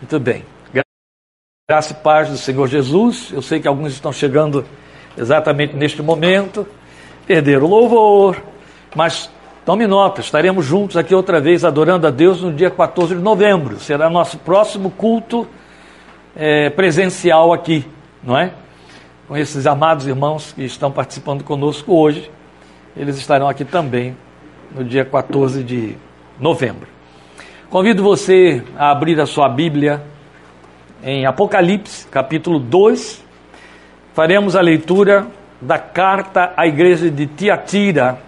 Muito 0.00 0.20
bem. 0.20 0.44
Graça 1.66 1.92
e 1.92 1.96
paz 1.96 2.28
do 2.28 2.36
Senhor 2.36 2.66
Jesus. 2.68 3.30
Eu 3.32 3.40
sei 3.40 3.58
que 3.58 3.66
alguns 3.66 3.92
estão 3.94 4.12
chegando 4.12 4.66
exatamente 5.16 5.74
neste 5.74 6.02
momento, 6.02 6.66
perderam 7.26 7.64
o 7.64 7.70
louvor, 7.70 8.42
mas 8.94 9.30
tome 9.64 9.86
nota, 9.86 10.20
estaremos 10.20 10.66
juntos 10.66 10.96
aqui 10.96 11.14
outra 11.14 11.40
vez 11.40 11.64
adorando 11.64 12.06
a 12.06 12.10
Deus 12.10 12.42
no 12.42 12.52
dia 12.52 12.70
14 12.70 13.14
de 13.14 13.22
novembro. 13.22 13.80
Será 13.80 14.10
nosso 14.10 14.36
próximo 14.36 14.90
culto 14.90 15.46
é, 16.36 16.68
presencial 16.68 17.50
aqui, 17.52 17.86
não 18.22 18.36
é? 18.36 18.52
Com 19.26 19.34
esses 19.34 19.66
amados 19.66 20.06
irmãos 20.06 20.52
que 20.52 20.64
estão 20.64 20.92
participando 20.92 21.42
conosco 21.42 21.94
hoje. 21.94 22.30
Eles 22.94 23.16
estarão 23.16 23.48
aqui 23.48 23.64
também 23.64 24.14
no 24.74 24.84
dia 24.84 25.04
14 25.04 25.62
de 25.62 25.96
novembro. 26.38 26.93
Convido 27.74 28.04
você 28.04 28.62
a 28.78 28.92
abrir 28.92 29.20
a 29.20 29.26
sua 29.26 29.48
Bíblia 29.48 30.00
em 31.02 31.26
Apocalipse, 31.26 32.06
capítulo 32.06 32.60
2. 32.60 33.20
Faremos 34.12 34.54
a 34.54 34.60
leitura 34.60 35.26
da 35.60 35.76
carta 35.76 36.52
à 36.56 36.68
igreja 36.68 37.10
de 37.10 37.26
Tiatira, 37.26 38.20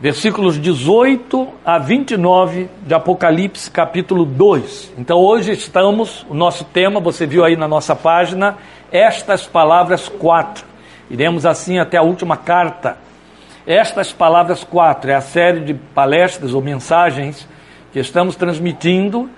versículos 0.00 0.58
18 0.58 1.48
a 1.66 1.76
29 1.76 2.70
de 2.86 2.94
Apocalipse, 2.94 3.70
capítulo 3.70 4.24
2. 4.24 4.94
Então 4.96 5.18
hoje 5.18 5.52
estamos, 5.52 6.24
o 6.26 6.32
nosso 6.32 6.64
tema, 6.64 7.00
você 7.00 7.26
viu 7.26 7.44
aí 7.44 7.56
na 7.56 7.68
nossa 7.68 7.94
página, 7.94 8.56
estas 8.90 9.46
palavras 9.46 10.08
quatro. 10.08 10.64
Iremos 11.10 11.44
assim 11.44 11.78
até 11.78 11.98
a 11.98 12.02
última 12.02 12.38
carta. 12.38 12.96
Estas 13.66 14.14
palavras 14.14 14.64
quatro 14.64 15.10
é 15.10 15.14
a 15.14 15.20
série 15.20 15.60
de 15.60 15.74
palestras 15.74 16.54
ou 16.54 16.62
mensagens 16.62 17.52
que 17.94 18.00
estamos 18.00 18.34
transmitindo 18.34 19.30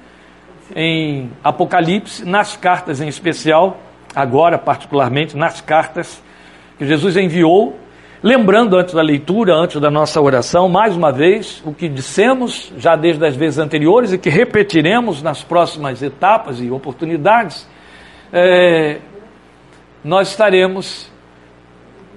em 0.74 1.30
Apocalipse, 1.44 2.24
nas 2.24 2.56
cartas 2.56 3.02
em 3.02 3.06
especial, 3.06 3.76
agora 4.14 4.56
particularmente 4.56 5.36
nas 5.36 5.60
cartas 5.60 6.22
que 6.78 6.86
Jesus 6.86 7.18
enviou, 7.18 7.78
lembrando 8.22 8.74
antes 8.78 8.94
da 8.94 9.02
leitura, 9.02 9.54
antes 9.54 9.78
da 9.78 9.90
nossa 9.90 10.22
oração, 10.22 10.70
mais 10.70 10.96
uma 10.96 11.12
vez, 11.12 11.62
o 11.66 11.74
que 11.74 11.86
dissemos 11.86 12.72
já 12.78 12.96
desde 12.96 13.26
as 13.26 13.36
vezes 13.36 13.58
anteriores 13.58 14.14
e 14.14 14.16
que 14.16 14.30
repetiremos 14.30 15.22
nas 15.22 15.44
próximas 15.44 16.00
etapas 16.00 16.58
e 16.58 16.70
oportunidades, 16.70 17.68
é, 18.32 19.00
nós 20.02 20.28
estaremos, 20.30 21.12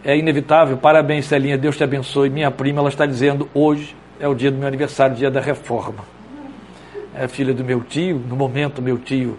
é 0.05 0.17
inevitável, 0.17 0.77
parabéns 0.77 1.25
Celinha, 1.25 1.57
Deus 1.57 1.75
te 1.75 1.83
abençoe, 1.83 2.29
minha 2.29 2.49
prima, 2.49 2.79
ela 2.79 2.87
está 2.87 3.05
dizendo, 3.05 3.49
hoje 3.53 3.93
é 4.21 4.27
o 4.29 4.33
dia 4.33 4.49
do 4.49 4.57
meu 4.57 4.69
aniversário, 4.69 5.17
dia 5.17 5.29
da 5.29 5.41
reforma 5.41 6.17
é 7.15 7.27
filha 7.27 7.53
do 7.53 7.63
meu 7.63 7.81
tio, 7.81 8.19
no 8.27 8.35
momento 8.35 8.81
meu 8.81 8.97
tio 8.97 9.37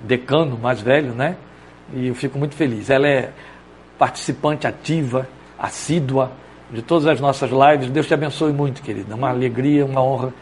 decano, 0.00 0.58
mais 0.58 0.80
velho, 0.80 1.12
né? 1.12 1.36
E 1.92 2.08
eu 2.08 2.14
fico 2.14 2.38
muito 2.38 2.54
feliz. 2.54 2.90
Ela 2.90 3.08
é 3.08 3.32
participante 3.98 4.66
ativa, 4.66 5.28
assídua 5.58 6.30
de 6.70 6.82
todas 6.82 7.06
as 7.06 7.20
nossas 7.20 7.50
lives. 7.50 7.90
Deus 7.90 8.06
te 8.06 8.14
abençoe 8.14 8.52
muito, 8.52 8.82
querida. 8.82 9.14
Uma 9.14 9.30
alegria, 9.30 9.84
uma 9.84 10.02
honra 10.02 10.32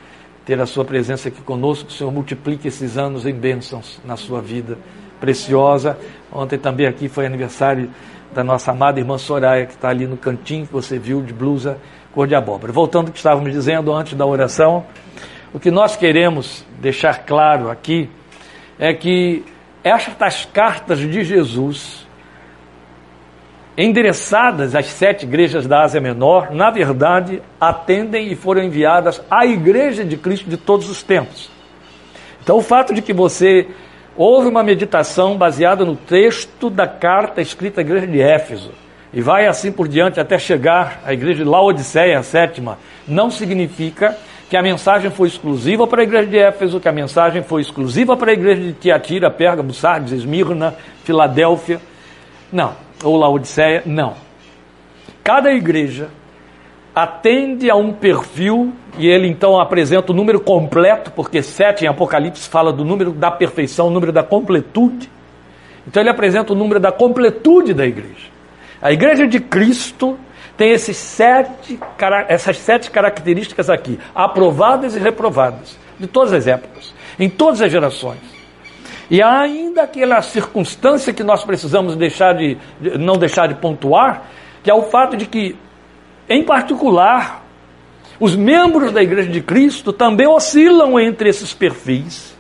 ter 0.45 0.61
a 0.61 0.67
sua 0.67 0.85
presença 0.85 1.29
aqui 1.29 1.41
conosco. 1.41 1.87
Que 1.87 1.93
o 1.93 1.97
Senhor 1.97 2.11
multiplique 2.13 2.69
esses 2.69 2.99
anos 2.99 3.27
em 3.27 3.35
bênçãos 3.35 4.01
na 4.05 4.17
sua 4.17 4.41
vida 4.43 4.77
preciosa. 5.21 5.99
Ontem 6.33 6.59
também 6.59 6.87
aqui 6.87 7.09
foi 7.09 7.27
aniversário 7.27 7.91
da 8.35 8.45
nossa 8.45 8.73
amada 8.73 9.01
irmã 9.01 9.17
Soraya, 9.17 9.67
que 9.67 9.73
está 9.73 9.89
ali 9.89 10.07
no 10.07 10.17
cantinho 10.17 10.67
que 10.67 10.73
você 10.73 10.99
viu 10.99 11.23
de 11.23 11.33
blusa 11.33 11.79
cor 12.13 12.27
de 12.27 12.35
abóbora. 12.35 12.73
Voltando 12.73 13.07
ao 13.07 13.13
que 13.13 13.19
estávamos 13.19 13.53
dizendo 13.53 13.93
antes 13.93 14.15
da 14.15 14.27
oração, 14.27 14.87
o 15.53 15.61
que 15.61 15.71
nós 15.71 15.97
queremos 15.97 16.65
deixar 16.79 17.25
claro 17.25 17.71
aqui 17.71 18.11
é 18.79 18.93
que 18.93 19.45
estas 19.83 20.45
cartas 20.45 20.99
de 20.99 21.25
Jesus, 21.25 22.07
endereçadas 23.79 24.75
às 24.75 24.87
sete 24.87 25.25
igrejas 25.25 25.67
da 25.67 25.83
Ásia 25.83 26.01
Menor, 26.01 26.51
na 26.51 26.71
verdade 26.71 27.43
atendem 27.61 28.33
e 28.33 28.35
foram 28.35 28.63
enviadas 28.63 29.23
à 29.31 29.47
igreja 29.47 30.05
de 30.05 30.17
Cristo 30.17 30.51
de 30.51 30.57
todos 30.57 30.91
os 30.91 31.03
tempos. 31.03 31.51
Então, 32.43 32.59
o 32.59 32.63
fato 32.63 32.95
de 32.95 33.03
que 33.03 33.13
você 33.13 33.69
houve 34.17 34.49
uma 34.49 34.63
meditação 34.63 35.37
baseada 35.37 35.85
no 35.85 35.95
texto 35.95 36.71
da 36.71 36.87
carta 36.87 37.41
escrita 37.41 37.81
à 37.81 37.83
igreja 37.83 38.07
de 38.07 38.21
Éfeso, 38.21 38.73
e 39.13 39.21
vai 39.21 39.47
assim 39.47 39.71
por 39.71 39.89
diante 39.89 40.21
até 40.21 40.39
chegar 40.39 41.01
à 41.05 41.13
igreja 41.13 41.45
de 41.45 41.49
Laodiceia, 41.49 42.19
a 42.19 42.23
sétima, 42.23 42.79
não 43.07 43.31
significa 43.31 44.17
que 44.49 44.57
a 44.57 44.63
mensagem 44.63 45.11
foi 45.11 45.29
exclusiva 45.29 45.87
para 45.87 46.03
a 46.03 46.05
igreja 46.05 46.29
de 46.29 46.39
Éfeso, 46.39 46.79
que 46.79 46.89
a 46.89 46.93
mensagem 46.93 47.43
foi 47.43 47.61
exclusiva 47.61 48.17
para 48.17 48.31
a 48.31 48.35
igreja 48.35 48.63
de 48.63 48.73
Tiatira, 48.75 49.31
Pérgamo, 49.31 49.73
Sardes, 49.73 50.13
Esmirna, 50.13 50.75
Filadélfia. 51.05 51.81
Não. 52.53 52.75
Ou 53.03 53.17
Laodiceia, 53.17 53.83
não. 53.85 54.15
Cada 55.25 55.53
igreja 55.53 56.09
atende 56.95 57.69
a 57.69 57.75
um 57.75 57.93
perfil 57.93 58.73
e 58.97 59.07
ele 59.07 59.29
então 59.29 59.61
apresenta 59.61 60.13
o 60.13 60.15
número 60.15 60.41
completo, 60.41 61.11
porque 61.11 61.43
sete 61.43 61.85
em 61.85 61.89
Apocalipse 61.89 62.49
fala 62.49 62.73
do 62.73 62.85
número 62.85 63.13
da 63.13 63.31
perfeição, 63.31 63.89
o 63.89 63.91
número 63.91 64.13
da 64.13 64.23
completude. 64.23 65.11
Então 65.87 66.03
ele 66.03 66.09
apresenta 66.09 66.53
o 66.53 66.57
número 66.57 66.81
da 66.81 66.91
completude 66.91 67.75
da 67.75 67.85
igreja. 67.85 68.31
A 68.81 68.93
igreja 68.93 69.27
de 69.27 69.41
Cristo 69.41 70.17
tem 70.57 70.71
esses 70.71 70.97
sete, 70.97 71.79
essas 72.29 72.59
sete 72.59 72.91
características 72.91 73.69
aqui, 73.69 73.99
aprovadas 74.15 74.97
e 74.97 74.99
reprovadas, 74.99 75.79
de 75.99 76.07
todas 76.07 76.33
as 76.33 76.47
épocas, 76.47 76.95
em 77.19 77.29
todas 77.29 77.61
as 77.61 77.71
gerações. 77.71 78.21
E 79.11 79.23
ainda 79.23 79.83
aquela 79.83 80.21
circunstância 80.23 81.13
que 81.13 81.23
nós 81.23 81.45
precisamos 81.45 81.95
deixar 81.95 82.35
de, 82.35 82.57
não 82.99 83.17
deixar 83.17 83.47
de 83.47 83.55
pontuar, 83.55 84.25
que 84.63 84.71
é 84.71 84.75
o 84.75 84.85
fato 84.85 85.17
de 85.17 85.27
que, 85.27 85.57
em 86.29 86.43
particular, 86.43 87.45
os 88.19 88.35
membros 88.35 88.91
da 88.93 89.03
Igreja 89.03 89.31
de 89.31 89.43
Cristo 89.43 89.93
também 89.93 90.27
oscilam 90.27 90.99
entre 90.99 91.29
esses 91.29 91.53
perfis. 91.53 92.35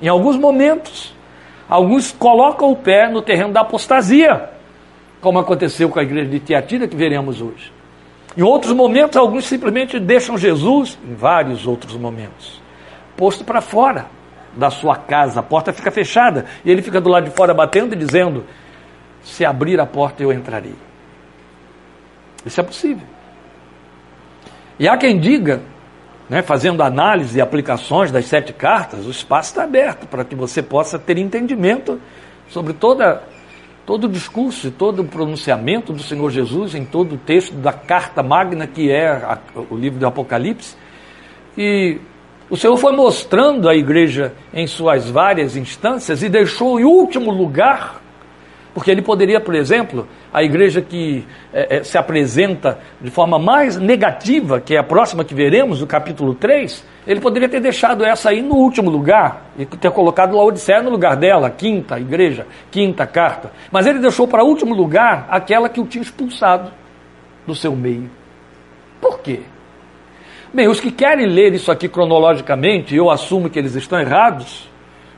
Em 0.00 0.06
alguns 0.06 0.36
momentos, 0.36 1.14
alguns 1.68 2.12
colocam 2.12 2.70
o 2.70 2.76
pé 2.76 3.08
no 3.08 3.22
terreno 3.22 3.52
da 3.52 3.62
apostasia 3.62 4.53
como 5.24 5.38
aconteceu 5.38 5.88
com 5.88 5.98
a 5.98 6.02
igreja 6.02 6.28
de 6.28 6.38
Tiatira, 6.38 6.86
que 6.86 6.94
veremos 6.94 7.40
hoje. 7.40 7.72
Em 8.36 8.42
outros 8.42 8.74
momentos, 8.74 9.16
alguns 9.16 9.46
simplesmente 9.46 9.98
deixam 9.98 10.36
Jesus, 10.36 10.98
em 11.02 11.14
vários 11.14 11.66
outros 11.66 11.96
momentos, 11.96 12.60
posto 13.16 13.42
para 13.42 13.62
fora 13.62 14.06
da 14.54 14.68
sua 14.68 14.96
casa, 14.96 15.40
a 15.40 15.42
porta 15.42 15.72
fica 15.72 15.90
fechada, 15.90 16.44
e 16.62 16.70
ele 16.70 16.82
fica 16.82 17.00
do 17.00 17.08
lado 17.08 17.24
de 17.24 17.30
fora 17.30 17.54
batendo 17.54 17.94
e 17.94 17.96
dizendo: 17.96 18.44
Se 19.22 19.46
abrir 19.46 19.80
a 19.80 19.86
porta, 19.86 20.22
eu 20.22 20.30
entrarei. 20.30 20.74
Isso 22.44 22.60
é 22.60 22.64
possível. 22.64 23.06
E 24.78 24.86
há 24.86 24.94
quem 24.98 25.18
diga, 25.18 25.62
né, 26.28 26.42
fazendo 26.42 26.82
análise 26.82 27.38
e 27.38 27.40
aplicações 27.40 28.12
das 28.12 28.26
sete 28.26 28.52
cartas, 28.52 29.06
o 29.06 29.10
espaço 29.10 29.52
está 29.52 29.64
aberto 29.64 30.06
para 30.06 30.22
que 30.22 30.34
você 30.34 30.62
possa 30.62 30.98
ter 30.98 31.16
entendimento 31.16 31.98
sobre 32.50 32.74
toda 32.74 33.22
todo 33.86 34.04
o 34.04 34.08
discurso 34.08 34.68
e 34.68 34.70
todo 34.70 35.02
o 35.02 35.04
pronunciamento 35.04 35.92
do 35.92 36.02
Senhor 36.02 36.30
Jesus 36.30 36.74
em 36.74 36.84
todo 36.84 37.14
o 37.14 37.18
texto 37.18 37.54
da 37.54 37.72
carta 37.72 38.22
magna 38.22 38.66
que 38.66 38.90
é 38.90 39.08
a, 39.08 39.38
o 39.70 39.76
livro 39.76 39.98
do 39.98 40.06
Apocalipse. 40.06 40.76
E 41.56 41.98
o 42.48 42.56
Senhor 42.56 42.76
foi 42.76 42.92
mostrando 42.92 43.68
a 43.68 43.74
igreja 43.74 44.32
em 44.52 44.66
suas 44.66 45.08
várias 45.08 45.56
instâncias 45.56 46.22
e 46.22 46.28
deixou 46.28 46.80
em 46.80 46.84
último 46.84 47.30
lugar 47.30 48.02
porque 48.74 48.90
ele 48.90 49.00
poderia, 49.00 49.40
por 49.40 49.54
exemplo, 49.54 50.06
a 50.32 50.42
igreja 50.42 50.82
que 50.82 51.24
é, 51.52 51.76
é, 51.76 51.84
se 51.84 51.96
apresenta 51.96 52.80
de 53.00 53.08
forma 53.08 53.38
mais 53.38 53.76
negativa, 53.76 54.60
que 54.60 54.74
é 54.74 54.78
a 54.78 54.82
próxima 54.82 55.24
que 55.24 55.32
veremos, 55.32 55.80
o 55.80 55.86
capítulo 55.86 56.34
3, 56.34 56.84
ele 57.06 57.20
poderia 57.20 57.48
ter 57.48 57.60
deixado 57.60 58.04
essa 58.04 58.30
aí 58.30 58.40
no 58.40 58.54
último 58.54 58.90
lugar 58.90 59.50
e 59.58 59.66
ter 59.66 59.90
colocado 59.90 60.36
Laodiceia 60.36 60.82
no 60.82 60.90
lugar 60.90 61.16
dela, 61.16 61.50
quinta 61.50 61.98
igreja, 62.00 62.46
quinta 62.70 63.06
carta. 63.06 63.52
Mas 63.70 63.86
ele 63.86 63.98
deixou 63.98 64.26
para 64.26 64.42
último 64.42 64.74
lugar 64.74 65.26
aquela 65.30 65.68
que 65.68 65.80
o 65.80 65.86
tinha 65.86 66.02
expulsado 66.02 66.72
do 67.46 67.54
seu 67.54 67.76
meio. 67.76 68.10
Por 69.00 69.20
quê? 69.20 69.40
Bem, 70.52 70.68
os 70.68 70.80
que 70.80 70.90
querem 70.90 71.26
ler 71.26 71.52
isso 71.52 71.70
aqui 71.70 71.88
cronologicamente, 71.88 72.94
eu 72.94 73.10
assumo 73.10 73.50
que 73.50 73.58
eles 73.58 73.74
estão 73.74 74.00
errados, 74.00 74.70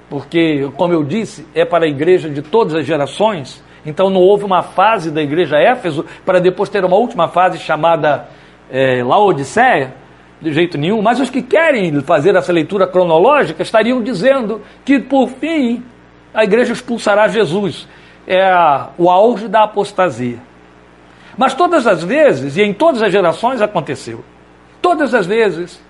porque, 0.09 0.69
como 0.77 0.93
eu 0.93 1.05
disse, 1.05 1.47
é 1.55 1.65
para 1.65 1.85
a 1.85 1.89
igreja 1.89 2.29
de 2.29 2.43
todas 2.43 2.75
as 2.75 2.85
gerações. 2.85 3.63
Então 3.85 4.11
não 4.11 4.21
houve 4.21 4.45
uma 4.45 4.63
fase 4.63 5.11
da 5.13 5.23
igreja 5.23 5.57
Éfeso 5.57 6.05
para 6.25 6.41
depois 6.41 6.69
ter 6.69 6.85
uma 6.85 6.97
última 6.97 7.29
fase 7.29 7.59
chamada 7.59 8.29
é, 8.69 9.05
Laodiceia, 9.05 9.95
de 10.41 10.53
jeito 10.53 10.79
nenhum. 10.79 11.03
Mas 11.03 11.21
os 11.21 11.31
que 11.31 11.43
querem 11.43 12.01
fazer 12.01 12.35
essa 12.35 12.53
leitura 12.53 12.87
cronológica 12.87 13.63
estariam 13.63 14.03
dizendo 14.03 14.63
que, 14.85 14.99
por 14.99 15.29
fim, 15.29 15.83
a 16.33 16.45
igreja 16.45 16.73
expulsará 16.73 17.29
Jesus. 17.29 17.89
É 18.27 18.51
o 18.99 19.09
auge 19.09 19.49
da 19.49 19.65
apostasia. 19.65 20.39
Mas 21.37 21.55
todas 21.55 21.87
as 21.87 22.03
vezes, 22.03 22.57
e 22.57 22.63
em 22.63 22.73
todas 22.73 23.03
as 23.03 23.13
gerações 23.13 23.61
aconteceu, 23.61 24.25
todas 24.81 25.15
as 25.15 25.27
vezes 25.27 25.85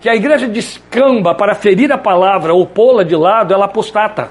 que 0.00 0.08
a 0.08 0.14
igreja 0.14 0.48
descamba 0.48 1.34
para 1.34 1.54
ferir 1.54 1.92
a 1.92 1.98
palavra 1.98 2.54
ou 2.54 2.66
pô-la 2.66 3.02
de 3.02 3.14
lado, 3.14 3.52
ela 3.52 3.66
apostata. 3.66 4.30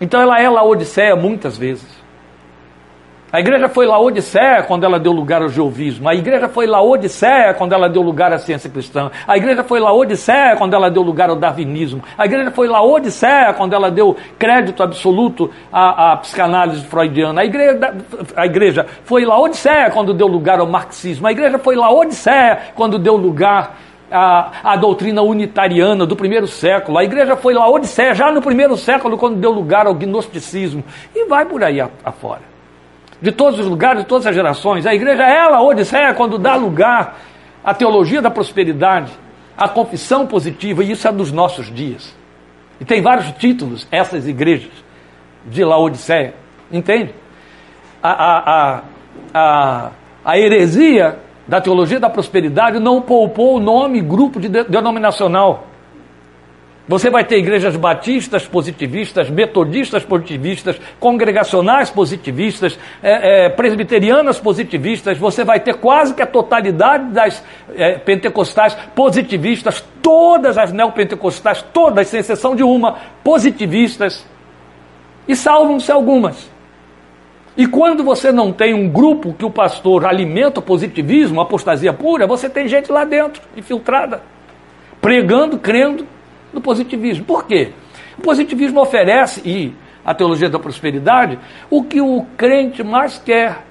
Então 0.00 0.20
ela 0.20 0.40
é 0.40 0.48
Laodiceia 0.48 1.16
muitas 1.16 1.58
vezes. 1.58 2.01
A 3.32 3.40
igreja 3.40 3.66
foi 3.66 3.86
Laodiceia 3.86 4.62
quando 4.62 4.84
ela 4.84 5.00
deu 5.00 5.10
lugar 5.10 5.40
ao 5.40 5.48
jeovismo. 5.48 6.06
A 6.06 6.14
igreja 6.14 6.50
foi 6.50 6.66
Laodiceia 6.66 7.54
quando 7.54 7.72
ela 7.72 7.88
deu 7.88 8.02
lugar 8.02 8.30
à 8.30 8.38
ciência 8.38 8.68
cristã. 8.68 9.10
A 9.26 9.38
igreja 9.38 9.64
foi 9.64 9.80
Laodiceia 9.80 10.54
quando 10.54 10.74
ela 10.74 10.90
deu 10.90 11.02
lugar 11.02 11.30
ao 11.30 11.36
darwinismo. 11.36 12.02
A 12.18 12.26
igreja 12.26 12.50
foi 12.50 12.68
Laodiceia 12.68 13.54
quando 13.54 13.72
ela 13.72 13.90
deu 13.90 14.14
crédito 14.38 14.82
absoluto 14.82 15.50
à, 15.72 16.12
à 16.12 16.16
psicanálise 16.18 16.84
freudiana. 16.84 17.40
A 17.40 17.44
igreja, 17.46 17.94
a 18.36 18.44
igreja 18.44 18.86
foi 19.04 19.24
Laodiceia 19.24 19.90
quando 19.90 20.12
deu 20.12 20.26
lugar 20.26 20.60
ao 20.60 20.66
marxismo. 20.66 21.26
A 21.26 21.32
igreja 21.32 21.58
foi 21.58 21.74
Laodiceia 21.74 22.58
quando 22.74 22.98
deu 22.98 23.16
lugar 23.16 23.78
à, 24.10 24.50
à 24.62 24.76
doutrina 24.76 25.22
unitariana 25.22 26.04
do 26.04 26.14
primeiro 26.14 26.46
século. 26.46 26.98
A 26.98 27.04
igreja 27.04 27.34
foi 27.34 27.54
Laodiceia 27.54 28.12
já 28.12 28.30
no 28.30 28.42
primeiro 28.42 28.76
século 28.76 29.16
quando 29.16 29.36
deu 29.36 29.52
lugar 29.52 29.86
ao 29.86 29.94
gnosticismo. 29.94 30.84
E 31.16 31.24
vai 31.24 31.46
por 31.46 31.64
aí 31.64 31.80
afora 32.04 32.51
de 33.22 33.30
todos 33.30 33.60
os 33.60 33.66
lugares, 33.66 34.02
de 34.02 34.08
todas 34.08 34.26
as 34.26 34.34
gerações. 34.34 34.84
A 34.84 34.92
igreja 34.92 35.22
ela, 35.22 35.62
Odisseia, 35.62 36.12
quando 36.12 36.36
dá 36.36 36.56
lugar 36.56 37.16
à 37.62 37.72
teologia 37.72 38.20
da 38.20 38.30
prosperidade, 38.30 39.12
à 39.56 39.68
confissão 39.68 40.26
positiva, 40.26 40.82
e 40.82 40.90
isso 40.90 41.06
é 41.06 41.12
dos 41.12 41.30
nossos 41.30 41.72
dias. 41.72 42.14
E 42.80 42.84
tem 42.84 43.00
vários 43.00 43.30
títulos, 43.32 43.86
essas 43.92 44.26
igrejas 44.26 44.72
de 45.46 45.64
Laodiceia, 45.64 46.34
entende? 46.70 47.14
A, 48.02 48.10
a, 48.10 48.38
a, 48.50 48.82
a, 49.32 49.90
a 50.24 50.38
heresia 50.38 51.20
da 51.46 51.60
teologia 51.60 52.00
da 52.00 52.10
prosperidade 52.10 52.80
não 52.80 53.00
poupou 53.00 53.56
o 53.56 53.60
nome 53.60 54.00
grupo 54.00 54.40
de 54.40 54.48
denominacional. 54.48 55.68
Você 56.88 57.08
vai 57.08 57.24
ter 57.24 57.38
igrejas 57.38 57.76
batistas 57.76 58.44
positivistas, 58.44 59.30
metodistas 59.30 60.04
positivistas, 60.04 60.80
congregacionais 60.98 61.90
positivistas, 61.90 62.76
é, 63.00 63.44
é, 63.44 63.48
presbiterianas 63.48 64.40
positivistas, 64.40 65.16
você 65.16 65.44
vai 65.44 65.60
ter 65.60 65.74
quase 65.74 66.12
que 66.12 66.22
a 66.22 66.26
totalidade 66.26 67.12
das 67.12 67.42
é, 67.76 67.98
pentecostais 67.98 68.74
positivistas, 68.96 69.84
todas 70.02 70.58
as 70.58 70.72
neopentecostais, 70.72 71.62
todas, 71.72 72.08
sem 72.08 72.18
exceção 72.18 72.56
de 72.56 72.64
uma, 72.64 72.98
positivistas, 73.22 74.26
e 75.28 75.36
salvam-se 75.36 75.92
algumas. 75.92 76.50
E 77.56 77.64
quando 77.64 78.02
você 78.02 78.32
não 78.32 78.52
tem 78.52 78.74
um 78.74 78.88
grupo 78.88 79.34
que 79.34 79.44
o 79.44 79.50
pastor 79.50 80.04
alimenta 80.04 80.58
o 80.58 80.62
positivismo, 80.62 81.40
a 81.40 81.44
apostasia 81.44 81.92
pura, 81.92 82.26
você 82.26 82.50
tem 82.50 82.66
gente 82.66 82.90
lá 82.90 83.04
dentro, 83.04 83.40
infiltrada, 83.56 84.22
pregando, 85.00 85.58
crendo, 85.58 86.06
do 86.52 86.60
positivismo. 86.60 87.24
Por 87.24 87.46
quê? 87.46 87.72
O 88.18 88.22
positivismo 88.22 88.80
oferece, 88.80 89.40
e 89.44 89.72
a 90.04 90.14
teologia 90.14 90.50
da 90.50 90.58
prosperidade, 90.58 91.38
o 91.70 91.82
que 91.84 92.00
o 92.00 92.26
crente 92.36 92.82
mais 92.82 93.18
quer. 93.18 93.64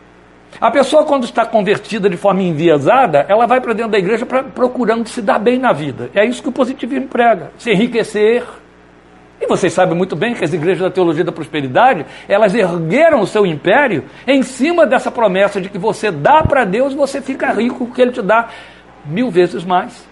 A 0.60 0.70
pessoa, 0.70 1.06
quando 1.06 1.24
está 1.24 1.46
convertida 1.46 2.10
de 2.10 2.18
forma 2.18 2.42
enviesada, 2.42 3.26
ela 3.30 3.46
vai 3.46 3.62
para 3.62 3.74
dentro 3.74 3.92
da 3.92 3.98
igreja 3.98 4.26
pra, 4.26 4.44
procurando 4.44 5.08
se 5.08 5.22
dar 5.22 5.40
bem 5.40 5.58
na 5.58 5.72
vida. 5.72 6.10
É 6.14 6.26
isso 6.26 6.42
que 6.42 6.50
o 6.50 6.52
positivismo 6.52 7.08
prega: 7.08 7.52
se 7.58 7.72
enriquecer. 7.72 8.44
E 9.40 9.48
vocês 9.48 9.74
sabem 9.74 9.98
muito 9.98 10.16
bem 10.16 10.36
que 10.36 10.44
as 10.44 10.54
igrejas 10.54 10.84
da 10.84 10.92
teologia 10.92 11.24
da 11.24 11.32
prosperidade, 11.32 12.06
elas 12.28 12.54
ergueram 12.54 13.22
o 13.22 13.28
seu 13.28 13.44
império 13.44 14.04
em 14.28 14.44
cima 14.44 14.86
dessa 14.86 15.10
promessa 15.10 15.60
de 15.60 15.68
que 15.68 15.80
você 15.80 16.12
dá 16.12 16.44
para 16.44 16.64
Deus 16.64 16.94
você 16.94 17.22
fica 17.22 17.52
rico, 17.52 17.88
porque 17.88 18.04
Ele 18.04 18.12
te 18.12 18.22
dá 18.22 18.50
mil 19.04 19.32
vezes 19.32 19.64
mais. 19.64 20.08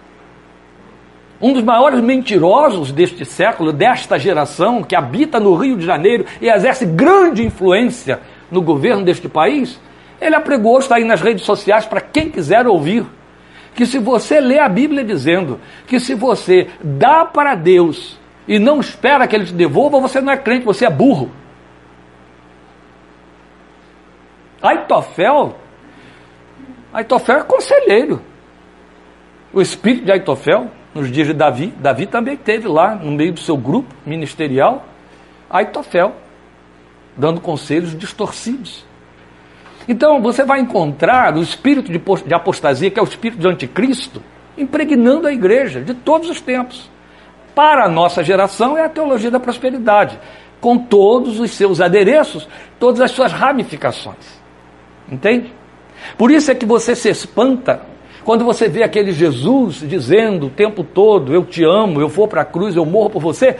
Um 1.40 1.54
dos 1.54 1.62
maiores 1.62 2.00
mentirosos 2.00 2.92
deste 2.92 3.24
século, 3.24 3.72
desta 3.72 4.18
geração, 4.18 4.82
que 4.82 4.94
habita 4.94 5.40
no 5.40 5.54
Rio 5.54 5.76
de 5.76 5.86
Janeiro 5.86 6.26
e 6.40 6.48
exerce 6.48 6.84
grande 6.84 7.44
influência 7.44 8.20
no 8.50 8.60
governo 8.60 9.04
deste 9.04 9.26
país, 9.28 9.80
ele 10.20 10.34
apregou, 10.34 10.78
está 10.78 10.96
aí 10.96 11.04
nas 11.04 11.22
redes 11.22 11.44
sociais 11.44 11.86
para 11.86 12.00
quem 12.00 12.30
quiser 12.30 12.66
ouvir, 12.66 13.06
que 13.74 13.86
se 13.86 13.98
você 13.98 14.38
lê 14.38 14.58
a 14.58 14.68
Bíblia 14.68 15.02
dizendo 15.02 15.58
que 15.86 15.98
se 15.98 16.14
você 16.14 16.68
dá 16.82 17.24
para 17.24 17.54
Deus 17.54 18.18
e 18.46 18.58
não 18.58 18.80
espera 18.80 19.26
que 19.26 19.34
Ele 19.34 19.46
te 19.46 19.54
devolva, 19.54 19.98
você 19.98 20.20
não 20.20 20.32
é 20.32 20.36
crente, 20.36 20.66
você 20.66 20.84
é 20.84 20.90
burro. 20.90 21.30
Aitofel, 24.60 25.56
Aitofel 26.92 27.38
é 27.38 27.44
conselheiro. 27.44 28.20
O 29.52 29.62
espírito 29.62 30.04
de 30.04 30.12
Aitofel 30.12 30.70
nos 30.94 31.10
dias 31.10 31.26
de 31.26 31.34
Davi. 31.34 31.72
Davi 31.78 32.06
também 32.06 32.36
teve 32.36 32.68
lá, 32.68 32.94
no 32.94 33.12
meio 33.12 33.32
do 33.32 33.40
seu 33.40 33.56
grupo 33.56 33.94
ministerial, 34.04 34.86
Aitofel, 35.48 36.14
dando 37.16 37.40
conselhos 37.40 37.96
distorcidos. 37.96 38.84
Então 39.88 40.20
você 40.20 40.44
vai 40.44 40.60
encontrar 40.60 41.36
o 41.36 41.42
espírito 41.42 41.90
de 41.90 42.34
apostasia, 42.34 42.90
que 42.90 42.98
é 42.98 43.02
o 43.02 43.06
espírito 43.06 43.40
de 43.40 43.48
anticristo, 43.48 44.22
impregnando 44.56 45.26
a 45.26 45.32
igreja 45.32 45.80
de 45.80 45.94
todos 45.94 46.30
os 46.30 46.40
tempos. 46.40 46.90
Para 47.54 47.84
a 47.84 47.88
nossa 47.88 48.22
geração 48.22 48.76
é 48.78 48.84
a 48.84 48.88
teologia 48.88 49.30
da 49.30 49.40
prosperidade, 49.40 50.18
com 50.60 50.78
todos 50.78 51.40
os 51.40 51.50
seus 51.50 51.80
adereços, 51.80 52.48
todas 52.78 53.00
as 53.00 53.10
suas 53.10 53.32
ramificações. 53.32 54.40
Entende? 55.10 55.52
Por 56.16 56.30
isso 56.30 56.50
é 56.50 56.54
que 56.54 56.66
você 56.66 56.94
se 56.94 57.08
espanta 57.08 57.82
quando 58.30 58.44
você 58.44 58.68
vê 58.68 58.84
aquele 58.84 59.10
Jesus 59.10 59.82
dizendo 59.84 60.46
o 60.46 60.50
tempo 60.50 60.84
todo: 60.84 61.34
Eu 61.34 61.44
te 61.44 61.64
amo, 61.64 62.00
eu 62.00 62.06
vou 62.06 62.28
para 62.28 62.42
a 62.42 62.44
cruz, 62.44 62.76
eu 62.76 62.86
morro 62.86 63.10
por 63.10 63.20
você, 63.20 63.56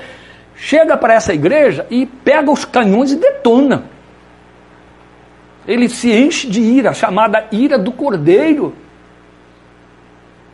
chega 0.55 0.96
para 0.96 1.12
essa 1.12 1.34
igreja 1.34 1.84
e 1.90 2.06
pega 2.06 2.52
os 2.52 2.64
canhões 2.64 3.11
e 3.11 3.17
detona. 3.17 3.87
Ele 5.67 5.88
se 5.88 6.12
enche 6.12 6.46
de 6.46 6.61
ira, 6.61 6.94
chamada 6.94 7.49
ira 7.50 7.76
do 7.76 7.90
cordeiro. 7.90 8.72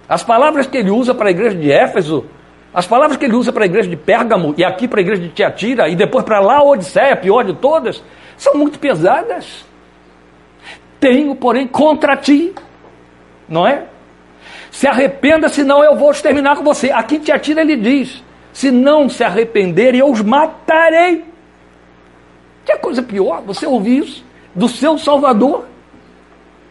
As 0.08 0.24
palavras 0.24 0.66
que 0.66 0.78
ele 0.78 0.90
usa 0.90 1.14
para 1.14 1.28
a 1.28 1.30
igreja 1.30 1.54
de 1.54 1.70
Éfeso, 1.70 2.24
as 2.72 2.86
palavras 2.86 3.18
que 3.18 3.26
ele 3.26 3.36
usa 3.36 3.52
para 3.52 3.64
a 3.64 3.66
igreja 3.66 3.90
de 3.90 3.96
Pérgamo 3.98 4.54
e 4.56 4.64
aqui 4.64 4.88
para 4.88 5.00
a 5.00 5.02
igreja 5.02 5.20
de 5.20 5.28
Tiatira 5.28 5.90
e 5.90 5.94
depois 5.94 6.24
para 6.24 6.40
lá, 6.40 6.62
Odisseia, 6.62 7.16
pior 7.16 7.42
de 7.42 7.52
todas, 7.52 8.02
são 8.38 8.54
muito 8.54 8.78
pesadas. 8.78 9.66
Tenho, 10.98 11.34
porém, 11.34 11.66
contra 11.66 12.16
ti, 12.16 12.54
não 13.46 13.66
é? 13.66 13.88
Se 14.70 14.86
arrependa, 14.86 15.48
senão 15.48 15.82
eu 15.82 15.96
vou 15.96 16.10
exterminar 16.10 16.56
com 16.56 16.64
você. 16.64 16.90
Aqui 16.90 17.16
em 17.16 17.20
Tiatira 17.20 17.60
ele 17.60 17.76
diz: 17.76 18.22
se 18.52 18.70
não 18.70 19.08
se 19.08 19.22
arrependerem, 19.22 20.00
eu 20.00 20.10
os 20.10 20.22
matarei. 20.22 21.24
Que 22.64 22.76
coisa 22.78 23.02
pior, 23.02 23.42
você 23.42 23.66
ouvir 23.66 23.98
isso 23.98 24.24
do 24.54 24.68
seu 24.68 24.96
Salvador. 24.96 25.66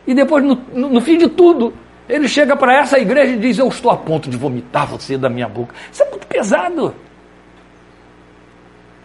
E 0.07 0.13
depois, 0.13 0.43
no, 0.43 0.55
no, 0.73 0.89
no 0.89 1.01
fim 1.01 1.17
de 1.17 1.27
tudo, 1.29 1.73
ele 2.07 2.27
chega 2.27 2.55
para 2.55 2.75
essa 2.75 2.99
igreja 2.99 3.33
e 3.33 3.37
diz: 3.37 3.57
Eu 3.57 3.67
estou 3.67 3.91
a 3.91 3.97
ponto 3.97 4.29
de 4.29 4.37
vomitar 4.37 4.87
você 4.87 5.17
da 5.17 5.29
minha 5.29 5.47
boca. 5.47 5.75
Isso 5.91 6.03
é 6.03 6.09
muito 6.09 6.27
pesado. 6.27 6.93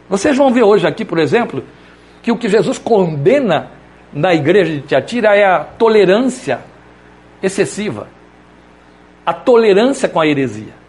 Vocês 0.08 0.36
vão 0.36 0.50
ver 0.50 0.62
hoje 0.62 0.86
aqui, 0.86 1.04
por 1.04 1.18
exemplo, 1.18 1.62
que 2.22 2.32
o 2.32 2.36
que 2.36 2.48
Jesus 2.48 2.78
condena 2.78 3.70
na 4.12 4.34
igreja 4.34 4.72
de 4.72 4.80
Tiatira 4.80 5.36
é 5.36 5.44
a 5.44 5.60
tolerância 5.60 6.60
excessiva 7.42 8.08
a 9.24 9.32
tolerância 9.32 10.08
com 10.08 10.20
a 10.20 10.26
heresia. 10.26 10.80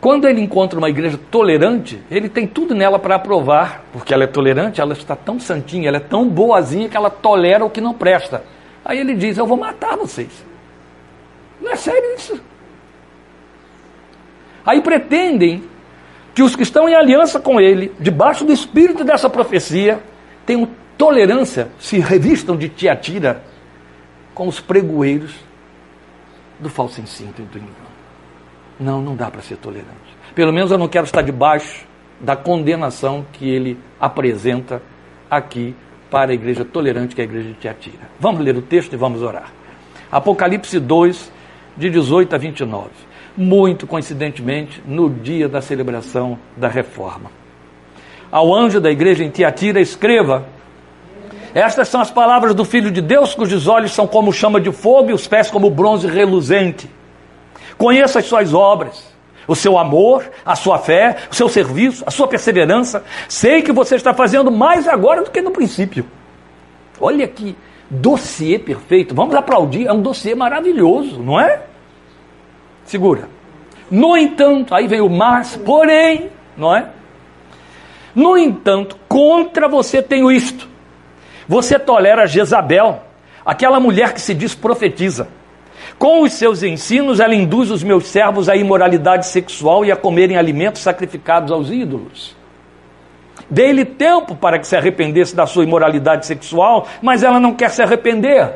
Quando 0.00 0.26
ele 0.26 0.40
encontra 0.40 0.78
uma 0.78 0.90
igreja 0.90 1.18
tolerante, 1.30 2.02
ele 2.10 2.28
tem 2.28 2.44
tudo 2.44 2.74
nela 2.74 2.98
para 2.98 3.14
aprovar, 3.14 3.84
porque 3.92 4.12
ela 4.12 4.24
é 4.24 4.26
tolerante, 4.26 4.80
ela 4.80 4.94
está 4.94 5.14
tão 5.14 5.38
santinha, 5.38 5.86
ela 5.86 5.98
é 5.98 6.00
tão 6.00 6.28
boazinha 6.28 6.88
que 6.88 6.96
ela 6.96 7.08
tolera 7.08 7.64
o 7.64 7.70
que 7.70 7.80
não 7.80 7.94
presta. 7.94 8.42
Aí 8.84 8.98
ele 8.98 9.14
diz: 9.14 9.38
Eu 9.38 9.46
vou 9.46 9.56
matar 9.56 9.96
vocês. 9.96 10.44
Não 11.60 11.70
é 11.70 11.76
sério 11.76 12.16
isso. 12.16 12.40
Aí 14.66 14.80
pretendem 14.80 15.62
que 16.34 16.42
os 16.42 16.56
que 16.56 16.62
estão 16.62 16.88
em 16.88 16.94
aliança 16.94 17.38
com 17.38 17.60
ele, 17.60 17.92
debaixo 18.00 18.44
do 18.44 18.52
espírito 18.52 19.04
dessa 19.04 19.30
profecia, 19.30 20.00
tenham 20.44 20.68
tolerância, 20.98 21.68
se 21.78 21.98
revistam 22.00 22.56
de 22.56 22.68
tiatira 22.68 23.42
com 24.34 24.48
os 24.48 24.58
pregoeiros 24.58 25.32
do 26.62 26.70
falso 26.70 27.00
ensino 27.00 27.32
e 27.38 27.42
do 27.42 27.58
engano. 27.58 27.92
Não, 28.78 29.02
não 29.02 29.14
dá 29.14 29.30
para 29.30 29.42
ser 29.42 29.56
tolerante. 29.56 30.16
Pelo 30.34 30.52
menos 30.52 30.70
eu 30.70 30.78
não 30.78 30.88
quero 30.88 31.04
estar 31.04 31.22
debaixo 31.22 31.86
da 32.20 32.36
condenação 32.36 33.26
que 33.32 33.48
ele 33.48 33.78
apresenta 34.00 34.80
aqui 35.30 35.74
para 36.10 36.30
a 36.30 36.34
igreja 36.34 36.64
tolerante, 36.64 37.14
que 37.14 37.20
é 37.20 37.24
a 37.24 37.26
igreja 37.26 37.48
de 37.48 37.54
Tiatira. 37.54 38.08
Vamos 38.20 38.42
ler 38.42 38.56
o 38.56 38.62
texto 38.62 38.92
e 38.92 38.96
vamos 38.96 39.22
orar. 39.22 39.52
Apocalipse 40.10 40.78
2, 40.78 41.32
de 41.76 41.90
18 41.90 42.34
a 42.34 42.38
29. 42.38 42.90
Muito 43.36 43.86
coincidentemente, 43.86 44.82
no 44.86 45.08
dia 45.08 45.48
da 45.48 45.62
celebração 45.62 46.38
da 46.56 46.68
reforma. 46.68 47.30
Ao 48.30 48.54
anjo 48.54 48.80
da 48.80 48.90
igreja 48.90 49.24
em 49.24 49.30
Tiatira, 49.30 49.80
escreva 49.80 50.46
estas 51.54 51.88
são 51.88 52.00
as 52.00 52.10
palavras 52.10 52.54
do 52.54 52.64
Filho 52.64 52.90
de 52.90 53.00
Deus, 53.00 53.34
cujos 53.34 53.66
olhos 53.68 53.92
são 53.92 54.06
como 54.06 54.32
chama 54.32 54.60
de 54.60 54.72
fogo 54.72 55.10
e 55.10 55.12
os 55.12 55.26
pés 55.26 55.50
como 55.50 55.70
bronze 55.70 56.06
reluzente. 56.06 56.88
Conheça 57.76 58.20
as 58.20 58.26
suas 58.26 58.54
obras, 58.54 59.12
o 59.46 59.54
seu 59.54 59.76
amor, 59.78 60.30
a 60.44 60.56
sua 60.56 60.78
fé, 60.78 61.16
o 61.30 61.34
seu 61.34 61.48
serviço, 61.48 62.02
a 62.06 62.10
sua 62.10 62.26
perseverança. 62.26 63.04
Sei 63.28 63.62
que 63.62 63.72
você 63.72 63.96
está 63.96 64.14
fazendo 64.14 64.50
mais 64.50 64.88
agora 64.88 65.22
do 65.22 65.30
que 65.30 65.42
no 65.42 65.50
princípio. 65.50 66.06
Olha 67.00 67.26
que 67.26 67.56
dossiê 67.90 68.58
perfeito. 68.58 69.14
Vamos 69.14 69.34
aplaudir, 69.34 69.86
é 69.86 69.92
um 69.92 70.00
dossiê 70.00 70.34
maravilhoso, 70.34 71.22
não 71.22 71.38
é? 71.38 71.62
Segura. 72.84 73.28
No 73.90 74.16
entanto, 74.16 74.74
aí 74.74 74.86
vem 74.86 75.00
o 75.00 75.10
mas, 75.10 75.56
porém, 75.56 76.30
não 76.56 76.74
é? 76.74 76.88
No 78.14 78.38
entanto, 78.38 78.96
contra 79.08 79.68
você 79.68 80.00
tenho 80.00 80.30
isto. 80.30 80.71
Você 81.48 81.78
tolera 81.78 82.26
Jezabel, 82.26 83.02
aquela 83.44 83.80
mulher 83.80 84.12
que 84.12 84.20
se 84.20 84.34
diz 84.34 84.54
profetiza. 84.54 85.28
Com 85.98 86.22
os 86.22 86.32
seus 86.32 86.62
ensinos, 86.62 87.20
ela 87.20 87.34
induz 87.34 87.70
os 87.70 87.82
meus 87.82 88.06
servos 88.06 88.48
à 88.48 88.56
imoralidade 88.56 89.26
sexual 89.26 89.84
e 89.84 89.92
a 89.92 89.96
comerem 89.96 90.36
alimentos 90.36 90.82
sacrificados 90.82 91.52
aos 91.52 91.70
ídolos. 91.70 92.36
Dei-lhe 93.50 93.84
tempo 93.84 94.34
para 94.34 94.58
que 94.58 94.66
se 94.66 94.76
arrependesse 94.76 95.34
da 95.34 95.46
sua 95.46 95.64
imoralidade 95.64 96.26
sexual, 96.26 96.86
mas 97.00 97.22
ela 97.22 97.38
não 97.38 97.54
quer 97.54 97.70
se 97.70 97.82
arrepender. 97.82 98.50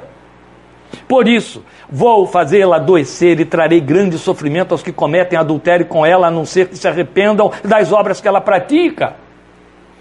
Por 1.09 1.29
isso, 1.29 1.65
vou 1.91 2.27
fazê-la 2.27 2.77
adoecer 2.77 3.41
e 3.41 3.45
trarei 3.45 3.81
grande 3.81 4.19
sofrimento 4.19 4.73
aos 4.73 4.83
que 4.83 4.93
cometem 4.93 5.39
adultério 5.39 5.87
com 5.87 6.07
ela, 6.07 6.29
a 6.29 6.31
não 6.31 6.45
ser 6.45 6.69
que 6.69 6.79
se 6.79 6.89
arrependam 6.89 7.51
das 7.65 7.93
obras 7.93 8.21
que 8.21 8.29
ela 8.29 8.41
pratica. 8.41 9.15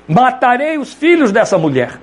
Matarei 0.07 0.77
os 0.77 0.93
filhos 0.93 1.31
dessa 1.31 1.57
mulher. 1.57 1.99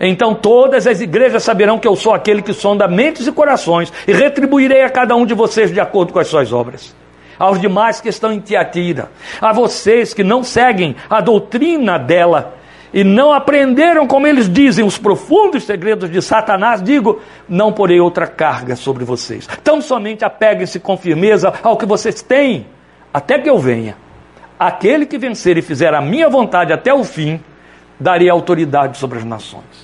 Então 0.00 0.34
todas 0.34 0.86
as 0.86 1.00
igrejas 1.00 1.42
saberão 1.42 1.78
que 1.78 1.88
eu 1.88 1.96
sou 1.96 2.12
aquele 2.12 2.42
que 2.42 2.52
sonda 2.52 2.88
mentes 2.88 3.26
e 3.26 3.32
corações, 3.32 3.92
e 4.06 4.12
retribuirei 4.12 4.82
a 4.82 4.90
cada 4.90 5.14
um 5.16 5.26
de 5.26 5.34
vocês 5.34 5.72
de 5.72 5.80
acordo 5.80 6.12
com 6.12 6.18
as 6.18 6.28
suas 6.28 6.52
obras. 6.52 6.94
Aos 7.38 7.60
demais 7.60 8.00
que 8.00 8.08
estão 8.08 8.32
em 8.32 8.40
Tiatira, 8.40 9.10
a 9.40 9.52
vocês 9.52 10.14
que 10.14 10.22
não 10.22 10.44
seguem 10.44 10.94
a 11.10 11.20
doutrina 11.20 11.98
dela 11.98 12.54
e 12.94 13.02
não 13.02 13.32
aprenderam, 13.32 14.06
como 14.06 14.24
eles 14.24 14.48
dizem, 14.48 14.84
os 14.84 14.96
profundos 14.96 15.64
segredos 15.64 16.08
de 16.08 16.22
Satanás, 16.22 16.80
digo: 16.80 17.20
não 17.48 17.72
porei 17.72 17.98
outra 17.98 18.28
carga 18.28 18.76
sobre 18.76 19.04
vocês. 19.04 19.48
Tão 19.64 19.82
somente 19.82 20.24
apeguem-se 20.24 20.78
com 20.78 20.96
firmeza 20.96 21.52
ao 21.60 21.76
que 21.76 21.84
vocês 21.84 22.22
têm, 22.22 22.68
até 23.12 23.36
que 23.36 23.50
eu 23.50 23.58
venha. 23.58 23.96
Aquele 24.56 25.06
que 25.06 25.18
vencer 25.18 25.58
e 25.58 25.62
fizer 25.62 25.92
a 25.92 26.00
minha 26.00 26.28
vontade 26.28 26.72
até 26.72 26.94
o 26.94 27.02
fim, 27.02 27.40
darei 27.98 28.30
autoridade 28.30 28.96
sobre 28.96 29.18
as 29.18 29.24
nações. 29.24 29.83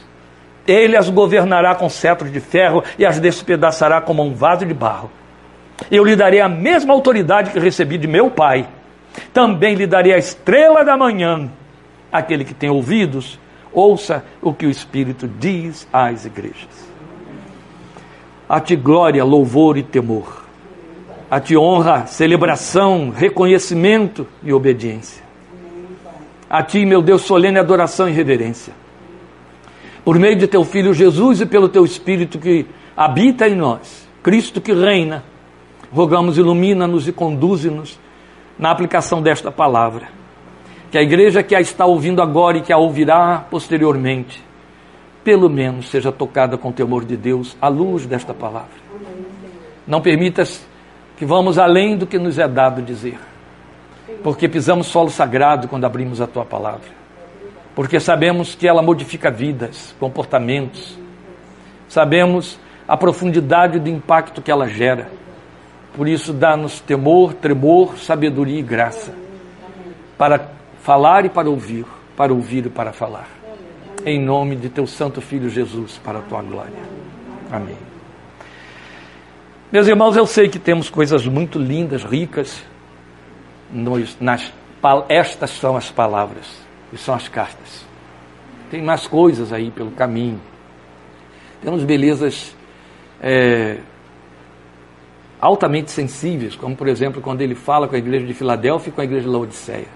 Ele 0.67 0.97
as 0.97 1.09
governará 1.09 1.75
com 1.75 1.89
cetro 1.89 2.29
de 2.29 2.41
ferro 2.41 2.83
e 2.99 3.05
as 3.05 3.19
despedaçará 3.19 4.01
como 4.01 4.23
um 4.23 4.35
vaso 4.35 4.65
de 4.65 4.75
barro. 4.75 5.11
Eu 5.91 6.05
lhe 6.05 6.17
darei 6.17 6.41
a 6.41 6.49
mesma 6.49 6.93
autoridade 6.93 7.51
que 7.51 7.59
recebi 7.59 7.97
de 7.97 8.07
meu 8.07 8.31
Pai. 8.31 8.67
Também 9.33 9.75
lhe 9.75 9.87
darei 9.87 10.13
a 10.13 10.19
estrela 10.19 10.85
da 10.85 10.97
manhã. 10.97 11.51
Aquele 12.13 12.45
que 12.45 12.55
tem 12.55 12.69
ouvidos, 12.69 13.39
ouça 13.73 14.25
o 14.43 14.53
que 14.53 14.67
o 14.67 14.71
Espírito 14.71 15.29
diz 15.29 15.87
às 15.93 16.25
igrejas. 16.25 16.91
A 18.49 18.61
ti 18.61 18.75
glória, 18.75 19.25
louvor 19.25 19.77
e 19.77 19.83
temor. 19.83 20.45
A 21.31 21.39
ti 21.39 21.57
honra, 21.57 22.07
celebração, 22.07 23.11
reconhecimento 23.11 24.27
e 24.43 24.53
obediência. 24.53 25.23
A 26.49 26.61
ti, 26.61 26.85
meu 26.85 27.01
Deus, 27.01 27.23
solene 27.23 27.61
adoração 27.61 28.09
e 28.09 28.13
reverência. 28.13 28.73
Por 30.11 30.19
meio 30.19 30.35
de 30.35 30.49
teu 30.49 30.65
Filho 30.65 30.93
Jesus 30.93 31.41
e 31.41 31.47
pelo 31.47 31.69
teu 31.69 31.85
Espírito 31.85 32.37
que 32.37 32.67
habita 32.97 33.47
em 33.47 33.55
nós, 33.55 34.09
Cristo 34.25 34.61
que 34.61 34.73
reina, 34.73 35.23
rogamos, 35.93 36.37
ilumina-nos 36.37 37.07
e 37.07 37.13
conduze-nos 37.13 37.97
na 38.59 38.73
aplicação 38.73 39.23
desta 39.23 39.53
palavra. 39.53 40.09
Que 40.91 40.99
a 40.99 41.01
igreja 41.01 41.45
que 41.45 41.55
a 41.55 41.61
está 41.61 41.87
ouvindo 41.87 42.21
agora 42.21 42.59
e 42.59 42.61
que 42.61 42.73
a 42.73 42.77
ouvirá 42.77 43.47
posteriormente, 43.49 44.43
pelo 45.23 45.49
menos 45.49 45.89
seja 45.89 46.11
tocada 46.11 46.59
com 46.59 46.71
o 46.71 46.73
temor 46.73 47.05
de 47.05 47.17
Deus 47.17 47.57
à 47.63 47.69
luz 47.69 48.05
desta 48.05 48.35
palavra. 48.35 48.81
Não 49.87 50.01
permitas 50.01 50.67
que 51.17 51.25
vamos 51.25 51.57
além 51.57 51.97
do 51.97 52.05
que 52.05 52.19
nos 52.19 52.37
é 52.37 52.49
dado 52.49 52.83
dizer, 52.83 53.21
porque 54.25 54.49
pisamos 54.49 54.89
solo 54.89 55.09
sagrado 55.09 55.69
quando 55.69 55.85
abrimos 55.85 56.21
a 56.21 56.27
tua 56.27 56.45
palavra, 56.45 56.99
porque 57.75 58.01
sabemos 58.01 58.55
que 58.55 58.67
ela 58.67 58.83
modifica 58.83 59.31
vidas, 59.31 59.95
comportamentos, 59.99 60.99
sabemos 61.89 62.59
a 62.87 62.97
profundidade 62.97 63.79
do 63.79 63.89
impacto 63.89 64.43
que 64.43 64.51
ela 64.51 64.69
gera. 64.69 65.11
Por 65.95 66.09
isso, 66.09 66.33
dá-nos 66.33 66.81
temor, 66.81 67.35
tremor, 67.35 67.99
sabedoria 67.99 68.59
e 68.59 68.63
graça 68.63 69.13
para 70.17 70.49
falar 70.83 71.25
e 71.25 71.29
para 71.29 71.49
ouvir, 71.49 71.85
para 72.17 72.33
ouvir 72.33 72.67
e 72.67 72.71
para 72.71 72.93
falar. 72.93 73.29
Em 74.05 74.21
nome 74.21 74.57
de 74.57 74.69
teu 74.69 74.87
Santo 74.87 75.21
Filho 75.21 75.49
Jesus, 75.49 75.99
para 75.99 76.19
a 76.19 76.23
tua 76.23 76.43
glória. 76.43 76.83
Amém. 77.51 77.77
Meus 79.71 79.87
irmãos, 79.87 80.17
eu 80.17 80.27
sei 80.27 80.49
que 80.49 80.59
temos 80.59 80.91
coisas 80.91 81.27
muito 81.27 81.59
lindas, 81.59 82.03
ricas. 82.03 82.63
Nos, 83.73 84.17
nas, 84.21 84.53
estas 85.09 85.51
são 85.51 85.77
as 85.77 85.91
palavras 85.91 86.70
e 86.93 86.99
são 86.99 87.15
as 87.15 87.29
cartas. 87.29 87.85
Tem 88.71 88.83
mais 88.83 89.07
coisas 89.07 89.53
aí 89.53 89.71
pelo 89.71 89.91
caminho. 89.91 90.41
Temos 91.63 91.85
belezas 91.85 92.57
é, 93.21 93.79
altamente 95.41 95.91
sensíveis, 95.91 96.55
como 96.55 96.77
por 96.77 96.89
exemplo 96.89 97.21
quando 97.21 97.41
ele 97.41 97.55
fala 97.55 97.89
com 97.89 97.95
a 97.95 97.99
igreja 97.99 98.27
de 98.27 98.35
Filadélfia 98.35 98.91
e 98.91 98.93
com 98.93 99.01
a 99.01 99.05
igreja 99.05 99.23
de 99.23 99.29
Laodiceia. 99.29 99.89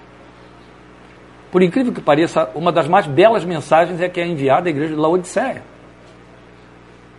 Por 1.51 1.61
incrível 1.61 1.93
que 1.93 2.01
pareça, 2.01 2.49
uma 2.53 2.71
das 2.71 2.87
mais 2.87 3.07
belas 3.07 3.45
mensagens 3.45 4.01
é 4.01 4.09
que 4.09 4.19
é 4.19 4.27
enviada 4.27 4.67
à 4.67 4.69
igreja 4.69 4.93
de 4.93 4.99
Laodiceia. 4.99 5.63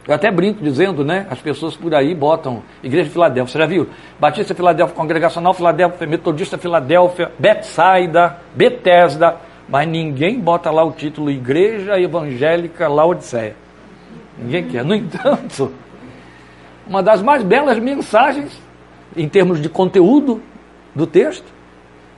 Eu 0.06 0.14
até 0.14 0.30
brinco 0.30 0.62
dizendo, 0.62 1.04
né? 1.04 1.26
As 1.28 1.40
pessoas 1.40 1.76
por 1.76 1.92
aí 1.92 2.14
botam 2.14 2.62
Igreja 2.80 3.06
de 3.06 3.10
Filadélfia. 3.10 3.52
Você 3.52 3.58
já 3.58 3.66
viu? 3.66 3.88
Batista 4.20 4.54
Filadélfia, 4.54 4.94
Congregacional 4.94 5.52
Filadélfia, 5.52 6.06
Metodista 6.06 6.56
Filadélfia, 6.56 7.32
Betsaida, 7.38 8.36
Betesda. 8.54 9.36
Mas 9.68 9.88
ninguém 9.88 10.38
bota 10.38 10.70
lá 10.70 10.84
o 10.84 10.92
título 10.92 11.30
Igreja 11.30 11.98
Evangélica 12.00 12.88
Laodiceia. 12.88 13.56
Ninguém 14.38 14.68
quer. 14.68 14.84
No 14.84 14.94
entanto, 14.94 15.72
uma 16.86 17.02
das 17.02 17.20
mais 17.20 17.42
belas 17.42 17.78
mensagens, 17.78 18.60
em 19.16 19.28
termos 19.28 19.60
de 19.60 19.68
conteúdo 19.68 20.40
do 20.94 21.06
texto, 21.06 21.46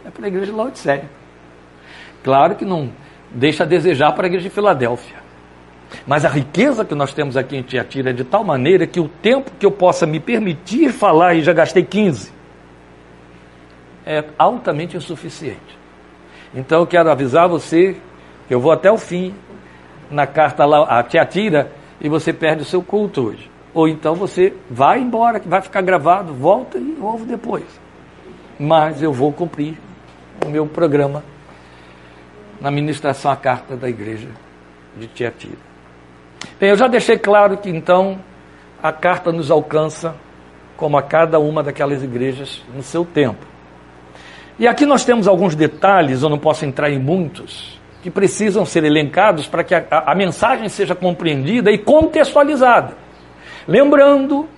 é 0.05 0.11
para 0.11 0.26
a 0.26 0.28
Igreja 0.28 0.55
Laodiceia. 0.55 1.05
Claro 2.23 2.55
que 2.55 2.64
não 2.64 2.90
deixa 3.31 3.64
a 3.64 3.67
desejar 3.67 4.12
para 4.12 4.26
a 4.26 4.28
Igreja 4.28 4.49
de 4.49 4.55
Filadélfia. 4.55 5.17
Mas 6.07 6.25
a 6.25 6.28
riqueza 6.28 6.85
que 6.85 6.95
nós 6.95 7.14
temos 7.14 7.37
aqui 7.37 7.57
em 7.57 7.62
Tiatira 7.62 8.11
é 8.11 8.12
de 8.12 8.25
tal 8.25 8.45
maneira 8.45 8.87
que 8.87 9.00
o 9.00 9.09
tempo 9.09 9.50
que 9.59 9.64
eu 9.64 9.71
possa 9.71 10.07
me 10.07 10.21
permitir 10.21 10.93
falar, 10.93 11.35
e 11.35 11.43
já 11.43 11.55
gastei 11.55 11.83
15, 11.83 12.31
é 14.05 14.25
altamente 14.38 14.97
insuficiente. 14.97 15.78
Então 16.55 16.81
eu 16.81 16.87
quero 16.87 17.11
avisar 17.11 17.49
você 17.49 17.97
que 18.47 18.55
eu 18.55 18.61
vou 18.61 18.73
até 18.73 18.90
o 18.90 18.97
fim 18.97 19.35
na 20.11 20.26
carta 20.26 20.64
lá, 20.64 20.99
a 20.99 21.02
Tiatira, 21.02 21.71
e 22.00 22.09
você 22.09 22.33
perde 22.33 22.62
o 22.62 22.64
seu 22.64 22.83
culto 22.83 23.28
hoje. 23.28 23.50
Ou 23.75 23.87
então 23.87 24.14
você 24.14 24.55
vai 24.71 25.00
embora, 25.00 25.38
que 25.38 25.49
vai 25.49 25.61
ficar 25.61 25.83
gravado, 25.83 26.33
volta 26.33 26.78
e 26.78 26.97
ouve 27.00 27.25
depois. 27.25 27.64
Mas 28.59 29.02
eu 29.02 29.12
vou 29.12 29.33
cumprir 29.33 29.78
o 30.45 30.49
meu 30.49 30.67
programa 30.67 31.23
na 32.61 32.71
ministração 32.71 33.31
à 33.31 33.37
carta 33.37 33.76
da 33.76 33.88
igreja 33.88 34.28
de 34.97 35.07
Tiatira. 35.07 35.69
Bem, 36.59 36.71
eu 36.71 36.76
já 36.76 36.88
deixei 36.88 37.19
claro 37.19 37.57
que 37.57 37.69
então 37.69 38.19
a 38.83 38.93
carta 38.93 39.31
nos 39.31 39.50
alcança 39.50 40.14
como 40.76 40.97
a 40.97 41.02
cada 41.02 41.38
uma 41.38 41.62
daquelas 41.62 42.02
igrejas 42.02 42.64
no 42.75 42.83
seu 42.83 43.05
tempo. 43.05 43.45
E 44.59 44.67
aqui 44.67 44.85
nós 44.85 45.05
temos 45.05 45.29
alguns 45.29 45.55
detalhes, 45.55 46.23
eu 46.23 46.29
não 46.29 46.38
posso 46.38 46.65
entrar 46.65 46.91
em 46.91 46.99
muitos, 46.99 47.81
que 48.03 48.11
precisam 48.11 48.65
ser 48.65 48.85
elencados 48.85 49.47
para 49.47 49.62
que 49.62 49.75
a, 49.75 49.85
a, 49.91 50.12
a 50.12 50.15
mensagem 50.15 50.69
seja 50.69 50.95
compreendida 50.95 51.71
e 51.71 51.79
contextualizada. 51.79 52.97
Lembrando, 53.67 54.49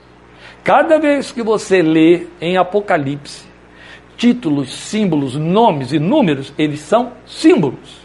cada 0.64 0.99
vez 0.99 1.33
que 1.33 1.42
você 1.42 1.83
lê 1.83 2.26
em 2.40 2.57
Apocalipse 2.57 3.50
títulos, 4.21 4.75
símbolos, 4.75 5.35
nomes 5.35 5.95
e 5.95 5.99
números, 5.99 6.52
eles 6.59 6.80
são 6.80 7.12
símbolos. 7.25 8.02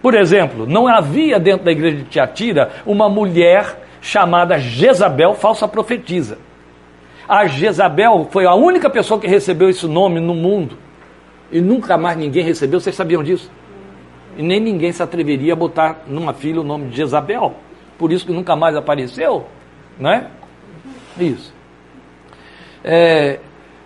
Por 0.00 0.14
exemplo, 0.14 0.66
não 0.66 0.88
havia 0.88 1.38
dentro 1.38 1.66
da 1.66 1.70
igreja 1.70 1.98
de 1.98 2.04
Tiatira 2.04 2.70
uma 2.86 3.10
mulher 3.10 3.78
chamada 4.00 4.58
Jezabel, 4.58 5.34
falsa 5.34 5.68
profetisa. 5.68 6.38
A 7.28 7.46
Jezabel 7.46 8.26
foi 8.30 8.46
a 8.46 8.54
única 8.54 8.88
pessoa 8.88 9.20
que 9.20 9.26
recebeu 9.26 9.68
esse 9.68 9.86
nome 9.86 10.18
no 10.18 10.34
mundo. 10.34 10.78
E 11.50 11.60
nunca 11.60 11.96
mais 11.96 12.16
ninguém 12.16 12.44
recebeu, 12.44 12.80
vocês 12.80 12.96
sabiam 12.96 13.22
disso? 13.22 13.50
E 14.36 14.42
nem 14.42 14.60
ninguém 14.60 14.90
se 14.92 15.02
atreveria 15.02 15.52
a 15.52 15.56
botar 15.56 16.02
numa 16.06 16.32
filha 16.32 16.60
o 16.60 16.64
nome 16.64 16.88
de 16.88 16.96
Jezabel. 16.96 17.54
Por 17.96 18.12
isso 18.12 18.26
que 18.26 18.32
nunca 18.32 18.56
mais 18.56 18.74
apareceu, 18.76 19.46
né? 19.98 20.28
Isso. 21.18 21.54
É, 22.82 23.38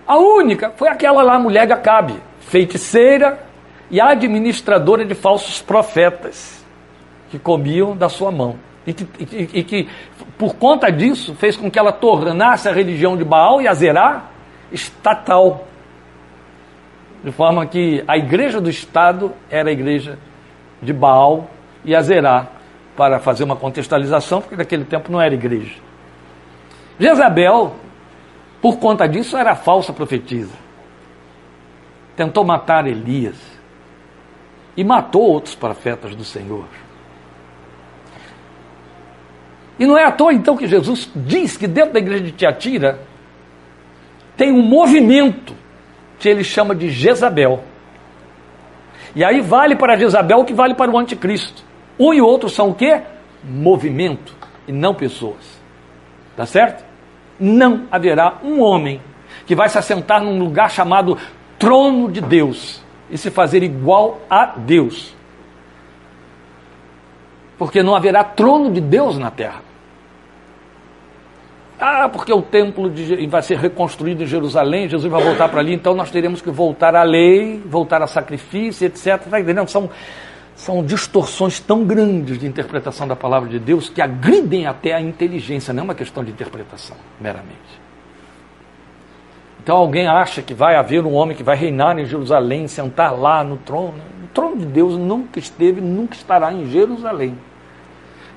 A 0.06 0.16
única 0.16 0.72
foi 0.74 0.88
aquela 0.88 1.22
lá, 1.22 1.38
mulher 1.38 1.66
de 1.66 1.74
Acabe, 1.74 2.14
feiticeira 2.40 3.38
e 3.90 4.00
administradora 4.00 5.04
de 5.04 5.14
falsos 5.14 5.60
profetas 5.60 6.64
que 7.30 7.38
comiam 7.38 7.94
da 7.94 8.08
sua 8.08 8.32
mão. 8.32 8.56
E 8.86 8.94
que, 8.94 9.06
e, 9.20 9.58
e 9.58 9.64
que, 9.64 9.86
por 10.38 10.54
conta 10.54 10.90
disso, 10.90 11.34
fez 11.34 11.58
com 11.58 11.70
que 11.70 11.78
ela 11.78 11.92
tornasse 11.92 12.66
a 12.70 12.72
religião 12.72 13.18
de 13.18 13.24
Baal 13.24 13.60
e 13.60 13.68
Azerá 13.68 14.30
estatal. 14.72 15.66
De 17.22 17.32
forma 17.32 17.66
que 17.66 18.04
a 18.06 18.16
igreja 18.16 18.60
do 18.60 18.70
Estado 18.70 19.32
era 19.50 19.70
a 19.70 19.72
igreja 19.72 20.18
de 20.80 20.92
Baal 20.92 21.50
e 21.84 21.94
Azerá, 21.94 22.46
para 22.96 23.20
fazer 23.20 23.44
uma 23.44 23.54
contextualização, 23.54 24.40
porque 24.40 24.56
naquele 24.56 24.84
tempo 24.84 25.10
não 25.10 25.20
era 25.20 25.32
igreja. 25.32 25.76
Jezabel, 26.98 27.76
por 28.60 28.78
conta 28.78 29.06
disso, 29.08 29.36
era 29.36 29.54
falsa 29.54 29.92
profetisa. 29.92 30.54
Tentou 32.16 32.44
matar 32.44 32.86
Elias 32.88 33.36
e 34.76 34.82
matou 34.82 35.22
outros 35.22 35.54
profetas 35.54 36.14
do 36.16 36.24
Senhor. 36.24 36.66
E 39.78 39.86
não 39.86 39.96
é 39.96 40.04
à 40.04 40.10
toa 40.10 40.32
então 40.32 40.56
que 40.56 40.66
Jesus 40.66 41.08
diz 41.14 41.56
que 41.56 41.68
dentro 41.68 41.92
da 41.92 42.00
igreja 42.00 42.24
de 42.24 42.32
Tiatira 42.32 43.00
tem 44.36 44.52
um 44.52 44.62
movimento 44.62 45.54
que 46.18 46.28
ele 46.28 46.42
chama 46.42 46.74
de 46.74 46.90
Jezabel. 46.90 47.62
E 49.14 49.24
aí 49.24 49.40
vale 49.40 49.76
para 49.76 49.96
Jezabel 49.96 50.40
o 50.40 50.44
que 50.44 50.52
vale 50.52 50.74
para 50.74 50.90
o 50.90 50.98
anticristo. 50.98 51.62
Um 51.98 52.12
e 52.12 52.20
outro 52.20 52.48
são 52.48 52.70
o 52.70 52.74
quê? 52.74 53.02
Movimento 53.44 54.34
e 54.66 54.72
não 54.72 54.94
pessoas. 54.94 55.60
Tá 56.36 56.46
certo? 56.46 56.84
Não 57.40 57.86
haverá 57.90 58.38
um 58.42 58.60
homem 58.60 59.00
que 59.46 59.54
vai 59.54 59.68
se 59.68 59.78
assentar 59.78 60.22
num 60.22 60.38
lugar 60.38 60.70
chamado 60.70 61.16
trono 61.58 62.10
de 62.10 62.20
Deus 62.20 62.82
e 63.10 63.16
se 63.16 63.30
fazer 63.30 63.62
igual 63.62 64.20
a 64.28 64.46
Deus. 64.46 65.16
Porque 67.56 67.82
não 67.82 67.96
haverá 67.96 68.22
trono 68.22 68.70
de 68.70 68.80
Deus 68.80 69.18
na 69.18 69.30
terra. 69.30 69.67
Ah, 71.80 72.08
porque 72.08 72.32
o 72.32 72.42
templo 72.42 72.90
de, 72.90 73.26
vai 73.28 73.40
ser 73.40 73.56
reconstruído 73.56 74.24
em 74.24 74.26
Jerusalém, 74.26 74.88
Jesus 74.88 75.10
vai 75.10 75.22
voltar 75.22 75.48
para 75.48 75.60
ali, 75.60 75.72
então 75.72 75.94
nós 75.94 76.10
teremos 76.10 76.42
que 76.42 76.50
voltar 76.50 76.96
à 76.96 77.04
lei, 77.04 77.62
voltar 77.64 78.02
a 78.02 78.06
sacrifício, 78.08 78.84
etc. 78.84 79.06
Está 79.24 79.38
entendendo? 79.40 79.68
São, 79.68 79.88
são 80.56 80.84
distorções 80.84 81.60
tão 81.60 81.84
grandes 81.84 82.36
de 82.36 82.46
interpretação 82.48 83.06
da 83.06 83.14
palavra 83.14 83.48
de 83.48 83.60
Deus 83.60 83.88
que 83.88 84.02
agridem 84.02 84.66
até 84.66 84.92
a 84.92 85.00
inteligência, 85.00 85.72
não 85.72 85.82
é 85.82 85.84
uma 85.84 85.94
questão 85.94 86.24
de 86.24 86.32
interpretação, 86.32 86.96
meramente. 87.20 87.88
Então 89.62 89.76
alguém 89.76 90.08
acha 90.08 90.42
que 90.42 90.54
vai 90.54 90.74
haver 90.74 91.04
um 91.04 91.12
homem 91.14 91.36
que 91.36 91.42
vai 91.44 91.54
reinar 91.54 91.96
em 91.96 92.06
Jerusalém, 92.06 92.66
sentar 92.66 93.16
lá 93.16 93.44
no 93.44 93.56
trono. 93.58 93.98
O 94.24 94.26
trono 94.34 94.56
de 94.56 94.66
Deus 94.66 94.96
nunca 94.96 95.38
esteve, 95.38 95.80
nunca 95.80 96.14
estará 96.14 96.52
em 96.52 96.66
Jerusalém. 96.66 97.38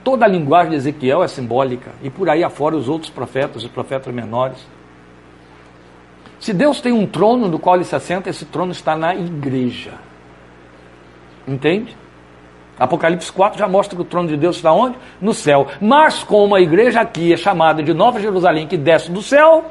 Toda 0.03 0.25
a 0.25 0.27
linguagem 0.27 0.72
de 0.72 0.77
Ezequiel 0.77 1.24
é 1.24 1.27
simbólica, 1.27 1.91
e 2.01 2.10
por 2.10 2.29
aí 2.29 2.43
afora 2.43 2.75
os 2.75 2.89
outros 2.89 3.12
profetas, 3.12 3.63
os 3.63 3.70
profetas 3.70 4.13
menores. 4.13 4.58
Se 6.39 6.53
Deus 6.53 6.81
tem 6.81 6.91
um 6.91 7.05
trono 7.05 7.48
no 7.48 7.60
qual 7.60 7.75
ele 7.75 7.84
se 7.84 7.96
assenta, 7.96 8.29
esse 8.29 8.46
trono 8.46 8.72
está 8.72 8.96
na 8.96 9.13
igreja. 9.13 9.93
Entende? 11.48 11.96
Apocalipse 12.79 13.31
4 13.31 13.60
já 13.60 13.67
mostra 13.67 13.96
que 13.96 14.01
o 14.01 14.05
trono 14.05 14.27
de 14.27 14.36
Deus 14.36 14.55
está 14.55 14.72
onde? 14.72 14.98
No 15.22 15.36
céu. 15.36 15.67
Mas 15.79 16.24
como 16.24 16.55
a 16.55 16.62
igreja 16.62 17.01
aqui 17.01 17.31
é 17.31 17.38
chamada 17.38 17.84
de 17.84 17.93
Nova 17.93 18.20
Jerusalém, 18.20 18.65
que 18.65 18.75
desce 18.75 19.12
do 19.12 19.22
céu, 19.22 19.63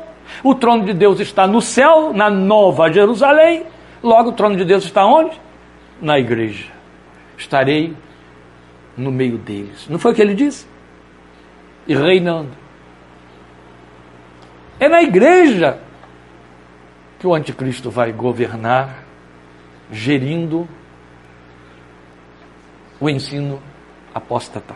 o 0.44 0.54
trono 0.54 0.84
de 0.84 0.92
Deus 0.92 1.18
está 1.18 1.44
no 1.44 1.60
céu, 1.60 2.12
na 2.12 2.30
Nova 2.30 2.88
Jerusalém, 2.92 3.64
logo 4.00 4.30
o 4.30 4.32
trono 4.32 4.56
de 4.56 4.64
Deus 4.64 4.84
está 4.84 5.04
onde? 5.04 5.40
Na 6.00 6.20
igreja. 6.20 6.66
Estarei 7.36 7.96
no 9.00 9.10
meio 9.10 9.38
deles. 9.38 9.86
Não 9.88 9.98
foi 9.98 10.12
o 10.12 10.14
que 10.14 10.22
ele 10.22 10.34
disse? 10.34 10.66
E 11.86 11.94
reinando. 11.94 12.50
É 14.78 14.88
na 14.88 15.02
igreja 15.02 15.78
que 17.18 17.26
o 17.26 17.34
anticristo 17.34 17.90
vai 17.90 18.12
governar, 18.12 19.04
gerindo 19.90 20.68
o 23.00 23.08
ensino 23.08 23.60
apóstata. 24.14 24.74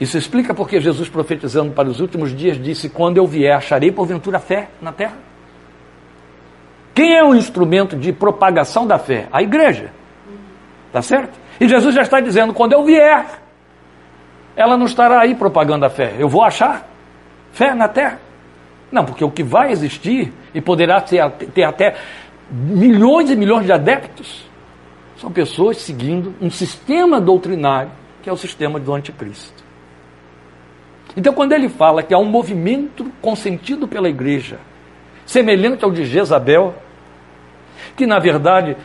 Isso 0.00 0.18
explica 0.18 0.52
porque 0.52 0.80
Jesus, 0.80 1.08
profetizando 1.08 1.72
para 1.72 1.88
os 1.88 2.00
últimos 2.00 2.34
dias, 2.34 2.60
disse: 2.60 2.88
Quando 2.88 3.18
eu 3.18 3.26
vier, 3.26 3.56
acharei 3.56 3.92
porventura 3.92 4.40
fé 4.40 4.70
na 4.80 4.92
terra? 4.92 5.16
Quem 6.94 7.16
é 7.16 7.24
o 7.24 7.34
instrumento 7.34 7.96
de 7.96 8.12
propagação 8.12 8.86
da 8.86 8.98
fé? 8.98 9.28
A 9.32 9.42
igreja. 9.42 9.92
Tá 10.92 11.02
certo? 11.02 11.43
E 11.60 11.68
Jesus 11.68 11.94
já 11.94 12.02
está 12.02 12.20
dizendo: 12.20 12.52
quando 12.52 12.72
eu 12.72 12.84
vier, 12.84 13.26
ela 14.56 14.76
não 14.76 14.86
estará 14.86 15.20
aí 15.20 15.34
propagando 15.34 15.84
a 15.84 15.90
fé. 15.90 16.14
Eu 16.18 16.28
vou 16.28 16.42
achar 16.42 16.88
fé 17.52 17.74
na 17.74 17.88
terra. 17.88 18.20
Não, 18.90 19.04
porque 19.04 19.24
o 19.24 19.30
que 19.30 19.42
vai 19.42 19.72
existir 19.72 20.32
e 20.54 20.60
poderá 20.60 21.00
ter, 21.00 21.28
ter 21.52 21.64
até 21.64 21.96
milhões 22.50 23.30
e 23.30 23.36
milhões 23.36 23.64
de 23.64 23.72
adeptos 23.72 24.48
são 25.16 25.32
pessoas 25.32 25.78
seguindo 25.78 26.34
um 26.40 26.50
sistema 26.50 27.20
doutrinário 27.20 27.90
que 28.22 28.30
é 28.30 28.32
o 28.32 28.36
sistema 28.38 28.80
do 28.80 28.94
anticristo. 28.94 29.62
Então, 31.14 31.34
quando 31.34 31.52
ele 31.52 31.68
fala 31.68 32.02
que 32.02 32.14
há 32.14 32.18
um 32.18 32.24
movimento 32.24 33.12
consentido 33.20 33.86
pela 33.86 34.08
igreja, 34.08 34.58
semelhante 35.26 35.84
ao 35.84 35.90
de 35.90 36.06
Jezabel, 36.06 36.74
que 37.94 38.06
na 38.06 38.18
verdade 38.18 38.78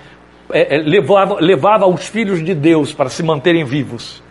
é, 0.52 0.76
é, 0.76 0.78
levava, 0.78 1.40
levava 1.40 1.88
os 1.88 2.08
filhos 2.08 2.44
de 2.44 2.54
Deus 2.54 2.94
para 2.94 3.10
se 3.10 3.24
manterem 3.24 3.64
vivos, 3.64 4.24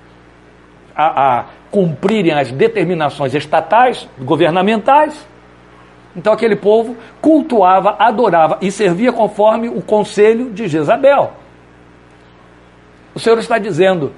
a, 0.95 1.39
a 1.39 1.45
cumprirem 1.71 2.33
as 2.33 2.51
determinações 2.51 3.35
estatais, 3.35 4.09
governamentais. 4.19 5.27
Então 6.17 6.33
aquele 6.33 6.57
povo 6.57 6.97
cultuava, 7.21 7.97
adorava 7.99 8.59
e 8.61 8.73
servia 8.73 9.13
conforme 9.13 9.69
o 9.69 9.83
conselho 9.83 10.51
de 10.51 10.67
Jezabel. 10.67 11.33
O 13.15 13.21
Senhor 13.21 13.39
está 13.39 13.59
dizendo 13.59 14.13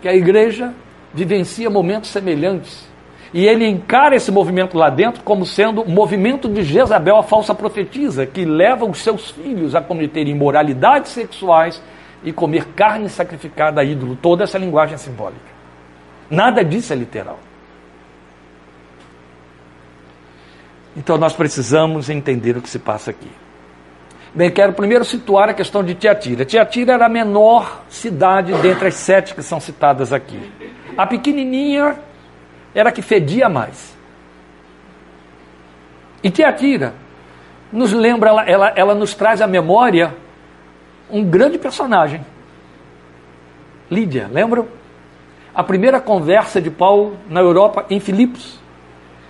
que 0.00 0.08
a 0.08 0.14
igreja 0.14 0.72
vivencia 1.12 1.68
momentos 1.68 2.10
semelhantes. 2.10 2.91
E 3.32 3.46
ele 3.46 3.66
encara 3.66 4.14
esse 4.14 4.30
movimento 4.30 4.76
lá 4.76 4.90
dentro 4.90 5.22
como 5.22 5.46
sendo 5.46 5.82
o 5.82 5.90
movimento 5.90 6.48
de 6.48 6.62
Jezabel, 6.62 7.16
a 7.16 7.22
falsa 7.22 7.54
profetisa, 7.54 8.26
que 8.26 8.44
leva 8.44 8.84
os 8.84 8.98
seus 8.98 9.30
filhos 9.30 9.74
a 9.74 9.80
cometer 9.80 10.28
imoralidades 10.28 11.12
sexuais 11.12 11.82
e 12.22 12.32
comer 12.32 12.66
carne 12.74 13.08
sacrificada 13.08 13.80
a 13.80 13.84
ídolo. 13.84 14.16
Toda 14.20 14.44
essa 14.44 14.58
linguagem 14.58 14.94
é 14.94 14.98
simbólica. 14.98 15.40
Nada 16.30 16.62
disso 16.62 16.92
é 16.92 16.96
literal. 16.96 17.38
Então 20.94 21.16
nós 21.16 21.32
precisamos 21.32 22.10
entender 22.10 22.56
o 22.56 22.60
que 22.60 22.68
se 22.68 22.78
passa 22.78 23.10
aqui. 23.10 23.30
Bem, 24.34 24.50
quero 24.50 24.72
primeiro 24.72 25.04
situar 25.04 25.48
a 25.48 25.54
questão 25.54 25.82
de 25.82 25.94
Tiatira. 25.94 26.44
Tiatira 26.44 26.94
era 26.94 27.06
a 27.06 27.08
menor 27.08 27.82
cidade 27.88 28.52
dentre 28.60 28.88
as 28.88 28.94
sete 28.94 29.34
que 29.34 29.42
são 29.42 29.58
citadas 29.58 30.12
aqui. 30.12 30.40
A 30.96 31.06
pequenininha 31.06 31.98
era 32.74 32.88
a 32.88 32.92
que 32.92 33.02
fedia 33.02 33.48
mais. 33.48 33.96
E 36.22 36.30
Tiatira 36.30 36.94
nos 37.72 37.92
lembra, 37.92 38.30
ela, 38.30 38.44
ela, 38.44 38.72
ela 38.76 38.94
nos 38.94 39.14
traz 39.14 39.40
à 39.40 39.46
memória 39.46 40.14
um 41.10 41.24
grande 41.24 41.58
personagem. 41.58 42.24
Lídia, 43.90 44.28
lembram? 44.32 44.66
A 45.54 45.62
primeira 45.62 46.00
conversa 46.00 46.60
de 46.60 46.70
Paulo 46.70 47.16
na 47.28 47.40
Europa 47.40 47.84
em 47.90 48.00
Filipos, 48.00 48.58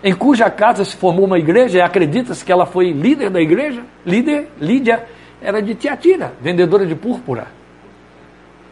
em 0.05 0.15
cuja 0.15 0.49
casa 0.51 0.85
se 0.85 0.97
formou 0.97 1.25
uma 1.25 1.39
igreja, 1.39 1.79
e 1.79 1.81
acredita-se 1.81 2.45
que 2.45 2.53
ela 2.53 2.67
foi 2.67 2.93
líder 2.93 3.31
da 3.31 3.41
igreja. 3.41 3.83
Líder, 4.07 4.49
Lídia, 4.61 5.05
era 5.41 5.61
de 5.61 5.75
Tiatira, 5.75 6.33
vendedora 6.41 6.87
de 6.87 6.95
púrpura. 6.95 7.47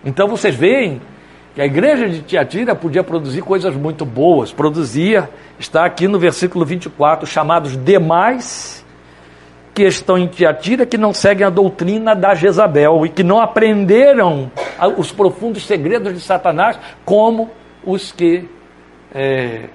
Então 0.04 0.28
vocês 0.28 0.54
veem 0.54 1.00
que 1.54 1.60
a 1.60 1.66
igreja 1.66 2.08
de 2.08 2.22
Tiatira 2.22 2.74
podia 2.74 3.02
produzir 3.02 3.42
coisas 3.42 3.74
muito 3.74 4.04
boas. 4.04 4.52
Produzia, 4.52 5.28
está 5.58 5.84
aqui 5.84 6.06
no 6.06 6.18
versículo 6.18 6.64
24, 6.64 7.26
chamados 7.26 7.76
demais 7.76 8.84
que 9.74 9.82
estão 9.84 10.18
em 10.18 10.26
Tiatira, 10.26 10.84
que 10.84 10.98
não 10.98 11.12
seguem 11.12 11.46
a 11.46 11.50
doutrina 11.50 12.14
da 12.14 12.34
Jezabel 12.34 13.04
e 13.06 13.08
que 13.08 13.22
não 13.22 13.40
aprenderam 13.40 14.50
os 14.96 15.12
profundos 15.12 15.66
segredos 15.66 16.12
de 16.12 16.20
Satanás, 16.20 16.78
como 17.04 17.50
os 17.84 18.12
que 18.12 18.48
é, 19.12 19.68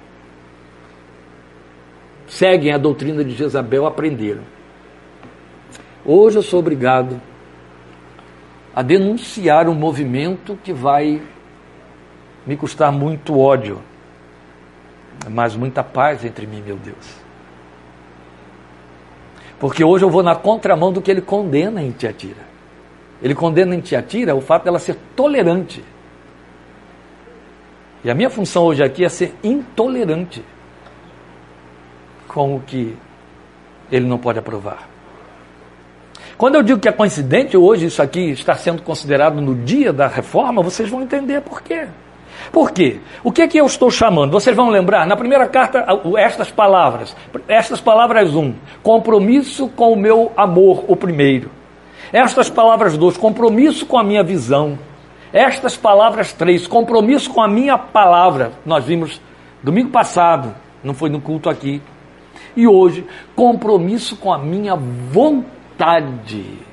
seguem 2.26 2.72
a 2.72 2.78
doutrina 2.78 3.24
de 3.24 3.34
Jezabel 3.34 3.86
aprenderam. 3.86 4.42
Hoje 6.04 6.38
eu 6.38 6.42
sou 6.42 6.60
obrigado 6.60 7.20
a 8.74 8.82
denunciar 8.82 9.68
um 9.68 9.74
movimento 9.74 10.58
que 10.62 10.72
vai 10.72 11.22
me 12.46 12.56
custar 12.56 12.92
muito 12.92 13.38
ódio, 13.38 13.80
mas 15.28 15.56
muita 15.56 15.82
paz 15.82 16.24
entre 16.24 16.46
mim, 16.46 16.62
meu 16.64 16.76
Deus. 16.76 17.26
Porque 19.58 19.82
hoje 19.82 20.04
eu 20.04 20.10
vou 20.10 20.22
na 20.22 20.34
contramão 20.34 20.92
do 20.92 21.00
que 21.00 21.10
ele 21.10 21.22
condena 21.22 21.82
em 21.82 21.90
Tiatira. 21.90 22.46
Ele 23.22 23.34
condena 23.34 23.74
em 23.74 23.80
Tiatira 23.80 24.34
o 24.34 24.40
fato 24.40 24.64
dela 24.64 24.78
ser 24.78 24.96
tolerante. 25.16 25.82
E 28.04 28.10
a 28.10 28.14
minha 28.14 28.30
função 28.30 28.64
hoje 28.64 28.82
aqui 28.84 29.04
é 29.04 29.08
ser 29.08 29.34
intolerante 29.42 30.44
com 32.28 32.54
o 32.54 32.60
que 32.60 32.96
ele 33.90 34.06
não 34.06 34.18
pode 34.18 34.38
aprovar. 34.38 34.88
Quando 36.36 36.56
eu 36.56 36.62
digo 36.62 36.78
que 36.78 36.88
é 36.88 36.92
coincidente 36.92 37.56
hoje 37.56 37.86
isso 37.86 38.02
aqui 38.02 38.30
estar 38.30 38.56
sendo 38.56 38.82
considerado 38.82 39.40
no 39.40 39.54
dia 39.54 39.90
da 39.92 40.06
reforma, 40.06 40.62
vocês 40.62 40.88
vão 40.88 41.00
entender 41.02 41.40
por 41.40 41.62
quê. 41.62 41.88
Por 42.52 42.70
quê? 42.70 43.00
O 43.22 43.32
que 43.32 43.42
é 43.42 43.48
que 43.48 43.58
eu 43.58 43.66
estou 43.66 43.90
chamando? 43.90 44.30
Vocês 44.30 44.56
vão 44.56 44.68
lembrar, 44.70 45.06
na 45.06 45.16
primeira 45.16 45.46
carta, 45.46 45.84
estas 46.16 46.50
palavras. 46.50 47.16
Estas 47.48 47.80
palavras, 47.80 48.34
um, 48.34 48.54
compromisso 48.82 49.68
com 49.68 49.92
o 49.92 49.96
meu 49.96 50.32
amor, 50.36 50.84
o 50.88 50.96
primeiro. 50.96 51.50
Estas 52.12 52.48
palavras, 52.48 52.96
dois, 52.96 53.16
compromisso 53.16 53.86
com 53.86 53.98
a 53.98 54.04
minha 54.04 54.22
visão. 54.22 54.78
Estas 55.32 55.76
palavras, 55.76 56.32
três, 56.32 56.66
compromisso 56.66 57.30
com 57.30 57.42
a 57.42 57.48
minha 57.48 57.76
palavra. 57.76 58.52
Nós 58.64 58.84
vimos 58.84 59.20
domingo 59.62 59.90
passado, 59.90 60.54
não 60.82 60.94
foi 60.94 61.10
no 61.10 61.20
culto 61.20 61.50
aqui. 61.50 61.82
E 62.56 62.66
hoje, 62.66 63.04
compromisso 63.34 64.16
com 64.16 64.32
a 64.32 64.38
minha 64.38 64.76
vontade. 64.76 66.66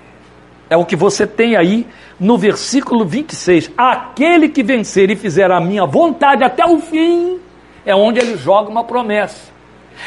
É 0.69 0.77
o 0.77 0.85
que 0.85 0.95
você 0.95 1.27
tem 1.27 1.55
aí 1.55 1.85
no 2.19 2.37
versículo 2.37 3.05
26. 3.05 3.71
Aquele 3.77 4.49
que 4.49 4.63
vencer 4.63 5.09
e 5.09 5.15
fizer 5.15 5.51
a 5.51 5.59
minha 5.59 5.85
vontade 5.85 6.43
até 6.43 6.65
o 6.65 6.79
fim, 6.79 7.39
é 7.85 7.95
onde 7.95 8.19
ele 8.19 8.37
joga 8.37 8.69
uma 8.69 8.83
promessa. 8.83 9.51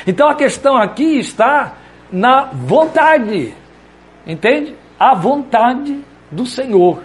Então 0.07 0.29
a 0.29 0.35
questão 0.35 0.77
aqui 0.77 1.19
está 1.19 1.75
na 2.11 2.45
vontade. 2.53 3.55
Entende? 4.27 4.75
A 4.99 5.15
vontade 5.15 6.01
do 6.31 6.47
Senhor. 6.47 7.03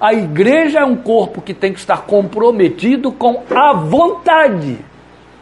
A 0.00 0.12
igreja 0.12 0.80
é 0.80 0.84
um 0.84 0.96
corpo 0.96 1.40
que 1.40 1.54
tem 1.54 1.72
que 1.72 1.78
estar 1.78 1.98
comprometido 2.02 3.12
com 3.12 3.42
a 3.54 3.72
vontade 3.72 4.78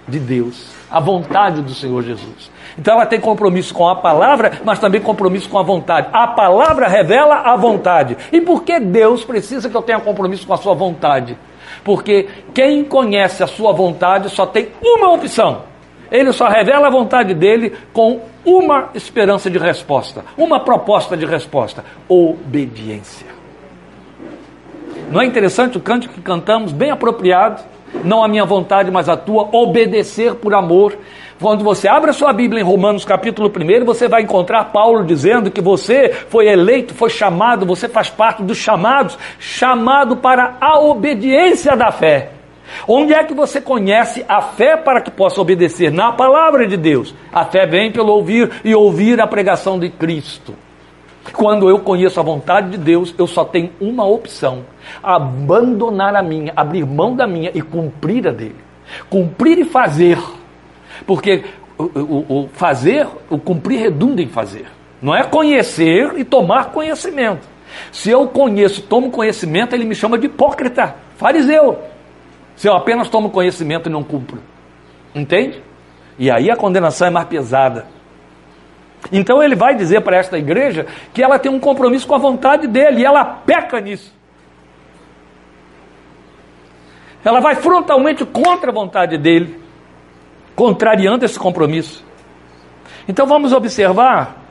de 0.06 0.18
Deus, 0.18 0.72
a 0.90 1.00
vontade 1.00 1.62
do 1.62 1.74
Senhor 1.74 2.02
Jesus. 2.02 2.50
Então 2.78 2.94
ela 2.94 3.06
tem 3.06 3.20
compromisso 3.20 3.74
com 3.74 3.88
a 3.88 3.96
palavra, 3.96 4.60
mas 4.64 4.78
também 4.78 5.00
compromisso 5.00 5.48
com 5.48 5.58
a 5.58 5.62
vontade. 5.62 6.08
A 6.12 6.26
palavra 6.26 6.88
revela 6.88 7.36
a 7.36 7.56
vontade. 7.56 8.16
E 8.32 8.40
por 8.40 8.62
que 8.62 8.78
Deus 8.80 9.24
precisa 9.24 9.68
que 9.68 9.76
eu 9.76 9.82
tenha 9.82 10.00
compromisso 10.00 10.46
com 10.46 10.54
a 10.54 10.58
sua 10.58 10.74
vontade? 10.74 11.36
Porque 11.84 12.28
quem 12.54 12.84
conhece 12.84 13.42
a 13.42 13.46
sua 13.46 13.72
vontade 13.72 14.30
só 14.30 14.46
tem 14.46 14.68
uma 14.82 15.12
opção. 15.12 15.62
Ele 16.10 16.32
só 16.32 16.46
revela 16.46 16.88
a 16.88 16.90
vontade 16.90 17.34
dele 17.34 17.72
com 17.92 18.20
uma 18.44 18.90
esperança 18.94 19.48
de 19.48 19.58
resposta, 19.58 20.24
uma 20.36 20.60
proposta 20.60 21.16
de 21.16 21.24
resposta: 21.24 21.84
obediência. 22.08 23.26
Não 25.10 25.20
é 25.20 25.26
interessante 25.26 25.76
o 25.76 25.80
cântico 25.80 26.14
que 26.14 26.20
cantamos, 26.20 26.72
bem 26.72 26.90
apropriado? 26.90 27.62
Não 28.04 28.24
a 28.24 28.28
minha 28.28 28.44
vontade, 28.44 28.90
mas 28.90 29.08
a 29.08 29.16
tua, 29.16 29.48
obedecer 29.52 30.34
por 30.34 30.54
amor. 30.54 30.96
Quando 31.42 31.64
você 31.64 31.88
abre 31.88 32.10
a 32.10 32.12
sua 32.12 32.32
Bíblia 32.32 32.62
em 32.62 32.64
Romanos 32.64 33.04
capítulo 33.04 33.50
1, 33.50 33.84
você 33.84 34.06
vai 34.06 34.22
encontrar 34.22 34.66
Paulo 34.66 35.04
dizendo 35.04 35.50
que 35.50 35.60
você 35.60 36.10
foi 36.28 36.46
eleito, 36.46 36.94
foi 36.94 37.10
chamado, 37.10 37.66
você 37.66 37.88
faz 37.88 38.08
parte 38.08 38.44
dos 38.44 38.56
chamados, 38.56 39.18
chamado 39.40 40.18
para 40.18 40.56
a 40.60 40.78
obediência 40.78 41.76
da 41.76 41.90
fé. 41.90 42.30
Onde 42.86 43.12
é 43.12 43.24
que 43.24 43.34
você 43.34 43.60
conhece 43.60 44.24
a 44.28 44.40
fé 44.40 44.76
para 44.76 45.00
que 45.00 45.10
possa 45.10 45.40
obedecer? 45.40 45.90
Na 45.90 46.12
palavra 46.12 46.64
de 46.64 46.76
Deus. 46.76 47.12
A 47.32 47.44
fé 47.44 47.66
vem 47.66 47.90
pelo 47.90 48.12
ouvir 48.12 48.48
e 48.64 48.72
ouvir 48.72 49.20
a 49.20 49.26
pregação 49.26 49.80
de 49.80 49.90
Cristo. 49.90 50.54
Quando 51.32 51.68
eu 51.68 51.80
conheço 51.80 52.20
a 52.20 52.22
vontade 52.22 52.70
de 52.70 52.78
Deus, 52.78 53.12
eu 53.18 53.26
só 53.26 53.44
tenho 53.44 53.72
uma 53.80 54.06
opção: 54.06 54.64
abandonar 55.02 56.14
a 56.14 56.22
minha, 56.22 56.52
abrir 56.54 56.86
mão 56.86 57.16
da 57.16 57.26
minha 57.26 57.50
e 57.52 57.60
cumprir 57.60 58.28
a 58.28 58.30
dele. 58.30 58.54
Cumprir 59.10 59.58
e 59.58 59.64
fazer 59.64 60.18
porque 61.06 61.44
o, 61.78 61.84
o, 61.84 62.42
o 62.44 62.48
fazer, 62.52 63.06
o 63.28 63.38
cumprir 63.38 63.80
redunda 63.80 64.22
em 64.22 64.28
fazer. 64.28 64.66
Não 65.00 65.14
é 65.14 65.24
conhecer 65.24 66.12
e 66.16 66.24
tomar 66.24 66.66
conhecimento. 66.66 67.46
Se 67.90 68.10
eu 68.10 68.28
conheço, 68.28 68.82
tomo 68.82 69.10
conhecimento, 69.10 69.74
ele 69.74 69.84
me 69.84 69.94
chama 69.94 70.18
de 70.18 70.26
hipócrita, 70.26 70.94
fariseu. 71.16 71.82
Se 72.54 72.68
eu 72.68 72.74
apenas 72.74 73.08
tomo 73.08 73.30
conhecimento 73.30 73.88
e 73.88 73.92
não 73.92 74.04
cumpro. 74.04 74.38
Entende? 75.14 75.62
E 76.18 76.30
aí 76.30 76.50
a 76.50 76.56
condenação 76.56 77.08
é 77.08 77.10
mais 77.10 77.26
pesada. 77.26 77.86
Então 79.10 79.42
ele 79.42 79.56
vai 79.56 79.74
dizer 79.74 80.02
para 80.02 80.16
esta 80.16 80.38
igreja 80.38 80.86
que 81.12 81.22
ela 81.22 81.38
tem 81.38 81.50
um 81.50 81.58
compromisso 81.58 82.06
com 82.06 82.14
a 82.14 82.18
vontade 82.18 82.68
dele 82.68 83.00
e 83.00 83.04
ela 83.04 83.24
peca 83.24 83.80
nisso. 83.80 84.14
Ela 87.24 87.40
vai 87.40 87.56
frontalmente 87.56 88.24
contra 88.24 88.70
a 88.70 88.74
vontade 88.74 89.16
dele 89.16 89.61
contrariando 90.54 91.24
esse 91.24 91.38
compromisso. 91.38 92.04
Então 93.08 93.26
vamos 93.26 93.52
observar 93.52 94.42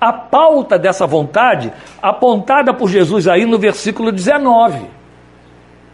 a 0.00 0.12
pauta 0.12 0.78
dessa 0.78 1.06
vontade 1.06 1.72
apontada 2.00 2.72
por 2.72 2.88
Jesus 2.88 3.26
aí 3.26 3.44
no 3.44 3.58
versículo 3.58 4.12
19. 4.12 4.98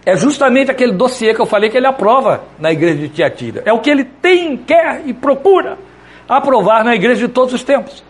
É 0.07 0.17
justamente 0.17 0.71
aquele 0.71 0.93
dossiê 0.93 1.35
que 1.35 1.41
eu 1.41 1.47
falei 1.47 1.71
que 1.71 1.77
ele 1.77 1.87
aprova 1.87 2.43
na 2.59 2.71
igreja 2.71 2.99
de 2.99 3.09
Tiatira. 3.09 3.63
É 3.65 3.73
o 3.73 3.81
que 3.81 3.89
ele 3.89 4.05
tem, 4.05 4.57
quer 4.57 5.03
e 5.07 5.15
procura 5.15 5.79
aprovar 6.29 6.85
na 6.85 6.95
igreja 6.95 7.27
de 7.27 7.33
todos 7.33 7.55
os 7.55 7.63
tempos, 7.63 8.05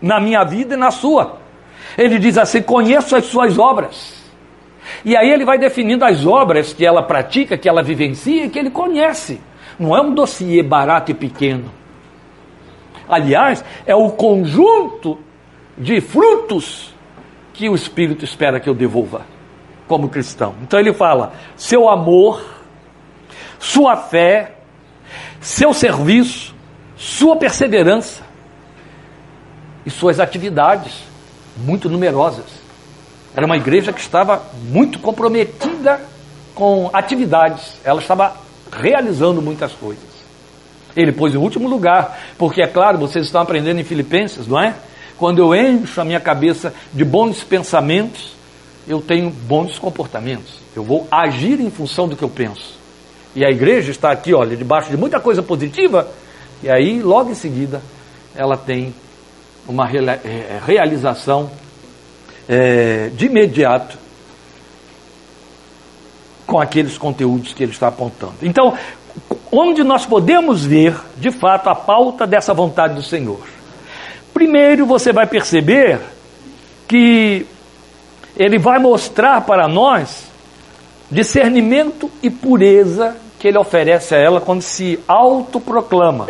na 0.00 0.20
minha 0.20 0.44
vida 0.44 0.74
e 0.74 0.76
na 0.76 0.90
sua. 0.90 1.38
Ele 1.96 2.18
diz 2.18 2.36
assim: 2.36 2.60
conheço 2.60 3.16
as 3.16 3.24
suas 3.24 3.58
obras. 3.58 4.18
E 5.04 5.16
aí 5.16 5.30
ele 5.30 5.44
vai 5.44 5.58
definindo 5.58 6.04
as 6.04 6.26
obras 6.26 6.72
que 6.72 6.84
ela 6.84 7.02
pratica, 7.02 7.56
que 7.56 7.68
ela 7.68 7.82
vivencia 7.82 8.44
e 8.44 8.50
que 8.50 8.58
ele 8.58 8.70
conhece. 8.70 9.40
Não 9.78 9.96
é 9.96 10.00
um 10.00 10.12
dossiê 10.12 10.62
barato 10.62 11.10
e 11.10 11.14
pequeno. 11.14 11.70
Aliás, 13.08 13.64
é 13.86 13.94
o 13.94 14.10
conjunto 14.10 15.18
de 15.76 16.00
frutos 16.00 16.92
que 17.54 17.68
o 17.68 17.74
Espírito 17.74 18.24
espera 18.24 18.60
que 18.60 18.68
eu 18.68 18.74
devolva 18.74 19.22
como 19.86 20.08
cristão. 20.08 20.54
Então 20.62 20.78
ele 20.78 20.92
fala: 20.92 21.32
seu 21.56 21.88
amor, 21.88 22.44
sua 23.58 23.96
fé, 23.96 24.56
seu 25.40 25.72
serviço, 25.72 26.54
sua 26.96 27.36
perseverança 27.36 28.22
e 29.86 29.90
suas 29.90 30.20
atividades 30.20 31.04
muito 31.56 31.88
numerosas. 31.88 32.46
Era 33.34 33.46
uma 33.46 33.56
igreja 33.56 33.92
que 33.92 34.00
estava 34.00 34.42
muito 34.64 34.98
comprometida 34.98 36.00
com 36.54 36.90
atividades. 36.92 37.78
Ela 37.84 38.00
estava 38.00 38.36
realizando 38.70 39.40
muitas 39.42 39.72
coisas. 39.72 40.04
Ele 40.96 41.12
pôs 41.12 41.34
em 41.34 41.38
último 41.38 41.68
lugar, 41.68 42.18
porque 42.36 42.62
é 42.62 42.66
claro, 42.66 42.98
vocês 42.98 43.26
estão 43.26 43.40
aprendendo 43.40 43.80
em 43.80 43.84
Filipenses, 43.84 44.46
não 44.46 44.60
é? 44.60 44.74
Quando 45.16 45.38
eu 45.38 45.54
encho 45.54 46.00
a 46.00 46.04
minha 46.04 46.20
cabeça 46.20 46.72
de 46.92 47.04
bons 47.04 47.42
pensamentos, 47.42 48.32
eu 48.86 49.00
tenho 49.00 49.30
bons 49.30 49.78
comportamentos. 49.78 50.54
Eu 50.74 50.82
vou 50.82 51.06
agir 51.10 51.60
em 51.60 51.70
função 51.70 52.08
do 52.08 52.16
que 52.16 52.22
eu 52.22 52.28
penso. 52.28 52.78
E 53.34 53.44
a 53.44 53.50
igreja 53.50 53.90
está 53.90 54.10
aqui, 54.10 54.32
olha, 54.32 54.56
debaixo 54.56 54.90
de 54.90 54.96
muita 54.96 55.20
coisa 55.20 55.42
positiva, 55.42 56.08
e 56.62 56.70
aí, 56.70 57.00
logo 57.00 57.30
em 57.30 57.34
seguida, 57.34 57.80
ela 58.34 58.56
tem 58.56 58.94
uma 59.68 59.88
é, 59.88 60.58
realização 60.64 61.50
é, 62.48 63.10
de 63.14 63.26
imediato 63.26 63.98
com 66.48 66.58
aqueles 66.58 66.96
conteúdos 66.96 67.52
que 67.52 67.62
ele 67.62 67.72
está 67.72 67.88
apontando. 67.88 68.36
Então, 68.40 68.72
onde 69.52 69.84
nós 69.84 70.06
podemos 70.06 70.64
ver, 70.64 70.96
de 71.18 71.30
fato, 71.30 71.68
a 71.68 71.74
pauta 71.74 72.26
dessa 72.26 72.54
vontade 72.54 72.94
do 72.94 73.02
Senhor? 73.02 73.46
Primeiro, 74.32 74.86
você 74.86 75.12
vai 75.12 75.26
perceber 75.26 76.00
que 76.88 77.46
ele 78.34 78.58
vai 78.58 78.78
mostrar 78.78 79.42
para 79.42 79.68
nós 79.68 80.26
discernimento 81.10 82.10
e 82.22 82.30
pureza 82.30 83.14
que 83.38 83.46
ele 83.46 83.58
oferece 83.58 84.14
a 84.14 84.18
ela 84.18 84.40
quando 84.40 84.62
se 84.62 84.98
autoproclama. 85.06 86.28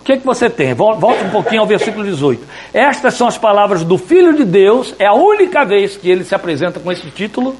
O 0.00 0.02
que, 0.02 0.12
é 0.12 0.16
que 0.16 0.24
você 0.24 0.48
tem? 0.48 0.72
Volta 0.72 1.24
um 1.24 1.30
pouquinho 1.30 1.60
ao 1.60 1.66
versículo 1.66 2.02
18. 2.06 2.42
Estas 2.72 3.12
são 3.14 3.28
as 3.28 3.36
palavras 3.36 3.84
do 3.84 3.98
Filho 3.98 4.34
de 4.34 4.46
Deus, 4.46 4.94
é 4.98 5.04
a 5.04 5.12
única 5.12 5.62
vez 5.66 5.94
que 5.94 6.08
ele 6.08 6.24
se 6.24 6.34
apresenta 6.34 6.80
com 6.80 6.90
esse 6.90 7.10
título 7.10 7.54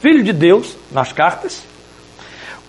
filho 0.00 0.22
de 0.22 0.32
Deus, 0.32 0.76
nas 0.92 1.12
cartas, 1.12 1.62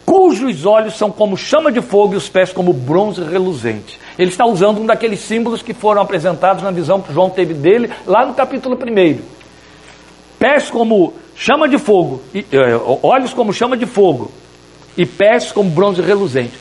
cujos 0.05 0.65
olhos 0.65 0.97
são 0.97 1.11
como 1.11 1.37
chama 1.37 1.71
de 1.71 1.81
fogo 1.81 2.15
e 2.15 2.17
os 2.17 2.27
pés 2.27 2.51
como 2.51 2.73
bronze 2.73 3.23
reluzente. 3.23 3.99
Ele 4.17 4.31
está 4.31 4.45
usando 4.45 4.81
um 4.81 4.85
daqueles 4.85 5.19
símbolos 5.19 5.61
que 5.61 5.73
foram 5.73 6.01
apresentados 6.01 6.63
na 6.63 6.71
visão 6.71 6.99
que 6.99 7.13
João 7.13 7.29
teve 7.29 7.53
dele 7.53 7.91
lá 8.07 8.25
no 8.25 8.33
capítulo 8.33 8.75
1. 8.75 9.19
Pés 10.39 10.71
como 10.71 11.13
chama 11.35 11.69
de 11.69 11.77
fogo, 11.77 12.21
e, 12.33 12.45
é, 12.51 12.75
olhos 13.03 13.33
como 13.33 13.53
chama 13.53 13.77
de 13.77 13.85
fogo 13.85 14.31
e 14.97 15.05
pés 15.05 15.51
como 15.51 15.69
bronze 15.69 16.01
reluzente. 16.01 16.53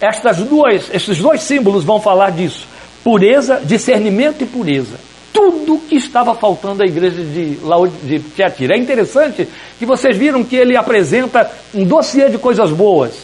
Estas 0.00 0.38
duas, 0.38 0.92
esses 0.92 1.18
dois 1.18 1.42
símbolos 1.42 1.84
vão 1.84 2.00
falar 2.00 2.30
disso: 2.30 2.66
pureza, 3.04 3.60
discernimento 3.64 4.42
e 4.42 4.46
pureza. 4.46 4.98
Tudo 5.34 5.80
que 5.80 5.96
estava 5.96 6.32
faltando 6.36 6.84
à 6.84 6.86
igreja 6.86 7.20
de, 7.20 7.58
de 8.04 8.20
Tiatira. 8.20 8.76
É 8.76 8.78
interessante 8.78 9.48
que 9.76 9.84
vocês 9.84 10.16
viram 10.16 10.44
que 10.44 10.54
ele 10.54 10.76
apresenta 10.76 11.50
um 11.74 11.84
dossiê 11.84 12.30
de 12.30 12.38
coisas 12.38 12.70
boas, 12.70 13.14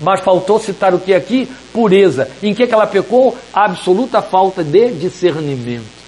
mas 0.00 0.20
faltou 0.20 0.58
citar 0.58 0.92
o 0.92 0.98
que 0.98 1.14
aqui? 1.14 1.48
Pureza. 1.72 2.28
Em 2.42 2.52
que, 2.52 2.66
que 2.66 2.74
ela 2.74 2.86
pecou? 2.86 3.38
absoluta 3.54 4.20
falta 4.20 4.64
de 4.64 4.90
discernimento. 4.90 6.02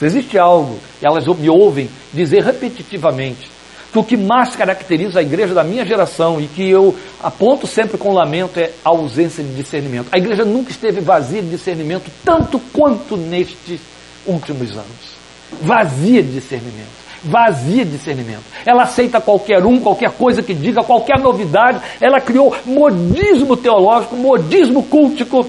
Se 0.00 0.04
existe 0.04 0.36
algo, 0.36 0.76
elas 1.00 1.24
me 1.26 1.48
ouvem 1.48 1.88
dizer 2.12 2.42
repetitivamente, 2.42 3.48
que 3.92 3.98
o 3.98 4.04
que 4.04 4.16
mais 4.16 4.56
caracteriza 4.56 5.20
a 5.20 5.22
igreja 5.22 5.54
da 5.54 5.62
minha 5.62 5.86
geração 5.86 6.40
e 6.40 6.48
que 6.48 6.68
eu 6.68 6.94
aponto 7.22 7.66
sempre 7.66 7.96
com 7.96 8.12
lamento 8.12 8.58
é 8.58 8.72
a 8.84 8.90
ausência 8.90 9.42
de 9.44 9.54
discernimento. 9.54 10.08
A 10.10 10.18
igreja 10.18 10.44
nunca 10.44 10.70
esteve 10.70 11.00
vazia 11.00 11.40
de 11.40 11.48
discernimento, 11.48 12.10
tanto 12.24 12.58
quanto 12.72 13.16
nestes 13.16 13.80
últimos 14.26 14.72
anos. 14.72 15.16
Vazia 15.62 16.22
de 16.22 16.32
discernimento. 16.32 17.06
Vazia 17.22 17.84
de 17.84 17.92
discernimento. 17.92 18.44
Ela 18.64 18.84
aceita 18.84 19.20
qualquer 19.20 19.64
um, 19.64 19.80
qualquer 19.80 20.10
coisa 20.10 20.42
que 20.42 20.54
diga, 20.54 20.82
qualquer 20.82 21.18
novidade. 21.18 21.80
Ela 22.00 22.20
criou 22.20 22.54
modismo 22.64 23.56
teológico, 23.56 24.16
modismo 24.16 24.82
cultico, 24.82 25.46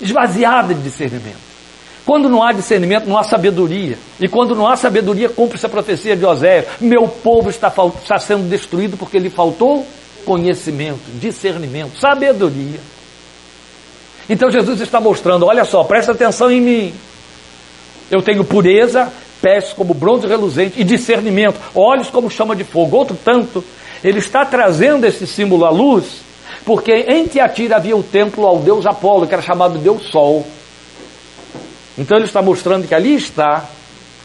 esvaziada 0.00 0.74
de 0.74 0.82
discernimento. 0.82 1.48
Quando 2.04 2.30
não 2.30 2.42
há 2.42 2.52
discernimento, 2.52 3.06
não 3.06 3.18
há 3.18 3.22
sabedoria. 3.22 3.98
E 4.18 4.26
quando 4.28 4.54
não 4.54 4.66
há 4.66 4.76
sabedoria, 4.76 5.28
cumpre-se 5.28 5.66
a 5.66 5.68
profecia 5.68 6.16
de 6.16 6.24
Oséias. 6.24 6.64
Meu 6.80 7.06
povo 7.06 7.50
está, 7.50 7.70
está 8.02 8.18
sendo 8.18 8.48
destruído 8.48 8.96
porque 8.96 9.18
lhe 9.18 9.28
faltou 9.28 9.86
conhecimento, 10.24 11.00
discernimento, 11.20 11.98
sabedoria. 11.98 12.80
Então 14.28 14.50
Jesus 14.50 14.80
está 14.80 15.00
mostrando: 15.00 15.46
olha 15.46 15.64
só, 15.64 15.84
presta 15.84 16.12
atenção 16.12 16.50
em 16.50 16.60
mim. 16.60 16.94
Eu 18.10 18.22
tenho 18.22 18.44
pureza, 18.44 19.12
pés 19.40 19.72
como 19.72 19.94
bronze 19.94 20.26
reluzente 20.26 20.80
e 20.80 20.84
discernimento, 20.84 21.58
olhos 21.74 22.10
como 22.10 22.30
chama 22.30 22.56
de 22.56 22.64
fogo. 22.64 22.96
Outro 22.96 23.16
tanto, 23.22 23.62
ele 24.02 24.18
está 24.18 24.44
trazendo 24.44 25.06
esse 25.06 25.26
símbolo 25.26 25.64
à 25.64 25.70
luz, 25.70 26.22
porque 26.64 26.92
em 26.92 27.26
Tiatira 27.26 27.76
havia 27.76 27.96
o 27.96 28.02
templo 28.02 28.46
ao 28.46 28.58
deus 28.58 28.86
Apolo, 28.86 29.26
que 29.26 29.34
era 29.34 29.42
chamado 29.42 29.78
Deus 29.78 30.10
Sol. 30.10 30.46
Então 31.98 32.16
ele 32.16 32.26
está 32.26 32.40
mostrando 32.40 32.86
que 32.86 32.94
ali 32.94 33.14
está 33.14 33.68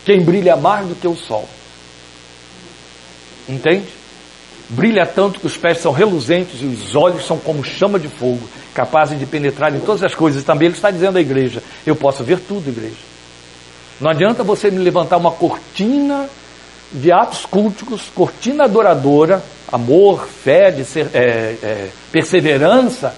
quem 0.05 0.21
brilha 0.21 0.55
mais 0.55 0.87
do 0.87 0.95
que 0.95 1.07
o 1.07 1.15
sol. 1.15 1.47
Entende? 3.49 3.87
Brilha 4.69 5.05
tanto 5.05 5.39
que 5.39 5.47
os 5.47 5.57
pés 5.57 5.79
são 5.79 5.91
reluzentes 5.91 6.61
e 6.61 6.65
os 6.65 6.95
olhos 6.95 7.25
são 7.25 7.37
como 7.37 7.63
chama 7.63 7.99
de 7.99 8.07
fogo, 8.07 8.41
capazes 8.73 9.19
de 9.19 9.25
penetrar 9.25 9.73
em 9.75 9.79
todas 9.79 10.03
as 10.03 10.15
coisas. 10.15 10.43
Também 10.43 10.67
ele 10.67 10.75
está 10.75 10.89
dizendo 10.91 11.17
à 11.17 11.21
igreja: 11.21 11.61
Eu 11.85 11.95
posso 11.95 12.23
ver 12.23 12.39
tudo, 12.39 12.69
igreja. 12.69 13.12
Não 14.03 14.09
adianta 14.09 14.43
você 14.43 14.69
me 14.69 14.79
levantar 14.79 15.15
uma 15.15 15.31
cortina 15.31 16.29
de 16.91 17.09
atos 17.09 17.45
culticos, 17.45 18.11
cortina 18.13 18.65
adoradora, 18.65 19.41
amor, 19.71 20.27
fé, 20.27 20.71
de 20.71 20.83
ser, 20.83 21.09
é, 21.13 21.55
é, 21.63 21.89
perseverança, 22.11 23.15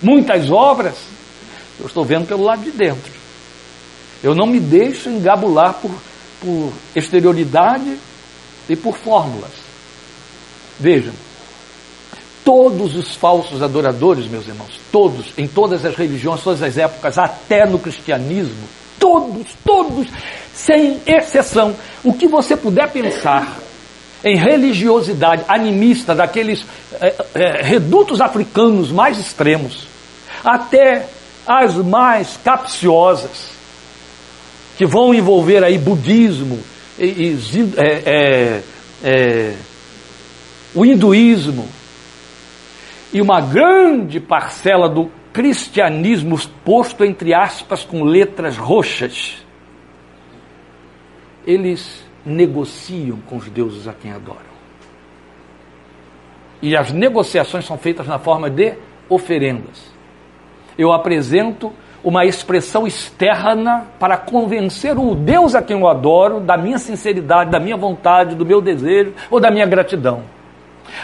muitas 0.00 0.52
obras. 0.52 0.94
Eu 1.80 1.86
estou 1.86 2.04
vendo 2.04 2.28
pelo 2.28 2.44
lado 2.44 2.62
de 2.62 2.70
dentro. 2.70 3.12
Eu 4.22 4.36
não 4.36 4.46
me 4.46 4.60
deixo 4.60 5.08
engabular 5.08 5.74
por, 5.82 5.90
por 6.40 6.72
exterioridade 6.94 7.98
e 8.68 8.76
por 8.76 8.96
fórmulas. 8.96 9.50
Vejam, 10.78 11.12
todos 12.44 12.94
os 12.94 13.16
falsos 13.16 13.64
adoradores, 13.64 14.28
meus 14.28 14.46
irmãos, 14.46 14.78
todos, 14.92 15.32
em 15.36 15.48
todas 15.48 15.84
as 15.84 15.96
religiões, 15.96 16.40
todas 16.40 16.62
as 16.62 16.78
épocas, 16.78 17.18
até 17.18 17.66
no 17.66 17.80
cristianismo, 17.80 18.83
todos, 19.04 19.46
todos, 19.62 20.06
sem 20.54 20.98
exceção, 21.06 21.76
o 22.02 22.14
que 22.14 22.26
você 22.26 22.56
puder 22.56 22.90
pensar 22.90 23.58
em 24.24 24.34
religiosidade 24.34 25.44
animista 25.46 26.14
daqueles 26.14 26.64
é, 26.98 27.14
é, 27.34 27.62
redutos 27.62 28.22
africanos 28.22 28.90
mais 28.90 29.18
extremos, 29.18 29.86
até 30.42 31.06
as 31.46 31.74
mais 31.74 32.38
capciosas, 32.42 33.50
que 34.78 34.86
vão 34.86 35.12
envolver 35.12 35.62
aí 35.62 35.76
budismo, 35.76 36.58
e, 36.98 37.04
e, 37.04 37.38
é, 37.76 38.62
é, 39.04 39.54
o 40.74 40.86
hinduísmo 40.86 41.68
e 43.12 43.20
uma 43.20 43.42
grande 43.42 44.18
parcela 44.18 44.88
do 44.88 45.10
cristianismo 45.34 46.38
posto 46.64 47.04
entre 47.04 47.34
aspas 47.34 47.84
com 47.84 48.04
letras 48.04 48.56
roxas. 48.56 49.44
Eles 51.44 52.02
negociam 52.24 53.18
com 53.26 53.36
os 53.36 53.50
deuses 53.50 53.88
a 53.88 53.92
quem 53.92 54.12
adoram. 54.12 54.54
E 56.62 56.76
as 56.76 56.92
negociações 56.92 57.66
são 57.66 57.76
feitas 57.76 58.06
na 58.06 58.18
forma 58.18 58.48
de 58.48 58.74
oferendas. 59.08 59.92
Eu 60.78 60.92
apresento 60.92 61.72
uma 62.02 62.24
expressão 62.24 62.86
externa 62.86 63.88
para 63.98 64.16
convencer 64.16 64.96
o 64.96 65.16
Deus 65.16 65.54
a 65.54 65.62
quem 65.62 65.78
eu 65.78 65.88
adoro 65.88 66.38
da 66.38 66.56
minha 66.56 66.78
sinceridade, 66.78 67.50
da 67.50 67.58
minha 67.58 67.76
vontade, 67.76 68.36
do 68.36 68.46
meu 68.46 68.62
desejo 68.62 69.12
ou 69.30 69.40
da 69.40 69.50
minha 69.50 69.66
gratidão. 69.66 70.22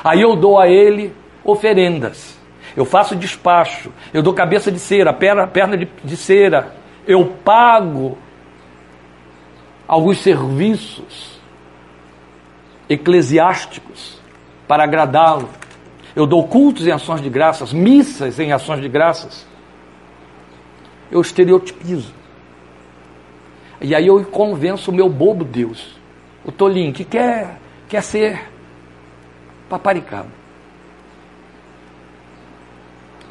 Aí 0.05 0.21
eu 0.21 0.37
dou 0.37 0.59
a 0.59 0.69
ele 0.69 1.13
oferendas. 1.43 2.40
Eu 2.77 2.85
faço 2.85 3.17
despacho, 3.17 3.93
eu 4.13 4.23
dou 4.23 4.33
cabeça 4.33 4.71
de 4.71 4.79
cera, 4.79 5.13
perna, 5.13 5.47
perna 5.47 5.77
de, 5.77 5.89
de 6.05 6.17
cera, 6.17 6.75
eu 7.07 7.27
pago 7.45 8.17
alguns 9.87 10.19
serviços 10.19 11.41
eclesiásticos 12.89 14.21
para 14.69 14.85
agradá-lo. 14.85 15.49
Eu 16.15 16.27
dou 16.27 16.47
cultos 16.47 16.87
em 16.87 16.91
ações 16.91 17.21
de 17.21 17.31
graças, 17.31 17.73
missas 17.73 18.39
em 18.39 18.53
ações 18.53 18.81
de 18.81 18.89
graças 18.89 19.49
eu 21.11 21.21
estereotipizo. 21.21 22.15
E 23.81 23.95
aí 23.95 24.07
eu 24.07 24.25
convenço 24.25 24.91
o 24.91 24.95
meu 24.95 25.09
bobo 25.09 25.45
Deus, 25.45 25.99
o 26.45 26.53
tolinho, 26.53 26.93
que 26.93 27.05
quer, 27.05 27.59
quer 27.89 28.03
ser 28.03 28.49
paparicado. 29.69 30.29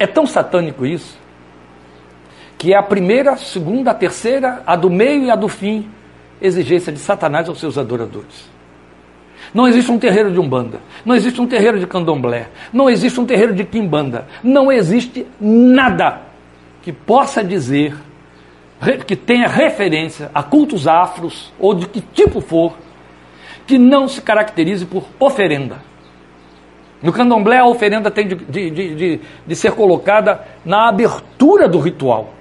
É 0.00 0.06
tão 0.06 0.26
satânico 0.26 0.86
isso, 0.86 1.18
que 2.56 2.72
é 2.72 2.76
a 2.76 2.82
primeira, 2.82 3.32
a 3.32 3.36
segunda, 3.36 3.90
a 3.90 3.94
terceira, 3.94 4.62
a 4.66 4.74
do 4.74 4.88
meio 4.88 5.24
e 5.24 5.30
a 5.30 5.36
do 5.36 5.46
fim, 5.46 5.90
exigência 6.40 6.90
de 6.90 6.98
Satanás 6.98 7.50
aos 7.50 7.60
seus 7.60 7.76
adoradores. 7.76 8.48
Não 9.52 9.68
existe 9.68 9.92
um 9.92 9.98
terreiro 9.98 10.32
de 10.32 10.40
Umbanda, 10.40 10.80
não 11.04 11.14
existe 11.14 11.38
um 11.38 11.46
terreiro 11.46 11.78
de 11.78 11.86
Candomblé, 11.86 12.48
não 12.72 12.88
existe 12.88 13.20
um 13.20 13.26
terreiro 13.26 13.54
de 13.54 13.62
Quimbanda, 13.62 14.26
não 14.42 14.72
existe 14.72 15.26
nada 15.38 16.22
que 16.80 16.94
possa 16.94 17.44
dizer, 17.44 17.94
que 19.06 19.14
tenha 19.14 19.48
referência 19.48 20.30
a 20.34 20.42
cultos 20.42 20.88
afros, 20.88 21.52
ou 21.58 21.74
de 21.74 21.86
que 21.86 22.00
tipo 22.00 22.40
for, 22.40 22.74
que 23.66 23.76
não 23.76 24.08
se 24.08 24.22
caracterize 24.22 24.86
por 24.86 25.04
oferenda. 25.18 25.89
No 27.02 27.12
candomblé, 27.12 27.58
a 27.58 27.66
oferenda 27.66 28.10
tem 28.10 28.28
de, 28.28 28.34
de, 28.34 28.70
de, 28.70 29.20
de, 29.46 29.56
ser 29.56 29.72
colocada 29.72 30.44
na 30.64 30.88
abertura 30.88 31.66
do 31.66 31.78
ritual, 31.78 32.34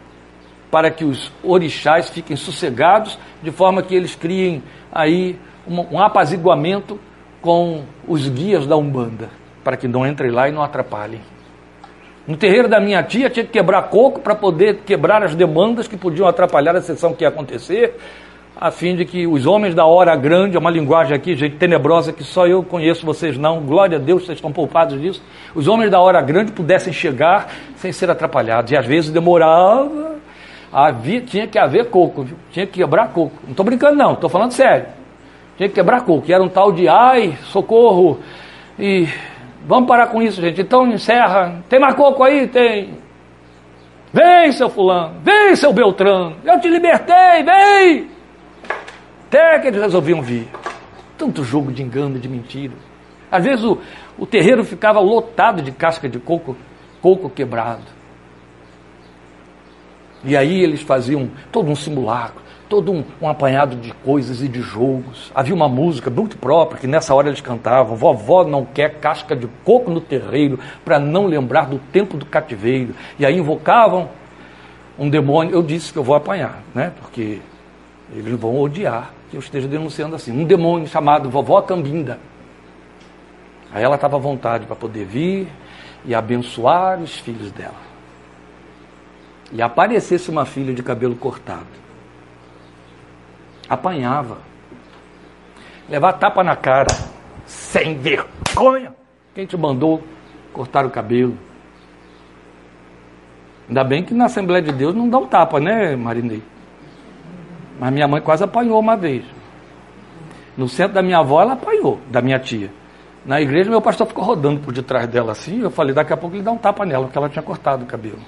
para 0.69 0.91
que 0.91 1.05
os 1.05 1.31
orixás 1.41 2.09
fiquem 2.09 2.35
sossegados, 2.35 3.17
de 3.41 3.51
forma 3.51 3.81
que 3.81 3.95
eles 3.95 4.15
criem 4.15 4.61
aí 4.91 5.39
um, 5.67 5.95
um 5.95 6.01
apaziguamento 6.01 6.99
com 7.41 7.83
os 8.05 8.27
guias 8.27 8.67
da 8.67 8.75
Umbanda, 8.75 9.29
para 9.63 9.77
que 9.77 9.87
não 9.87 10.05
entrem 10.05 10.29
lá 10.29 10.49
e 10.49 10.51
não 10.51 10.61
atrapalhem. 10.61 11.21
No 12.27 12.35
terreiro 12.35 12.67
da 12.67 12.79
minha 12.79 13.01
tia 13.01 13.29
tinha 13.29 13.45
que 13.45 13.53
quebrar 13.53 13.83
coco 13.83 14.19
para 14.19 14.35
poder 14.35 14.81
quebrar 14.85 15.23
as 15.23 15.33
demandas 15.33 15.87
que 15.87 15.97
podiam 15.97 16.27
atrapalhar 16.27 16.75
a 16.75 16.81
sessão 16.81 17.13
que 17.13 17.23
ia 17.23 17.29
acontecer, 17.29 17.95
a 18.59 18.71
fim 18.71 18.93
de 18.93 19.05
que 19.05 19.25
os 19.25 19.45
homens 19.45 19.73
da 19.73 19.85
hora 19.85 20.13
grande, 20.17 20.57
é 20.57 20.59
uma 20.59 20.69
linguagem 20.69 21.15
aqui, 21.15 21.33
gente, 21.33 21.55
tenebrosa, 21.55 22.11
que 22.11 22.23
só 22.23 22.45
eu 22.45 22.61
conheço, 22.61 23.05
vocês 23.05 23.37
não, 23.37 23.61
glória 23.61 23.97
a 23.97 24.01
Deus, 24.01 24.25
vocês 24.25 24.37
estão 24.37 24.51
poupados 24.51 24.99
disso, 24.99 25.23
os 25.55 25.67
homens 25.69 25.89
da 25.89 26.01
hora 26.01 26.21
grande 26.21 26.51
pudessem 26.51 26.91
chegar 26.91 27.49
sem 27.77 27.93
ser 27.93 28.09
atrapalhados. 28.11 28.71
E 28.73 28.75
às 28.75 28.85
vezes 28.85 29.11
demorava, 29.11 30.17
havia, 30.73 31.21
tinha 31.21 31.47
que 31.47 31.57
haver 31.57 31.89
coco, 31.89 32.23
viu? 32.23 32.37
tinha 32.51 32.67
que 32.67 32.73
quebrar 32.73 33.13
coco. 33.13 33.35
Não 33.43 33.51
estou 33.51 33.65
brincando 33.65 33.95
não, 33.95 34.13
estou 34.13 34.29
falando 34.29 34.51
sério. 34.51 34.87
Tinha 35.55 35.69
que 35.69 35.75
quebrar 35.75 36.01
coco, 36.01 36.23
que 36.23 36.33
era 36.33 36.43
um 36.43 36.49
tal 36.49 36.73
de 36.73 36.89
ai, 36.89 37.37
socorro, 37.43 38.19
e 38.77 39.07
Vamos 39.65 39.87
parar 39.87 40.07
com 40.07 40.21
isso, 40.21 40.41
gente. 40.41 40.61
Então 40.61 40.87
encerra. 40.87 41.61
Tem 41.69 41.79
mais 41.79 41.93
coco 41.95 42.23
aí? 42.23 42.47
Tem. 42.47 42.97
Vem, 44.11 44.51
seu 44.51 44.69
fulano. 44.69 45.15
Vem, 45.21 45.55
seu 45.55 45.71
Beltrano. 45.71 46.37
Eu 46.43 46.59
te 46.59 46.67
libertei, 46.67 47.43
vem. 47.43 48.18
Até 49.29 49.59
que 49.59 49.67
eles 49.67 49.79
resolviam 49.79 50.23
vir. 50.23 50.47
Tanto 51.15 51.43
jogo 51.43 51.71
de 51.71 51.83
engano, 51.83 52.17
de 52.17 52.27
mentira. 52.27 52.73
Às 53.31 53.43
vezes 53.43 53.63
o, 53.63 53.77
o 54.17 54.25
terreiro 54.25 54.63
ficava 54.63 54.99
lotado 54.99 55.61
de 55.61 55.71
casca 55.71 56.09
de 56.09 56.17
coco, 56.17 56.57
coco 56.99 57.29
quebrado. 57.29 57.83
E 60.23 60.35
aí 60.35 60.63
eles 60.63 60.81
faziam 60.81 61.29
todo 61.51 61.69
um 61.69 61.75
simulacro. 61.75 62.41
todo 62.67 62.91
um, 62.91 63.03
um, 63.21 63.29
apanhado 63.29 63.75
de 63.75 63.93
coisas 63.93 64.41
e 64.41 64.47
de 64.47 64.61
jogos. 64.61 65.31
Havia 65.35 65.53
uma 65.53 65.69
música 65.69 66.09
muito 66.09 66.35
própria 66.35 66.81
que 66.81 66.87
nessa 66.87 67.13
hora 67.13 67.27
eles 67.27 67.39
cantavam: 67.39 67.95
Vovó 67.95 68.43
não 68.43 68.65
quer 68.65 68.95
casca 68.95 69.35
de 69.35 69.47
coco 69.63 69.91
no 69.91 70.01
terreiro 70.01 70.59
para 70.83 70.97
não 70.97 71.27
lembrar 71.27 71.67
do 71.67 71.77
tempo 71.77 72.17
do 72.17 72.25
cativeiro. 72.25 72.95
E 73.19 73.27
aí 73.27 73.37
invocavam 73.37 74.09
um 74.97 75.07
demônio. 75.07 75.53
Eu 75.53 75.61
disse 75.61 75.93
que 75.93 75.99
eu 75.99 76.03
vou 76.03 76.15
apanhar, 76.15 76.63
né? 76.73 76.91
Porque 76.99 77.39
eles 78.11 78.33
vão 78.39 78.59
odiar 78.59 79.18
que 79.29 79.35
eu 79.35 79.39
esteja 79.39 79.67
denunciando 79.67 80.15
assim. 80.15 80.31
Um 80.31 80.45
demônio 80.45 80.87
chamado 80.87 81.29
Vovó 81.29 81.61
Cambinda. 81.61 82.19
Aí 83.71 83.83
ela 83.83 83.95
estava 83.95 84.15
à 84.15 84.19
vontade 84.19 84.65
para 84.65 84.75
poder 84.75 85.05
vir 85.05 85.47
e 86.03 86.15
abençoar 86.15 86.99
os 86.99 87.17
filhos 87.17 87.51
dela. 87.51 87.89
E 89.51 89.61
aparecesse 89.61 90.29
uma 90.29 90.45
filha 90.45 90.73
de 90.73 90.81
cabelo 90.81 91.15
cortado 91.15 91.79
apanhava. 93.69 94.39
Levar 95.87 96.13
tapa 96.13 96.43
na 96.43 96.55
cara, 96.55 96.87
sem 97.45 97.97
vergonha. 97.97 98.93
Quem 99.35 99.45
te 99.45 99.55
mandou 99.55 100.03
cortar 100.51 100.85
o 100.85 100.89
cabelo? 100.89 101.37
Ainda 103.67 103.83
bem 103.83 104.03
que 104.03 104.13
na 104.13 104.25
Assembleia 104.25 104.63
de 104.63 104.71
Deus 104.71 104.95
não 104.95 105.07
dá 105.07 105.19
um 105.19 105.27
tapa, 105.27 105.59
né, 105.59 105.95
Marinei? 105.95 106.41
Mas 107.79 107.93
minha 107.93 108.07
mãe 108.07 108.21
quase 108.21 108.43
apanhou 108.43 108.79
uma 108.79 108.97
vez. 108.97 109.23
No 110.57 110.67
centro 110.67 110.93
da 110.93 111.01
minha 111.01 111.19
avó, 111.19 111.41
ela 111.41 111.53
apanhou, 111.53 111.99
da 112.11 112.21
minha 112.21 112.37
tia. 112.37 112.69
Na 113.25 113.39
igreja, 113.39 113.69
meu 113.69 113.81
pastor 113.81 114.05
ficou 114.05 114.23
rodando 114.23 114.59
por 114.59 114.73
detrás 114.73 115.07
dela 115.07 115.31
assim. 115.31 115.61
Eu 115.61 115.71
falei, 115.71 115.93
daqui 115.93 116.11
a 116.11 116.17
pouco 116.17 116.35
ele 116.35 116.43
dá 116.43 116.51
um 116.51 116.57
tapa 116.57 116.85
nela, 116.85 117.05
porque 117.05 117.17
ela 117.17 117.29
tinha 117.29 117.41
cortado 117.41 117.83
o 117.83 117.87
cabelo. 117.87 118.19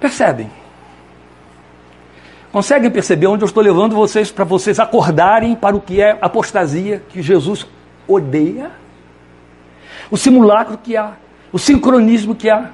Percebem? 0.00 0.50
Conseguem 2.50 2.90
perceber 2.90 3.26
onde 3.26 3.42
eu 3.42 3.46
estou 3.46 3.62
levando 3.62 3.94
vocês 3.94 4.30
para 4.30 4.44
vocês 4.44 4.78
acordarem 4.78 5.54
para 5.54 5.74
o 5.74 5.80
que 5.80 6.02
é 6.02 6.18
apostasia 6.20 7.02
que 7.08 7.22
Jesus 7.22 7.66
odeia? 8.06 8.70
O 10.10 10.16
simulacro 10.16 10.76
que 10.76 10.96
há, 10.96 11.12
o 11.50 11.58
sincronismo 11.58 12.34
que 12.34 12.50
há. 12.50 12.70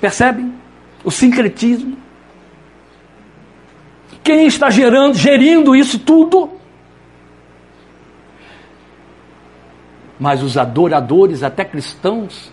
Percebem? 0.00 0.52
O 1.02 1.10
sincretismo. 1.10 2.01
Quem 4.22 4.46
está 4.46 4.70
gerando, 4.70 5.14
gerindo 5.14 5.74
isso 5.74 5.98
tudo? 5.98 6.50
Mas 10.18 10.42
os 10.42 10.56
adoradores, 10.56 11.42
até 11.42 11.64
cristãos, 11.64 12.52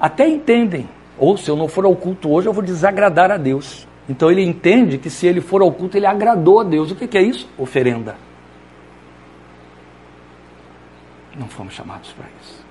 até 0.00 0.26
entendem. 0.26 0.88
Ou 1.18 1.36
se 1.36 1.50
eu 1.50 1.56
não 1.56 1.68
for 1.68 1.84
ao 1.84 1.94
culto 1.94 2.30
hoje, 2.30 2.48
eu 2.48 2.52
vou 2.52 2.62
desagradar 2.62 3.30
a 3.30 3.36
Deus. 3.36 3.86
Então 4.08 4.30
ele 4.30 4.42
entende 4.42 4.96
que 4.96 5.10
se 5.10 5.26
ele 5.26 5.40
for 5.40 5.60
ao 5.60 5.70
culto, 5.70 5.96
ele 5.96 6.06
agradou 6.06 6.60
a 6.60 6.64
Deus. 6.64 6.90
O 6.90 6.96
que 6.96 7.18
é 7.18 7.22
isso? 7.22 7.46
Oferenda. 7.58 8.16
Não 11.38 11.46
fomos 11.46 11.74
chamados 11.74 12.12
para 12.12 12.26
isso. 12.40 12.66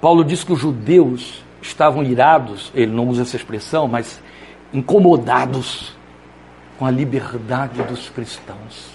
Paulo 0.00 0.22
diz 0.22 0.44
que 0.44 0.52
os 0.52 0.58
judeus 0.58 1.42
estavam 1.62 2.02
irados, 2.02 2.70
ele 2.74 2.92
não 2.92 3.08
usa 3.08 3.22
essa 3.22 3.36
expressão, 3.36 3.88
mas 3.88 4.22
incomodados 4.72 5.96
com 6.78 6.86
a 6.86 6.90
liberdade 6.90 7.82
dos 7.82 8.08
cristãos. 8.10 8.90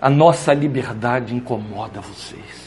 A 0.00 0.10
nossa 0.10 0.52
liberdade 0.52 1.34
incomoda 1.34 2.00
vocês 2.00 2.66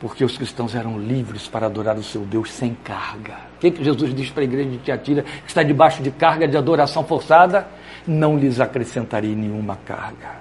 porque 0.00 0.24
os 0.24 0.36
cristãos 0.36 0.74
eram 0.74 0.98
livres 0.98 1.46
para 1.46 1.66
adorar 1.66 1.96
o 1.98 2.02
seu 2.02 2.22
Deus 2.22 2.50
sem 2.50 2.74
carga. 2.74 3.34
O 3.56 3.60
que, 3.60 3.70
que 3.70 3.84
Jesus 3.84 4.14
diz 4.14 4.30
para 4.30 4.42
a 4.42 4.44
igreja 4.44 4.70
de 4.70 4.78
Tiatira, 4.78 5.22
que 5.22 5.48
está 5.48 5.62
debaixo 5.62 6.02
de 6.02 6.10
carga 6.10 6.48
de 6.48 6.56
adoração 6.56 7.04
forçada? 7.04 7.68
Não 8.06 8.38
lhes 8.38 8.58
acrescentarei 8.58 9.34
nenhuma 9.34 9.76
carga. 9.84 10.40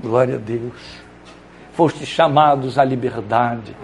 Glória 0.00 0.36
a 0.36 0.38
Deus. 0.38 1.03
Foste 1.74 2.06
chamados 2.06 2.78
à 2.78 2.84
liberdade. 2.84 3.76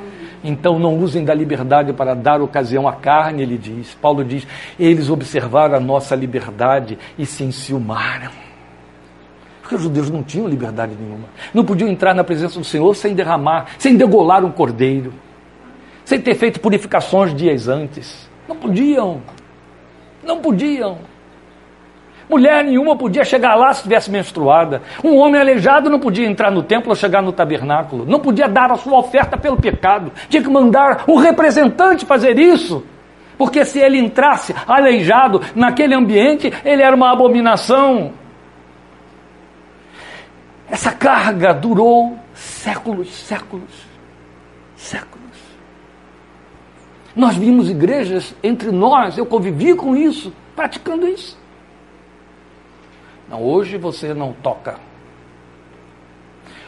Então 0.43 0.79
não 0.79 0.97
usem 0.99 1.25
da 1.25 1.35
liberdade 1.35 1.93
para 1.93 2.15
dar 2.15 2.41
ocasião 2.41 2.89
à 2.89 2.93
carne, 2.95 3.43
ele 3.43 3.59
diz. 3.59 3.95
Paulo 4.01 4.25
diz: 4.25 4.47
eles 4.79 5.11
observaram 5.11 5.77
a 5.77 5.81
nossa 5.81 6.15
liberdade 6.15 6.99
e 7.19 7.27
se 7.27 7.45
enciumaram. 7.45 8.31
Porque 9.61 9.75
os 9.75 9.83
judeus 9.83 10.09
não 10.09 10.23
tinham 10.23 10.49
liberdade 10.49 10.97
nenhuma. 10.99 11.29
Não 11.53 11.65
podiam 11.65 11.89
entrar 11.91 12.15
na 12.15 12.25
presença 12.25 12.59
do 12.59 12.65
Senhor 12.65 12.95
sem 12.95 13.15
derramar, 13.15 13.67
sem 13.79 13.97
degolar 13.97 14.45
um 14.45 14.51
cordeiro, 14.51 15.13
sem 16.05 16.21
ter 16.21 16.35
feito 16.35 16.59
purificações 16.61 17.35
dias 17.35 17.69
antes. 17.69 18.29
Não 18.49 18.57
podiam. 18.57 19.21
Não 20.25 20.41
podiam. 20.41 20.99
Mulher 22.31 22.63
nenhuma 22.63 22.95
podia 22.95 23.25
chegar 23.25 23.57
lá 23.57 23.73
se 23.73 23.81
estivesse 23.81 24.09
menstruada. 24.09 24.83
Um 25.03 25.17
homem 25.17 25.41
aleijado 25.41 25.91
não 25.91 25.99
podia 25.99 26.29
entrar 26.29 26.49
no 26.49 26.63
templo 26.63 26.91
ou 26.91 26.95
chegar 26.95 27.21
no 27.21 27.33
tabernáculo. 27.33 28.07
Não 28.07 28.21
podia 28.21 28.47
dar 28.47 28.71
a 28.71 28.77
sua 28.77 29.01
oferta 29.01 29.37
pelo 29.37 29.57
pecado. 29.57 30.13
Tinha 30.29 30.41
que 30.41 30.49
mandar 30.49 31.03
um 31.09 31.17
representante 31.17 32.07
fazer 32.07 32.39
isso. 32.39 32.85
Porque 33.37 33.65
se 33.65 33.81
ele 33.81 33.99
entrasse 33.99 34.55
aleijado 34.65 35.41
naquele 35.57 35.93
ambiente, 35.93 36.53
ele 36.65 36.83
era 36.83 36.95
uma 36.95 37.11
abominação. 37.11 38.13
Essa 40.71 40.93
carga 40.93 41.53
durou 41.53 42.17
séculos, 42.33 43.13
séculos, 43.13 43.73
séculos. 44.77 45.21
Nós 47.17 47.35
vimos 47.35 47.69
igrejas 47.69 48.33
entre 48.41 48.71
nós, 48.71 49.19
eu 49.19 49.27
convivi 49.27 49.75
com 49.75 49.97
isso, 49.97 50.33
praticando 50.55 51.09
isso. 51.09 51.40
Não, 53.31 53.41
hoje 53.43 53.79
você 53.79 54.13
não 54.13 54.33
toca. 54.33 54.81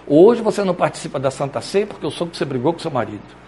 Hoje 0.07 0.41
você 0.41 0.63
não 0.63 0.75
participa 0.75 1.19
da 1.19 1.31
Santa 1.31 1.61
Ceia 1.61 1.87
porque 1.87 2.07
eu 2.07 2.11
soube 2.11 2.33
que 2.33 2.39
você 2.39 2.45
brigou 2.45 2.73
com 2.73 2.79
seu 2.79 2.91
marido. 2.91 3.43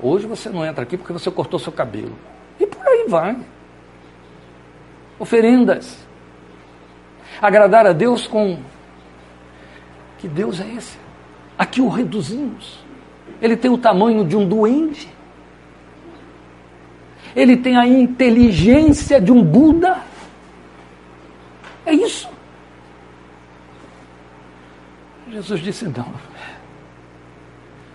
Hoje 0.00 0.26
você 0.26 0.48
não 0.48 0.64
entra 0.64 0.82
aqui 0.82 0.96
porque 0.96 1.12
você 1.12 1.30
cortou 1.30 1.58
seu 1.58 1.72
cabelo. 1.72 2.16
E 2.58 2.66
por 2.66 2.86
aí 2.86 3.06
vai. 3.08 3.36
Oferendas. 5.18 6.06
Agradar 7.40 7.86
a 7.86 7.92
Deus 7.92 8.26
com 8.26 8.58
que 10.18 10.28
Deus 10.28 10.60
é 10.60 10.68
esse? 10.74 10.98
Aqui 11.58 11.80
o 11.80 11.88
reduzimos. 11.88 12.84
Ele 13.40 13.56
tem 13.56 13.70
o 13.70 13.78
tamanho 13.78 14.24
de 14.24 14.36
um 14.36 14.48
duende. 14.48 15.08
Ele 17.34 17.56
tem 17.56 17.76
a 17.76 17.86
inteligência 17.86 19.20
de 19.20 19.30
um 19.30 19.42
Buda. 19.42 19.98
É 21.86 21.94
isso. 21.94 22.28
Jesus 25.30 25.60
disse: 25.60 25.84
não. 25.84 26.06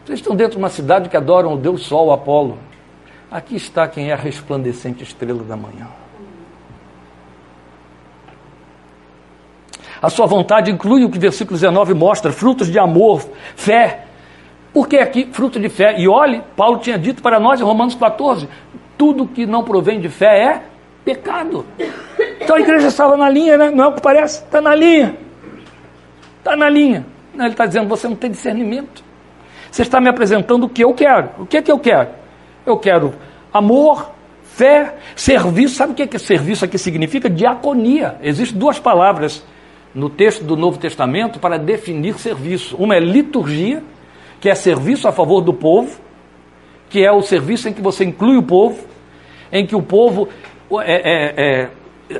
Vocês 0.05 0.19
estão 0.19 0.35
dentro 0.35 0.53
de 0.53 0.57
uma 0.57 0.69
cidade 0.69 1.09
que 1.09 1.17
adoram 1.17 1.53
o 1.53 1.57
Deus 1.57 1.83
Sol, 1.83 2.11
Apolo. 2.11 2.57
Aqui 3.29 3.55
está 3.55 3.87
quem 3.87 4.09
é 4.09 4.13
a 4.13 4.17
resplandecente 4.17 5.03
estrela 5.03 5.43
da 5.43 5.55
manhã. 5.55 5.87
A 10.01 10.09
sua 10.09 10.25
vontade 10.25 10.71
inclui 10.71 11.03
o 11.03 11.09
que 11.09 11.17
o 11.17 11.21
versículo 11.21 11.57
19 11.57 11.93
mostra: 11.93 12.31
frutos 12.31 12.67
de 12.67 12.79
amor, 12.79 13.21
fé. 13.55 14.05
Por 14.73 14.87
que 14.87 14.97
aqui 14.97 15.29
fruto 15.31 15.59
de 15.59 15.69
fé? 15.69 15.99
E 15.99 16.07
olhe, 16.07 16.41
Paulo 16.55 16.79
tinha 16.79 16.97
dito 16.97 17.21
para 17.21 17.39
nós 17.39 17.59
em 17.59 17.63
Romanos 17.63 17.93
14: 17.93 18.47
tudo 18.97 19.27
que 19.27 19.45
não 19.45 19.63
provém 19.63 19.99
de 19.99 20.09
fé 20.09 20.43
é 20.43 20.63
pecado. 21.05 21.65
Então 22.41 22.55
a 22.55 22.59
igreja 22.59 22.87
estava 22.87 23.15
na 23.15 23.29
linha, 23.29 23.57
né? 23.57 23.69
não 23.69 23.85
é 23.85 23.87
o 23.87 23.93
que 23.93 24.01
parece? 24.01 24.43
Está 24.43 24.59
na 24.61 24.75
linha. 24.75 25.15
Está 26.39 26.55
na 26.55 26.69
linha. 26.69 27.05
Ele 27.33 27.47
está 27.47 27.65
dizendo: 27.65 27.87
você 27.87 28.07
não 28.07 28.15
tem 28.15 28.31
discernimento. 28.31 29.03
Você 29.71 29.83
está 29.83 30.01
me 30.01 30.09
apresentando 30.09 30.65
o 30.65 30.69
que 30.69 30.83
eu 30.83 30.93
quero. 30.93 31.29
O 31.39 31.45
que 31.45 31.57
é 31.57 31.61
que 31.61 31.71
eu 31.71 31.79
quero? 31.79 32.09
Eu 32.65 32.77
quero 32.77 33.13
amor, 33.53 34.11
fé, 34.43 34.95
serviço. 35.15 35.75
Sabe 35.75 35.93
o 35.93 35.95
que, 35.95 36.03
é 36.03 36.07
que 36.07 36.19
serviço 36.19 36.65
aqui 36.65 36.77
significa? 36.77 37.29
Diaconia. 37.29 38.17
Existem 38.21 38.57
duas 38.57 38.79
palavras 38.79 39.43
no 39.93 40.09
texto 40.09 40.43
do 40.43 40.57
Novo 40.57 40.77
Testamento 40.77 41.39
para 41.39 41.57
definir 41.57 42.15
serviço. 42.15 42.75
Uma 42.77 42.95
é 42.95 42.99
liturgia, 42.99 43.83
que 44.39 44.49
é 44.49 44.55
serviço 44.55 45.07
a 45.07 45.11
favor 45.11 45.41
do 45.41 45.53
povo, 45.53 45.99
que 46.89 47.05
é 47.05 47.11
o 47.11 47.21
serviço 47.21 47.69
em 47.69 47.73
que 47.73 47.81
você 47.81 48.03
inclui 48.03 48.37
o 48.37 48.43
povo, 48.43 48.85
em 49.51 49.65
que 49.65 49.75
o 49.75 49.81
povo 49.81 50.27
é, 50.81 50.93
é, 50.93 51.33
é, 51.37 51.69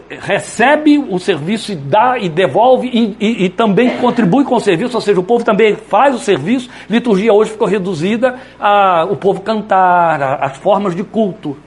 recebe 0.09 0.97
o 0.97 1.19
serviço 1.19 1.71
e 1.71 1.75
dá 1.75 2.17
e 2.17 2.29
devolve 2.29 2.87
e, 2.87 3.15
e, 3.19 3.45
e, 3.45 3.49
também 3.49 3.97
contribui 3.97 4.43
com 4.43 4.55
o 4.55 4.59
serviço, 4.59 4.95
ou 4.95 5.01
seja, 5.01 5.19
o 5.19 5.23
povo 5.23 5.43
também 5.43 5.75
faz 5.75 6.15
o 6.15 6.19
serviço. 6.19 6.69
Liturgia 6.89 7.33
hoje 7.33 7.51
ficou 7.51 7.67
reduzida 7.67 8.35
a 8.59 9.05
o 9.09 9.15
povo 9.15 9.41
cantar, 9.41 10.43
as 10.43 10.57
formas 10.57 10.95
de 10.95 11.03
culto. 11.03 11.57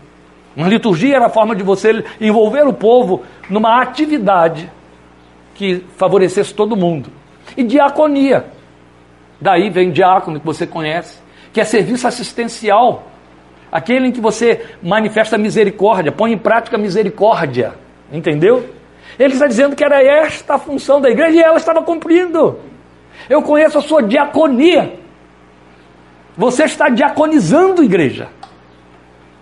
Uma 0.56 0.68
liturgia 0.68 1.16
era 1.16 1.26
a 1.26 1.30
forma 1.30 1.54
de 1.54 1.62
você 1.62 2.04
envolver 2.20 2.66
o 2.66 2.72
povo 2.72 3.22
numa 3.50 3.80
atividade 3.82 4.70
que 5.54 5.84
favorecesse 5.96 6.54
todo 6.54 6.76
mundo. 6.76 7.10
E 7.56 7.62
diaconia. 7.62 8.46
Daí 9.40 9.68
vem 9.68 9.90
diácono, 9.90 10.40
que 10.40 10.46
você 10.46 10.66
conhece, 10.66 11.18
que 11.52 11.60
é 11.60 11.64
serviço 11.64 12.06
assistencial. 12.06 13.08
aquele 13.70 14.06
em 14.06 14.12
que 14.12 14.20
você 14.20 14.64
manifesta 14.80 15.36
misericórdia, 15.36 16.12
põe 16.12 16.32
em 16.32 16.38
prática 16.38 16.78
misericórdia. 16.78 17.83
Entendeu? 18.14 18.64
Ele 19.18 19.32
está 19.34 19.48
dizendo 19.48 19.74
que 19.74 19.84
era 19.84 20.00
esta 20.00 20.54
a 20.54 20.58
função 20.58 21.00
da 21.00 21.10
igreja 21.10 21.36
e 21.36 21.42
ela 21.42 21.56
estava 21.56 21.82
cumprindo. 21.82 22.60
Eu 23.28 23.42
conheço 23.42 23.78
a 23.78 23.82
sua 23.82 24.02
diaconia. 24.02 25.00
Você 26.36 26.62
está 26.62 26.88
diaconizando 26.88 27.82
igreja. 27.82 28.28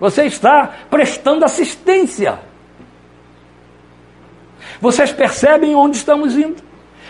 Você 0.01 0.25
está 0.25 0.71
prestando 0.91 1.45
assistência. 1.45 2.39
Vocês 4.81 5.13
percebem 5.13 5.75
onde 5.75 5.99
estamos 5.99 6.35
indo? 6.37 6.63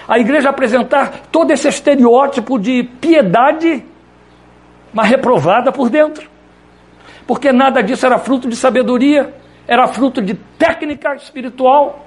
A 0.09 0.19
igreja 0.19 0.51
apresentar 0.51 1.29
todo 1.31 1.53
esse 1.53 1.69
estereótipo 1.69 2.59
de 2.59 2.83
piedade, 3.01 3.85
mas 4.93 5.09
reprovada 5.09 5.71
por 5.71 5.89
dentro. 5.89 6.29
Porque 7.25 7.53
nada 7.53 7.83
disso 7.83 8.05
era 8.05 8.19
fruto 8.19 8.49
de 8.49 8.57
sabedoria, 8.57 9.33
era 9.67 9.87
fruto 9.89 10.21
de 10.21 10.35
técnica 10.35 11.15
espiritual. 11.15 12.07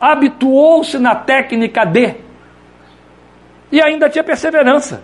Habituou-se 0.00 0.98
na 0.98 1.14
técnica 1.14 1.84
de. 1.84 2.16
E 3.72 3.80
ainda 3.80 4.08
tinha 4.08 4.24
perseverança. 4.24 5.02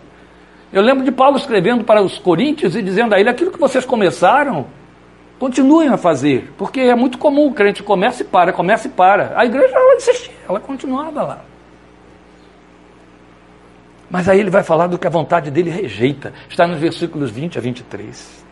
Eu 0.72 0.82
lembro 0.82 1.04
de 1.04 1.12
Paulo 1.12 1.36
escrevendo 1.36 1.84
para 1.84 2.02
os 2.02 2.18
coríntios 2.18 2.74
e 2.74 2.82
dizendo 2.82 3.14
a 3.14 3.20
ele: 3.20 3.28
aquilo 3.28 3.50
que 3.50 3.58
vocês 3.58 3.84
começaram, 3.84 4.66
continuem 5.38 5.88
a 5.88 5.96
fazer, 5.96 6.52
porque 6.56 6.80
é 6.80 6.94
muito 6.94 7.18
comum 7.18 7.48
o 7.48 7.54
crente 7.54 7.82
começa 7.82 8.22
e 8.22 8.26
para, 8.26 8.52
começa 8.52 8.88
e 8.88 8.90
para. 8.90 9.32
A 9.38 9.44
igreja 9.44 9.74
ela 9.74 9.96
insistia, 9.96 10.34
ela 10.48 10.60
continuava 10.60 11.22
lá. 11.22 11.40
Mas 14.10 14.28
aí 14.28 14.38
ele 14.38 14.50
vai 14.50 14.62
falar 14.62 14.86
do 14.86 14.98
que 14.98 15.06
a 15.06 15.10
vontade 15.10 15.50
dele 15.50 15.68
rejeita. 15.68 16.32
Está 16.48 16.66
nos 16.66 16.78
versículos 16.78 17.30
20 17.30 17.58
a 17.58 17.60
23. 17.60 18.44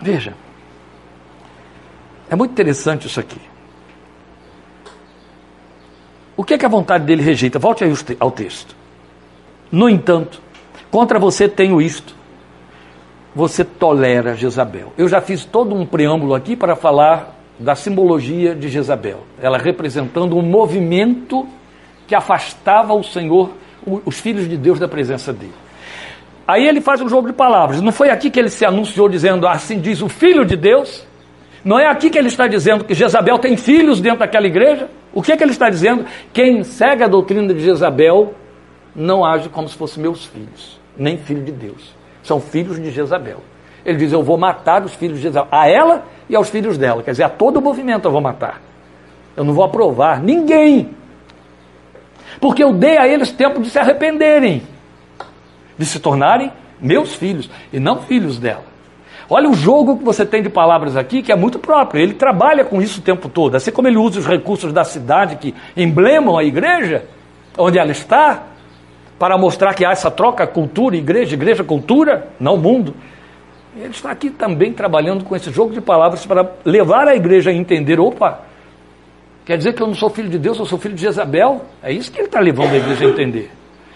Veja. 0.00 0.34
É 2.32 2.34
muito 2.34 2.52
interessante 2.52 3.06
isso 3.06 3.20
aqui. 3.20 3.38
O 6.34 6.42
que 6.42 6.54
é 6.54 6.58
que 6.58 6.64
a 6.64 6.68
vontade 6.68 7.04
dele 7.04 7.22
rejeita? 7.22 7.58
Volte 7.58 7.84
aí 7.84 7.92
ao 8.18 8.30
texto. 8.30 8.74
No 9.70 9.86
entanto, 9.86 10.40
contra 10.90 11.18
você 11.18 11.46
tenho 11.46 11.78
isto. 11.78 12.16
Você 13.34 13.62
tolera 13.62 14.34
Jezabel. 14.34 14.94
Eu 14.96 15.08
já 15.08 15.20
fiz 15.20 15.44
todo 15.44 15.74
um 15.74 15.84
preâmbulo 15.84 16.34
aqui 16.34 16.56
para 16.56 16.74
falar 16.74 17.38
da 17.58 17.74
simbologia 17.74 18.54
de 18.54 18.70
Jezabel. 18.70 19.24
Ela 19.38 19.58
representando 19.58 20.34
um 20.34 20.42
movimento 20.42 21.46
que 22.06 22.14
afastava 22.14 22.94
o 22.94 23.02
Senhor, 23.04 23.50
os 24.06 24.18
filhos 24.18 24.48
de 24.48 24.56
Deus 24.56 24.78
da 24.78 24.88
presença 24.88 25.34
dele. 25.34 25.52
Aí 26.48 26.66
ele 26.66 26.80
faz 26.80 26.98
um 27.02 27.10
jogo 27.10 27.26
de 27.26 27.34
palavras. 27.34 27.82
Não 27.82 27.92
foi 27.92 28.08
aqui 28.08 28.30
que 28.30 28.40
ele 28.40 28.48
se 28.48 28.64
anunciou 28.64 29.06
dizendo 29.06 29.46
assim 29.46 29.78
diz 29.78 30.00
o 30.00 30.08
filho 30.08 30.46
de 30.46 30.56
Deus? 30.56 31.11
Não 31.64 31.78
é 31.78 31.86
aqui 31.86 32.10
que 32.10 32.18
ele 32.18 32.28
está 32.28 32.46
dizendo 32.46 32.84
que 32.84 32.94
Jezabel 32.94 33.38
tem 33.38 33.56
filhos 33.56 34.00
dentro 34.00 34.20
daquela 34.20 34.46
igreja? 34.46 34.88
O 35.12 35.22
que 35.22 35.32
é 35.32 35.36
que 35.36 35.44
ele 35.44 35.52
está 35.52 35.70
dizendo? 35.70 36.04
Quem 36.32 36.64
segue 36.64 37.04
a 37.04 37.08
doutrina 37.08 37.52
de 37.54 37.60
Jezabel 37.60 38.34
não 38.94 39.24
age 39.24 39.48
como 39.48 39.68
se 39.68 39.76
fossem 39.76 40.02
meus 40.02 40.26
filhos, 40.26 40.80
nem 40.96 41.16
filho 41.16 41.42
de 41.42 41.52
Deus. 41.52 41.94
São 42.22 42.40
filhos 42.40 42.80
de 42.82 42.90
Jezabel. 42.90 43.38
Ele 43.84 43.98
diz: 43.98 44.12
Eu 44.12 44.22
vou 44.22 44.36
matar 44.36 44.84
os 44.84 44.94
filhos 44.94 45.18
de 45.18 45.24
Jezabel, 45.24 45.48
a 45.50 45.68
ela 45.68 46.04
e 46.28 46.34
aos 46.34 46.50
filhos 46.50 46.76
dela. 46.76 47.02
Quer 47.02 47.12
dizer, 47.12 47.24
a 47.24 47.28
todo 47.28 47.58
o 47.58 47.62
movimento 47.62 48.06
eu 48.06 48.12
vou 48.12 48.20
matar. 48.20 48.60
Eu 49.36 49.44
não 49.44 49.54
vou 49.54 49.64
aprovar 49.64 50.22
ninguém. 50.22 50.90
Porque 52.40 52.62
eu 52.62 52.72
dei 52.72 52.98
a 52.98 53.06
eles 53.06 53.30
tempo 53.30 53.60
de 53.60 53.70
se 53.70 53.78
arrependerem, 53.78 54.62
de 55.78 55.86
se 55.86 56.00
tornarem 56.00 56.52
meus 56.80 57.14
filhos 57.14 57.48
e 57.72 57.78
não 57.78 58.02
filhos 58.02 58.38
dela. 58.38 58.71
Olha 59.28 59.48
o 59.48 59.54
jogo 59.54 59.98
que 59.98 60.04
você 60.04 60.26
tem 60.26 60.42
de 60.42 60.48
palavras 60.48 60.96
aqui, 60.96 61.22
que 61.22 61.32
é 61.32 61.36
muito 61.36 61.58
próprio. 61.58 62.02
Ele 62.02 62.14
trabalha 62.14 62.64
com 62.64 62.82
isso 62.82 63.00
o 63.00 63.02
tempo 63.02 63.28
todo. 63.28 63.54
Assim 63.54 63.70
como 63.70 63.88
ele 63.88 63.96
usa 63.96 64.18
os 64.18 64.26
recursos 64.26 64.72
da 64.72 64.84
cidade 64.84 65.36
que 65.36 65.54
emblemam 65.76 66.36
a 66.36 66.44
igreja, 66.44 67.04
onde 67.56 67.78
ela 67.78 67.92
está, 67.92 68.44
para 69.18 69.38
mostrar 69.38 69.74
que 69.74 69.84
há 69.84 69.92
essa 69.92 70.10
troca 70.10 70.46
cultura, 70.46 70.96
igreja, 70.96 71.34
igreja, 71.34 71.62
cultura, 71.62 72.28
não 72.40 72.56
mundo. 72.56 72.94
Ele 73.76 73.88
está 73.88 74.10
aqui 74.10 74.28
também 74.28 74.72
trabalhando 74.72 75.24
com 75.24 75.34
esse 75.34 75.50
jogo 75.50 75.72
de 75.72 75.80
palavras 75.80 76.26
para 76.26 76.50
levar 76.64 77.08
a 77.08 77.14
igreja 77.14 77.50
a 77.50 77.54
entender: 77.54 77.98
opa, 78.00 78.40
quer 79.44 79.56
dizer 79.56 79.74
que 79.74 79.82
eu 79.82 79.86
não 79.86 79.94
sou 79.94 80.10
filho 80.10 80.28
de 80.28 80.38
Deus, 80.38 80.58
eu 80.58 80.66
sou 80.66 80.78
filho 80.78 80.94
de 80.94 81.02
Jezabel? 81.02 81.62
É 81.82 81.92
isso 81.92 82.10
que 82.10 82.18
ele 82.18 82.26
está 82.26 82.40
levando 82.40 82.72
a 82.72 82.76
igreja 82.76 83.06
a 83.06 83.08
entender. 83.08 83.50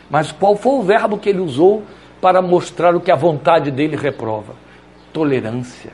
Mas 0.09 0.33
qual 0.33 0.57
foi 0.57 0.73
o 0.75 0.83
verbo 0.83 1.19
que 1.19 1.29
ele 1.29 1.41
usou 1.41 1.83
para 2.21 2.41
mostrar 2.41 2.95
o 2.95 3.01
que 3.01 3.11
a 3.11 3.17
vontade 3.17 3.71
dele 3.71 3.97
reprova? 3.97 4.55
Tolerância. 5.17 5.93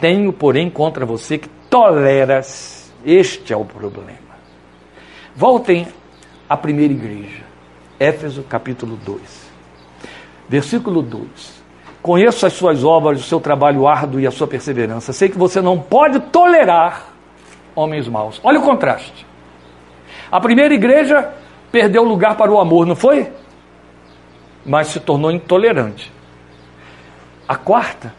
Tenho, 0.00 0.32
porém, 0.32 0.68
contra 0.68 1.06
você 1.06 1.38
que 1.38 1.48
toleras. 1.70 2.92
Este 3.04 3.52
é 3.52 3.56
o 3.56 3.64
problema. 3.64 4.18
Voltem 5.36 5.86
à 6.48 6.56
primeira 6.56 6.92
igreja, 6.92 7.44
Éfeso 8.00 8.42
capítulo 8.42 8.96
2, 8.96 9.20
versículo 10.48 11.02
2. 11.02 11.62
Conheço 12.02 12.44
as 12.44 12.52
suas 12.52 12.82
obras, 12.82 13.20
o 13.20 13.22
seu 13.22 13.38
trabalho 13.38 13.86
árduo 13.86 14.18
e 14.18 14.26
a 14.26 14.32
sua 14.32 14.48
perseverança. 14.48 15.12
Sei 15.12 15.28
que 15.28 15.38
você 15.38 15.60
não 15.60 15.78
pode 15.78 16.18
tolerar 16.18 17.06
homens 17.76 18.08
maus. 18.08 18.40
Olha 18.42 18.58
o 18.58 18.62
contraste. 18.62 19.24
A 20.32 20.40
primeira 20.40 20.74
igreja 20.74 21.32
perdeu 21.70 22.02
lugar 22.02 22.36
para 22.36 22.50
o 22.50 22.58
amor, 22.58 22.86
não 22.86 22.96
foi? 22.96 23.30
Mas 24.64 24.88
se 24.88 24.98
tornou 24.98 25.30
intolerante. 25.30 26.15
A 27.48 27.54
quarta, 27.54 28.12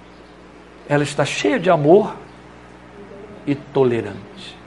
ela 0.88 1.04
está 1.04 1.26
cheia 1.26 1.60
de 1.60 1.70
amor 1.70 2.16
e 3.46 3.56
tolerante. 3.56 4.58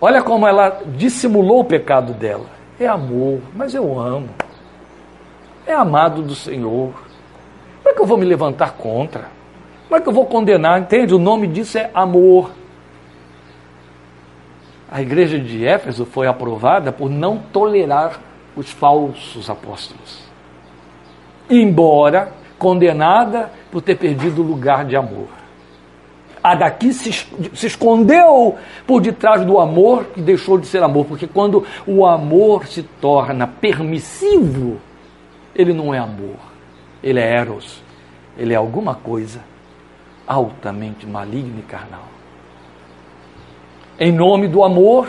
Olha 0.00 0.22
como 0.22 0.46
ela 0.46 0.80
dissimulou 0.96 1.60
o 1.60 1.64
pecado 1.64 2.14
dela. 2.14 2.46
É 2.80 2.86
amor, 2.86 3.40
mas 3.54 3.74
eu 3.74 4.00
amo. 4.00 4.30
É 5.66 5.74
amado 5.74 6.22
do 6.22 6.34
Senhor. 6.34 6.94
Como 7.82 7.88
é 7.88 7.92
que 7.92 8.00
eu 8.00 8.06
vou 8.06 8.16
me 8.16 8.24
levantar 8.24 8.72
contra? 8.72 9.28
Como 9.86 9.96
é 9.96 10.00
que 10.00 10.08
eu 10.08 10.12
vou 10.12 10.26
condenar? 10.26 10.80
Entende? 10.80 11.14
O 11.14 11.18
nome 11.18 11.46
disso 11.46 11.76
é 11.76 11.90
amor. 11.92 12.50
A 14.90 15.02
igreja 15.02 15.38
de 15.38 15.64
Éfeso 15.64 16.06
foi 16.06 16.26
aprovada 16.26 16.90
por 16.90 17.10
não 17.10 17.38
tolerar 17.38 18.18
os 18.56 18.70
falsos 18.70 19.48
apóstolos 19.48 20.31
embora 21.60 22.32
condenada 22.58 23.50
por 23.70 23.82
ter 23.82 23.96
perdido 23.96 24.42
o 24.42 24.46
lugar 24.46 24.84
de 24.84 24.96
amor. 24.96 25.28
A 26.42 26.54
daqui 26.54 26.92
se, 26.92 27.12
se 27.12 27.66
escondeu 27.66 28.56
por 28.86 29.00
detrás 29.00 29.44
do 29.44 29.58
amor 29.58 30.06
que 30.06 30.20
deixou 30.20 30.58
de 30.58 30.66
ser 30.66 30.82
amor, 30.82 31.06
porque 31.06 31.26
quando 31.26 31.64
o 31.86 32.04
amor 32.04 32.66
se 32.66 32.82
torna 32.82 33.46
permissivo, 33.46 34.80
ele 35.54 35.72
não 35.72 35.94
é 35.94 35.98
amor, 35.98 36.36
ele 37.02 37.20
é 37.20 37.36
eros, 37.36 37.82
ele 38.36 38.52
é 38.52 38.56
alguma 38.56 38.94
coisa 38.94 39.40
altamente 40.26 41.06
maligna 41.06 41.60
e 41.60 41.62
carnal. 41.62 42.08
Em 43.98 44.10
nome 44.10 44.48
do 44.48 44.64
amor, 44.64 45.08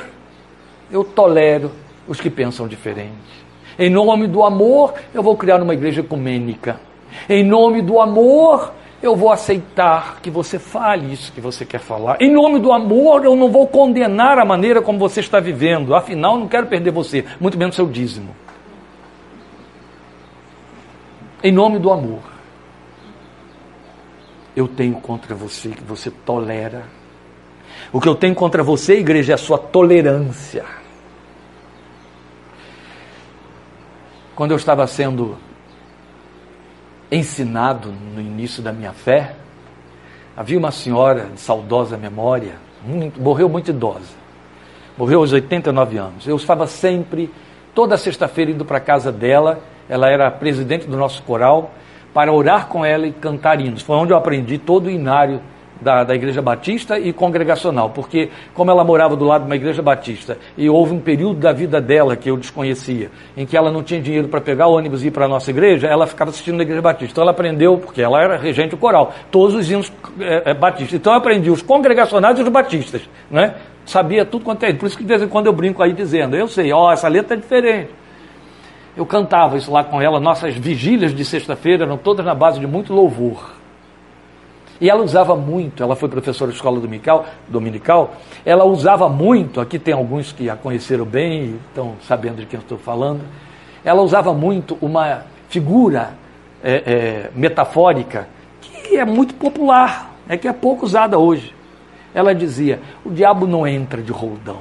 eu 0.91 1.03
tolero 1.03 1.71
os 2.07 2.19
que 2.19 2.29
pensam 2.29 2.67
diferente. 2.67 3.42
Em 3.77 3.89
nome 3.89 4.27
do 4.27 4.43
amor, 4.43 4.93
eu 5.13 5.23
vou 5.23 5.35
criar 5.35 5.61
uma 5.61 5.73
igreja 5.73 6.01
ecumênica. 6.01 6.79
Em 7.27 7.43
nome 7.43 7.81
do 7.81 7.99
amor, 7.99 8.73
eu 9.01 9.15
vou 9.15 9.31
aceitar 9.31 10.19
que 10.21 10.29
você 10.29 10.57
fale 10.57 11.11
isso 11.11 11.31
que 11.33 11.41
você 11.41 11.65
quer 11.65 11.79
falar. 11.79 12.17
Em 12.21 12.31
nome 12.31 12.59
do 12.59 12.71
amor, 12.71 13.25
eu 13.25 13.35
não 13.35 13.51
vou 13.51 13.67
condenar 13.67 14.39
a 14.39 14.45
maneira 14.45 14.81
como 14.81 14.97
você 14.97 15.19
está 15.19 15.39
vivendo. 15.39 15.93
Afinal, 15.93 16.37
não 16.37 16.47
quero 16.47 16.67
perder 16.67 16.91
você, 16.91 17.25
muito 17.39 17.57
menos 17.57 17.75
seu 17.75 17.87
dízimo. 17.87 18.35
Em 21.43 21.51
nome 21.51 21.79
do 21.79 21.91
amor, 21.91 22.21
eu 24.55 24.67
tenho 24.67 24.95
contra 24.95 25.35
você 25.35 25.69
que 25.69 25.83
você 25.83 26.09
tolera. 26.09 26.83
O 27.91 27.99
que 27.99 28.07
eu 28.07 28.15
tenho 28.15 28.33
contra 28.33 28.63
você, 28.63 28.99
igreja, 28.99 29.33
é 29.33 29.35
a 29.35 29.37
sua 29.37 29.57
tolerância. 29.57 30.63
Quando 34.35 34.51
eu 34.51 34.57
estava 34.57 34.87
sendo 34.87 35.37
ensinado 37.11 37.93
no 38.15 38.19
início 38.19 38.63
da 38.63 38.73
minha 38.73 38.91
fé, 38.91 39.35
havia 40.35 40.57
uma 40.57 40.71
senhora 40.71 41.27
de 41.33 41.39
saudosa 41.39 41.97
memória, 41.97 42.55
muito, 42.83 43.21
morreu 43.21 43.47
muito 43.47 43.69
idosa, 43.69 44.15
morreu 44.97 45.19
aos 45.19 45.31
89 45.31 45.97
anos. 45.97 46.27
Eu 46.27 46.35
estava 46.35 46.65
sempre, 46.65 47.31
toda 47.75 47.95
sexta-feira, 47.95 48.49
indo 48.49 48.65
para 48.65 48.77
a 48.77 48.81
casa 48.81 49.11
dela, 49.11 49.61
ela 49.87 50.09
era 50.09 50.31
presidente 50.31 50.87
do 50.87 50.97
nosso 50.97 51.21
coral, 51.21 51.71
para 52.11 52.33
orar 52.33 52.67
com 52.67 52.83
ela 52.83 53.05
e 53.05 53.11
cantar 53.11 53.61
hinos. 53.61 53.83
Foi 53.83 53.95
onde 53.95 54.13
eu 54.13 54.17
aprendi 54.17 54.57
todo 54.57 54.87
o 54.87 54.89
inário 54.89 55.41
da, 55.81 56.03
da 56.03 56.15
Igreja 56.15 56.41
Batista 56.41 56.99
e 56.99 57.11
congregacional, 57.11 57.89
porque 57.89 58.29
como 58.53 58.71
ela 58.71 58.83
morava 58.83 59.15
do 59.15 59.25
lado 59.25 59.41
de 59.41 59.47
uma 59.47 59.55
Igreja 59.55 59.81
Batista 59.81 60.37
e 60.57 60.69
houve 60.69 60.93
um 60.93 60.99
período 60.99 61.39
da 61.39 61.51
vida 61.51 61.81
dela 61.81 62.15
que 62.15 62.29
eu 62.29 62.37
desconhecia, 62.37 63.09
em 63.35 63.45
que 63.45 63.57
ela 63.57 63.71
não 63.71 63.83
tinha 63.83 64.01
dinheiro 64.01 64.27
para 64.27 64.41
pegar 64.41 64.67
o 64.67 64.75
ônibus 64.75 65.03
e 65.03 65.07
ir 65.07 65.11
para 65.11 65.25
a 65.25 65.27
nossa 65.27 65.49
igreja, 65.51 65.87
ela 65.87 66.07
ficava 66.07 66.29
assistindo 66.29 66.57
na 66.57 66.63
Igreja 66.63 66.81
Batista. 66.81 67.11
Então 67.11 67.21
ela 67.23 67.31
aprendeu, 67.31 67.77
porque 67.77 68.01
ela 68.01 68.21
era 68.21 68.37
regente 68.37 68.71
do 68.71 68.77
coral, 68.77 69.13
todos 69.31 69.55
os 69.55 69.69
hinos 69.69 69.91
é, 70.19 70.51
é, 70.51 70.53
batistas. 70.53 70.93
Então 70.93 71.13
eu 71.13 71.17
aprendi 71.17 71.49
os 71.49 71.61
congregacionais 71.61 72.37
e 72.39 72.41
os 72.41 72.49
batistas, 72.49 73.01
né? 73.29 73.55
Sabia 73.85 74.25
tudo 74.25 74.45
quanto 74.45 74.63
é. 74.63 74.73
Por 74.73 74.85
isso 74.85 74.97
que 74.97 75.03
de 75.03 75.09
vez 75.09 75.21
em 75.21 75.27
quando 75.27 75.47
eu 75.47 75.53
brinco 75.53 75.83
aí 75.83 75.91
dizendo, 75.93 76.35
eu 76.35 76.47
sei, 76.47 76.71
ó, 76.71 76.91
essa 76.91 77.07
letra 77.07 77.35
é 77.35 77.39
diferente. 77.39 77.89
Eu 78.95 79.05
cantava 79.05 79.57
isso 79.57 79.71
lá 79.71 79.83
com 79.83 80.01
ela, 80.01 80.19
nossas 80.19 80.55
vigílias 80.55 81.13
de 81.13 81.25
sexta-feira 81.25 81.83
eram 81.83 81.97
todas 81.97 82.23
na 82.25 82.35
base 82.35 82.59
de 82.59 82.67
muito 82.67 82.93
louvor. 82.93 83.62
E 84.81 84.89
ela 84.89 85.01
usava 85.01 85.35
muito, 85.35 85.83
ela 85.83 85.95
foi 85.95 86.09
professora 86.09 86.51
de 86.51 86.57
escola 86.57 86.79
dominical, 86.79 87.25
dominical, 87.47 88.15
ela 88.45 88.65
usava 88.65 89.07
muito, 89.07 89.61
aqui 89.61 89.77
tem 89.77 89.93
alguns 89.93 90.31
que 90.31 90.49
a 90.49 90.55
conheceram 90.55 91.05
bem 91.05 91.43
e 91.43 91.59
estão 91.67 91.95
sabendo 92.07 92.37
de 92.37 92.45
quem 92.45 92.59
estou 92.59 92.77
falando, 92.77 93.21
ela 93.85 94.01
usava 94.01 94.33
muito 94.33 94.77
uma 94.81 95.23
figura 95.49 96.13
é, 96.63 96.73
é, 96.73 97.31
metafórica 97.35 98.27
que 98.61 98.97
é 98.97 99.05
muito 99.05 99.35
popular, 99.35 100.11
é 100.27 100.37
que 100.37 100.47
é 100.47 100.53
pouco 100.53 100.85
usada 100.85 101.17
hoje. 101.17 101.53
Ela 102.13 102.33
dizia: 102.33 102.79
o 103.03 103.09
diabo 103.09 103.45
não 103.45 103.67
entra 103.67 104.01
de 104.01 104.11
roldão. 104.11 104.59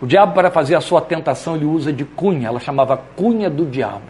O 0.00 0.06
diabo, 0.06 0.32
para 0.32 0.50
fazer 0.50 0.74
a 0.74 0.80
sua 0.80 1.00
tentação, 1.00 1.56
ele 1.56 1.64
usa 1.64 1.92
de 1.92 2.04
cunha, 2.04 2.48
ela 2.48 2.60
chamava 2.60 2.96
cunha 2.96 3.50
do 3.50 3.66
diabo. 3.66 4.02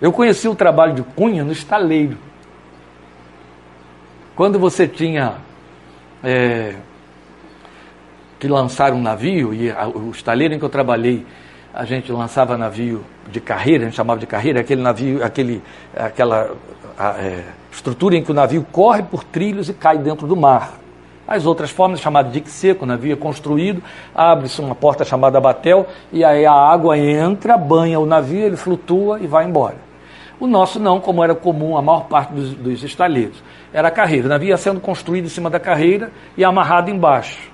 Eu 0.00 0.12
conheci 0.12 0.48
o 0.48 0.54
trabalho 0.54 0.94
de 0.94 1.02
cunha 1.02 1.44
no 1.44 1.52
estaleiro. 1.52 2.16
Quando 4.36 4.58
você 4.58 4.86
tinha 4.86 5.34
é, 6.22 6.74
que 8.38 8.48
lançar 8.48 8.92
um 8.92 9.02
navio, 9.02 9.52
e 9.52 9.70
a, 9.70 9.86
o 9.88 10.10
estaleiro 10.10 10.54
em 10.54 10.58
que 10.58 10.64
eu 10.64 10.68
trabalhei, 10.68 11.26
a 11.74 11.84
gente 11.84 12.10
lançava 12.10 12.56
navio 12.56 13.04
de 13.30 13.40
carreira, 13.40 13.84
a 13.84 13.86
gente 13.86 13.96
chamava 13.96 14.18
de 14.18 14.26
carreira, 14.26 14.60
aquele 14.60 14.82
navio, 14.82 15.24
aquele, 15.24 15.62
aquela 15.94 16.52
a, 16.98 17.10
é, 17.18 17.44
estrutura 17.70 18.16
em 18.16 18.22
que 18.22 18.30
o 18.30 18.34
navio 18.34 18.66
corre 18.72 19.02
por 19.02 19.24
trilhos 19.24 19.68
e 19.68 19.74
cai 19.74 19.98
dentro 19.98 20.26
do 20.26 20.36
mar. 20.36 20.74
As 21.28 21.46
outras 21.46 21.70
formas, 21.70 22.00
chamado 22.00 22.30
dique 22.30 22.50
seco, 22.50 22.84
o 22.84 22.88
navio 22.88 23.12
é 23.12 23.16
construído, 23.16 23.82
abre-se 24.14 24.60
uma 24.60 24.74
porta 24.74 25.04
chamada 25.04 25.40
batel, 25.40 25.86
e 26.12 26.24
aí 26.24 26.44
a 26.44 26.52
água 26.52 26.98
entra, 26.98 27.56
banha 27.56 28.00
o 28.00 28.06
navio, 28.06 28.40
ele 28.40 28.56
flutua 28.56 29.20
e 29.20 29.26
vai 29.26 29.44
embora. 29.44 29.89
O 30.40 30.46
nosso 30.46 30.80
não, 30.80 30.98
como 30.98 31.22
era 31.22 31.34
comum 31.34 31.76
a 31.76 31.82
maior 31.82 32.06
parte 32.06 32.32
dos, 32.32 32.54
dos 32.54 32.82
estaleiros. 32.82 33.42
Era 33.72 33.88
a 33.88 33.90
carreira. 33.90 34.26
O 34.26 34.30
navio 34.30 34.48
ia 34.48 34.56
sendo 34.56 34.80
construído 34.80 35.26
em 35.26 35.28
cima 35.28 35.50
da 35.50 35.60
carreira 35.60 36.10
e 36.36 36.42
amarrado 36.42 36.90
embaixo. 36.90 37.50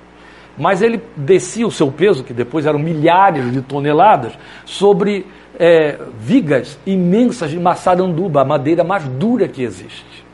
Mas 0.57 0.81
ele 0.81 1.03
descia 1.17 1.67
o 1.67 1.71
seu 1.71 1.91
peso, 1.91 2.23
que 2.23 2.33
depois 2.33 2.65
eram 2.65 2.79
milhares 2.79 3.53
de 3.53 3.61
toneladas, 3.61 4.33
sobre 4.65 5.27
é, 5.59 5.99
vigas 6.19 6.79
imensas 6.87 7.51
de 7.51 7.59
maçaranduba, 7.59 8.43
a 8.43 8.45
madeira 8.45 8.85
mais 8.85 9.05
dura 9.05 9.49
que 9.49 9.63
existe. 9.63 10.26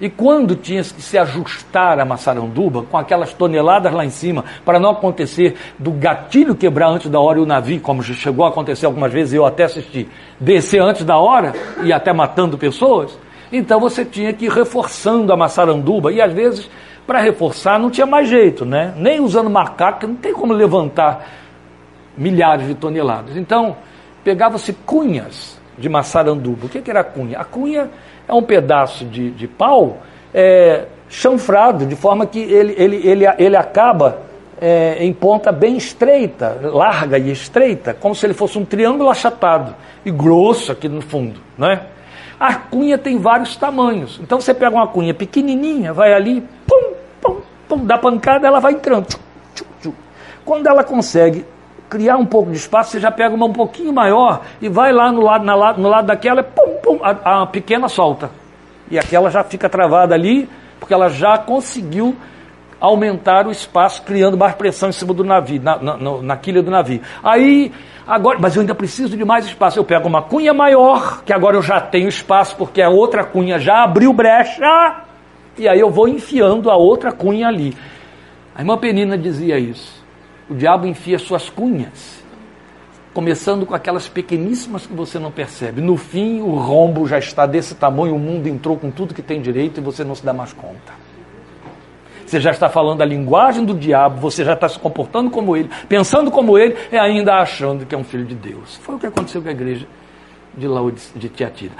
E 0.00 0.08
quando 0.08 0.54
tinha 0.54 0.82
que 0.82 1.02
se 1.02 1.18
ajustar 1.18 1.98
a 1.98 2.04
maçaranduba, 2.04 2.82
com 2.82 2.96
aquelas 2.96 3.32
toneladas 3.32 3.92
lá 3.92 4.04
em 4.04 4.10
cima, 4.10 4.44
para 4.64 4.78
não 4.78 4.90
acontecer 4.90 5.56
do 5.78 5.90
gatilho 5.90 6.54
quebrar 6.54 6.88
antes 6.88 7.10
da 7.10 7.18
hora 7.18 7.38
e 7.38 7.42
o 7.42 7.46
navio, 7.46 7.80
como 7.80 8.02
chegou 8.02 8.44
a 8.44 8.48
acontecer 8.48 8.86
algumas 8.86 9.12
vezes, 9.12 9.34
eu 9.34 9.44
até 9.44 9.64
assisti, 9.64 10.08
descer 10.38 10.80
antes 10.80 11.04
da 11.04 11.18
hora 11.18 11.52
e 11.82 11.92
até 11.92 12.12
matando 12.12 12.56
pessoas, 12.56 13.18
então 13.50 13.80
você 13.80 14.04
tinha 14.04 14.32
que 14.32 14.44
ir 14.44 14.50
reforçando 14.50 15.32
a 15.32 15.36
maçaranduba 15.36 16.12
e 16.12 16.20
às 16.20 16.32
vezes, 16.32 16.70
para 17.04 17.20
reforçar, 17.20 17.78
não 17.78 17.90
tinha 17.90 18.06
mais 18.06 18.28
jeito, 18.28 18.64
né? 18.64 18.94
Nem 18.96 19.20
usando 19.20 19.50
macaco, 19.50 20.06
não 20.06 20.14
tem 20.14 20.32
como 20.32 20.52
levantar 20.52 21.26
milhares 22.16 22.66
de 22.66 22.74
toneladas. 22.74 23.36
Então, 23.36 23.76
pegava-se 24.22 24.72
cunhas 24.72 25.58
de 25.78 25.88
maçaranduba. 25.88 26.66
O 26.66 26.68
que, 26.68 26.82
que 26.82 26.90
era 26.90 27.02
cunha? 27.02 27.38
A 27.38 27.44
cunha 27.44 27.88
é 28.28 28.34
um 28.34 28.42
pedaço 28.42 29.04
de, 29.04 29.30
de 29.30 29.48
pau 29.48 29.98
é, 30.34 30.84
chanfrado, 31.08 31.86
de 31.86 31.96
forma 31.96 32.26
que 32.26 32.38
ele, 32.38 32.74
ele, 32.76 32.96
ele, 33.08 33.24
ele 33.38 33.56
acaba 33.56 34.18
é, 34.60 35.02
em 35.02 35.12
ponta 35.12 35.50
bem 35.50 35.76
estreita, 35.76 36.60
larga 36.62 37.18
e 37.18 37.30
estreita, 37.30 37.94
como 37.94 38.14
se 38.14 38.26
ele 38.26 38.34
fosse 38.34 38.58
um 38.58 38.64
triângulo 38.64 39.08
achatado 39.08 39.74
e 40.04 40.10
grosso 40.10 40.70
aqui 40.70 40.88
no 40.88 41.00
fundo. 41.00 41.40
Né? 41.56 41.80
A 42.38 42.54
cunha 42.54 42.98
tem 42.98 43.18
vários 43.18 43.56
tamanhos. 43.56 44.20
Então 44.22 44.40
você 44.40 44.52
pega 44.52 44.76
uma 44.76 44.86
cunha 44.86 45.14
pequenininha, 45.14 45.92
vai 45.92 46.12
ali, 46.12 46.44
pum, 46.66 46.92
pum, 47.20 47.40
pum, 47.68 47.86
dá 47.86 47.96
pancada, 47.96 48.46
ela 48.46 48.60
vai 48.60 48.72
entrando. 48.72 49.06
Quando 50.44 50.66
ela 50.66 50.84
consegue 50.84 51.44
criar 51.88 52.16
um 52.16 52.26
pouco 52.26 52.50
de 52.50 52.56
espaço, 52.56 52.92
você 52.92 53.00
já 53.00 53.10
pega 53.10 53.34
uma 53.34 53.46
um 53.46 53.52
pouquinho 53.52 53.92
maior 53.92 54.42
e 54.60 54.68
vai 54.68 54.92
lá 54.92 55.10
no 55.10 55.22
lado, 55.22 55.44
na, 55.44 55.72
no 55.74 55.88
lado 55.88 56.06
daquela, 56.06 56.42
pum, 56.42 56.76
pum, 56.82 57.00
a, 57.02 57.42
a 57.42 57.46
pequena 57.46 57.88
solta. 57.88 58.30
E 58.90 58.98
aquela 58.98 59.30
já 59.30 59.42
fica 59.42 59.68
travada 59.68 60.14
ali, 60.14 60.48
porque 60.78 60.94
ela 60.94 61.08
já 61.08 61.38
conseguiu 61.38 62.16
aumentar 62.80 63.46
o 63.46 63.50
espaço, 63.50 64.02
criando 64.02 64.36
mais 64.36 64.54
pressão 64.54 64.88
em 64.88 64.92
cima 64.92 65.12
do 65.12 65.24
navio, 65.24 65.60
na, 65.60 65.78
na, 65.78 65.96
na 66.22 66.36
quilha 66.36 66.62
do 66.62 66.70
navio. 66.70 67.00
Aí, 67.22 67.72
agora, 68.06 68.38
mas 68.40 68.54
eu 68.54 68.60
ainda 68.60 68.74
preciso 68.74 69.16
de 69.16 69.24
mais 69.24 69.46
espaço. 69.46 69.78
Eu 69.78 69.84
pego 69.84 70.08
uma 70.08 70.22
cunha 70.22 70.54
maior, 70.54 71.22
que 71.24 71.32
agora 71.32 71.56
eu 71.56 71.62
já 71.62 71.80
tenho 71.80 72.08
espaço, 72.08 72.56
porque 72.56 72.80
a 72.80 72.88
outra 72.88 73.24
cunha 73.24 73.58
já 73.58 73.82
abriu 73.82 74.12
brecha, 74.12 75.02
e 75.56 75.68
aí 75.68 75.80
eu 75.80 75.90
vou 75.90 76.08
enfiando 76.08 76.70
a 76.70 76.76
outra 76.76 77.10
cunha 77.10 77.48
ali. 77.48 77.76
A 78.54 78.60
irmã 78.60 78.78
Penina 78.78 79.18
dizia 79.18 79.58
isso. 79.58 79.97
O 80.50 80.54
diabo 80.54 80.86
enfia 80.86 81.18
suas 81.18 81.50
cunhas, 81.50 82.24
começando 83.12 83.66
com 83.66 83.74
aquelas 83.74 84.08
pequeníssimas 84.08 84.86
que 84.86 84.94
você 84.94 85.18
não 85.18 85.30
percebe. 85.30 85.82
No 85.82 85.96
fim, 85.98 86.40
o 86.40 86.54
rombo 86.54 87.06
já 87.06 87.18
está 87.18 87.44
desse 87.44 87.74
tamanho, 87.74 88.14
o 88.14 88.18
mundo 88.18 88.46
entrou 88.46 88.76
com 88.78 88.90
tudo 88.90 89.12
que 89.12 89.20
tem 89.20 89.42
direito 89.42 89.78
e 89.78 89.82
você 89.82 90.02
não 90.04 90.14
se 90.14 90.24
dá 90.24 90.32
mais 90.32 90.54
conta. 90.54 91.08
Você 92.24 92.40
já 92.40 92.50
está 92.50 92.68
falando 92.68 93.02
a 93.02 93.04
linguagem 93.04 93.64
do 93.64 93.74
diabo, 93.74 94.20
você 94.20 94.42
já 94.42 94.54
está 94.54 94.68
se 94.68 94.78
comportando 94.78 95.30
como 95.30 95.54
ele, 95.54 95.70
pensando 95.86 96.30
como 96.30 96.58
ele 96.58 96.76
e 96.90 96.96
ainda 96.96 97.34
achando 97.34 97.84
que 97.84 97.94
é 97.94 97.98
um 97.98 98.04
filho 98.04 98.24
de 98.24 98.34
Deus. 98.34 98.76
Foi 98.76 98.94
o 98.94 98.98
que 98.98 99.06
aconteceu 99.06 99.42
com 99.42 99.48
a 99.48 99.52
igreja 99.52 99.86
de 100.56 100.66
Laodice, 100.66 101.18
de 101.18 101.28
Tiatira. 101.28 101.74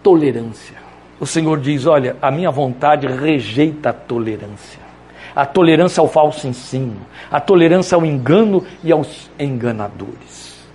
Tolerância. 0.00 0.76
O 1.18 1.26
Senhor 1.26 1.58
diz: 1.58 1.86
Olha, 1.86 2.16
a 2.22 2.30
minha 2.30 2.50
vontade 2.50 3.06
rejeita 3.06 3.90
a 3.90 3.92
tolerância 3.92 4.89
a 5.34 5.46
tolerância 5.46 6.00
ao 6.00 6.08
falso 6.08 6.46
ensino, 6.46 7.00
a 7.30 7.40
tolerância 7.40 7.96
ao 7.96 8.04
engano 8.04 8.64
e 8.82 8.92
aos 8.92 9.30
enganadores. 9.38 10.66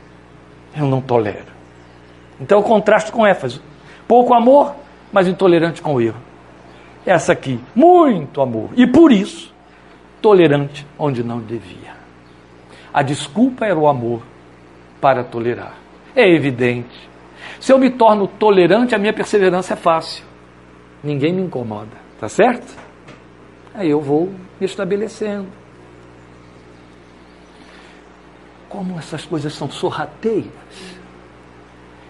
Eu 0.76 0.86
não 0.86 1.02
tolero. 1.02 1.54
Então, 2.40 2.60
o 2.60 2.64
contraste 2.64 3.12
com 3.12 3.26
Éfeso: 3.26 3.62
pouco 4.08 4.34
amor, 4.34 4.76
mas 5.12 5.28
intolerante 5.28 5.82
com 5.82 5.96
o 5.96 6.02
erro. 6.02 6.20
Essa 7.06 7.34
aqui, 7.34 7.60
muito 7.74 8.42
amor, 8.42 8.70
e 8.76 8.88
por 8.88 9.12
isso, 9.12 9.54
tolerante 10.22 10.86
onde 10.98 11.24
não 11.24 11.40
devia. 11.40 11.94
A 12.94 13.02
desculpa 13.02 13.66
era 13.66 13.78
o 13.78 13.88
amor 13.88 14.24
para 15.00 15.24
tolerar. 15.24 15.76
É 16.16 16.28
evidente. 16.28 17.10
Se 17.60 17.72
eu 17.72 17.78
me 17.78 17.90
torno 17.92 18.28
tolerante, 18.28 18.96
a 18.96 18.98
minha 18.98 19.14
perseverança 19.14 19.74
é 19.74 19.78
fácil. 19.78 20.24
Ninguém 21.04 21.34
me 21.34 21.44
incomoda, 21.44 21.92
tá 22.20 22.28
certo? 22.28 22.85
Aí 23.76 23.90
eu 23.90 24.00
vou 24.00 24.32
me 24.60 24.66
estabelecendo. 24.66 25.48
Como 28.70 28.98
essas 28.98 29.26
coisas 29.26 29.54
são 29.54 29.70
sorrateiras 29.70 30.50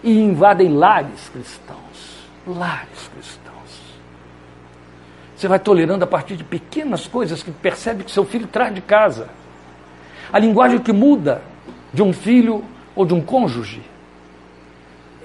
e 0.04 0.12
invadem 0.20 0.70
lares 0.70 1.30
cristãos. 1.30 2.30
Lares 2.46 3.10
cristãos. 3.14 3.46
Você 5.36 5.48
vai 5.48 5.60
tolerando 5.60 6.04
a 6.04 6.08
partir 6.08 6.38
de 6.38 6.44
pequenas 6.44 7.08
coisas 7.08 7.42
que 7.42 7.52
percebe 7.52 8.04
que 8.04 8.12
seu 8.12 8.24
filho 8.24 8.48
traz 8.48 8.74
de 8.74 8.82
casa. 8.82 9.28
A 10.32 10.38
linguagem 10.38 10.80
que 10.80 10.94
muda 10.94 11.42
de 11.92 12.04
um 12.04 12.14
filho 12.14 12.64
ou 12.96 13.06
de 13.06 13.14
um 13.14 13.22
cônjuge. 13.22 13.82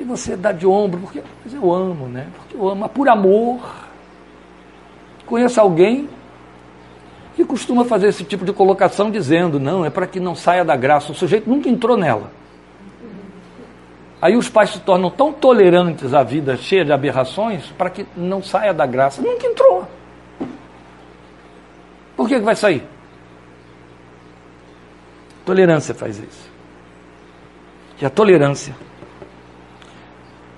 E 0.01 0.05
você 0.05 0.37
dá 0.37 0.53
de 0.53 0.67
ombro, 0.67 1.01
porque 1.01 1.23
mas 1.45 1.53
eu 1.53 1.71
amo, 1.73 2.09
né? 2.09 2.27
Porque 2.35 2.57
eu 2.57 2.69
amo, 2.69 2.89
por 2.89 3.09
amor. 3.09 3.61
Conheço 5.27 5.61
alguém 5.61 6.09
que 7.35 7.45
costuma 7.45 7.85
fazer 7.85 8.09
esse 8.09 8.25
tipo 8.25 8.45
de 8.45 8.53
colocação 8.53 9.11
dizendo, 9.11 9.59
não, 9.59 9.85
é 9.85 9.91
para 9.91 10.07
que 10.07 10.21
não 10.21 10.35
saia 10.35 10.65
da 10.65 10.77
graça. 10.77 11.13
O 11.13 11.15
sujeito 11.15 11.49
nunca 11.49 11.69
entrou 11.69 11.97
nela. 11.97 12.31
Aí 14.21 14.37
os 14.37 14.49
pais 14.49 14.71
se 14.71 14.81
tornam 14.81 15.11
tão 15.11 15.33
tolerantes 15.33 16.13
à 16.13 16.23
vida 16.23 16.57
cheia 16.57 16.85
de 16.85 16.93
aberrações 16.93 17.67
para 17.79 17.89
que 17.89 18.07
não 18.17 18.43
saia 18.43 18.75
da 18.75 18.85
graça. 18.85 19.23
Nunca 19.23 19.47
entrou. 19.47 19.89
Por 22.17 22.29
que, 22.29 22.39
que 22.39 22.45
vai 22.45 22.55
sair? 22.55 22.87
Tolerância 25.45 25.95
faz 25.95 26.19
isso. 26.19 26.51
E 28.01 28.05
a 28.05 28.11
tolerância 28.11 28.77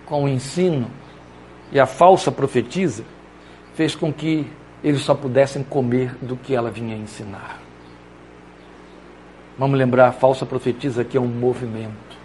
com 0.06 0.24
o 0.24 0.28
ensino 0.28 0.90
e 1.70 1.78
a 1.78 1.86
falsa 1.86 2.32
profetiza 2.32 3.04
fez 3.74 3.94
com 3.94 4.12
que 4.12 4.46
eles 4.82 5.02
só 5.02 5.14
pudessem 5.14 5.62
comer 5.62 6.14
do 6.20 6.36
que 6.36 6.54
ela 6.54 6.70
vinha 6.70 6.96
ensinar. 6.96 7.60
Vamos 9.58 9.78
lembrar, 9.78 10.08
a 10.08 10.12
falsa 10.12 10.44
profetisa 10.44 11.04
que 11.04 11.16
é 11.16 11.20
um 11.20 11.26
movimento. 11.26 12.16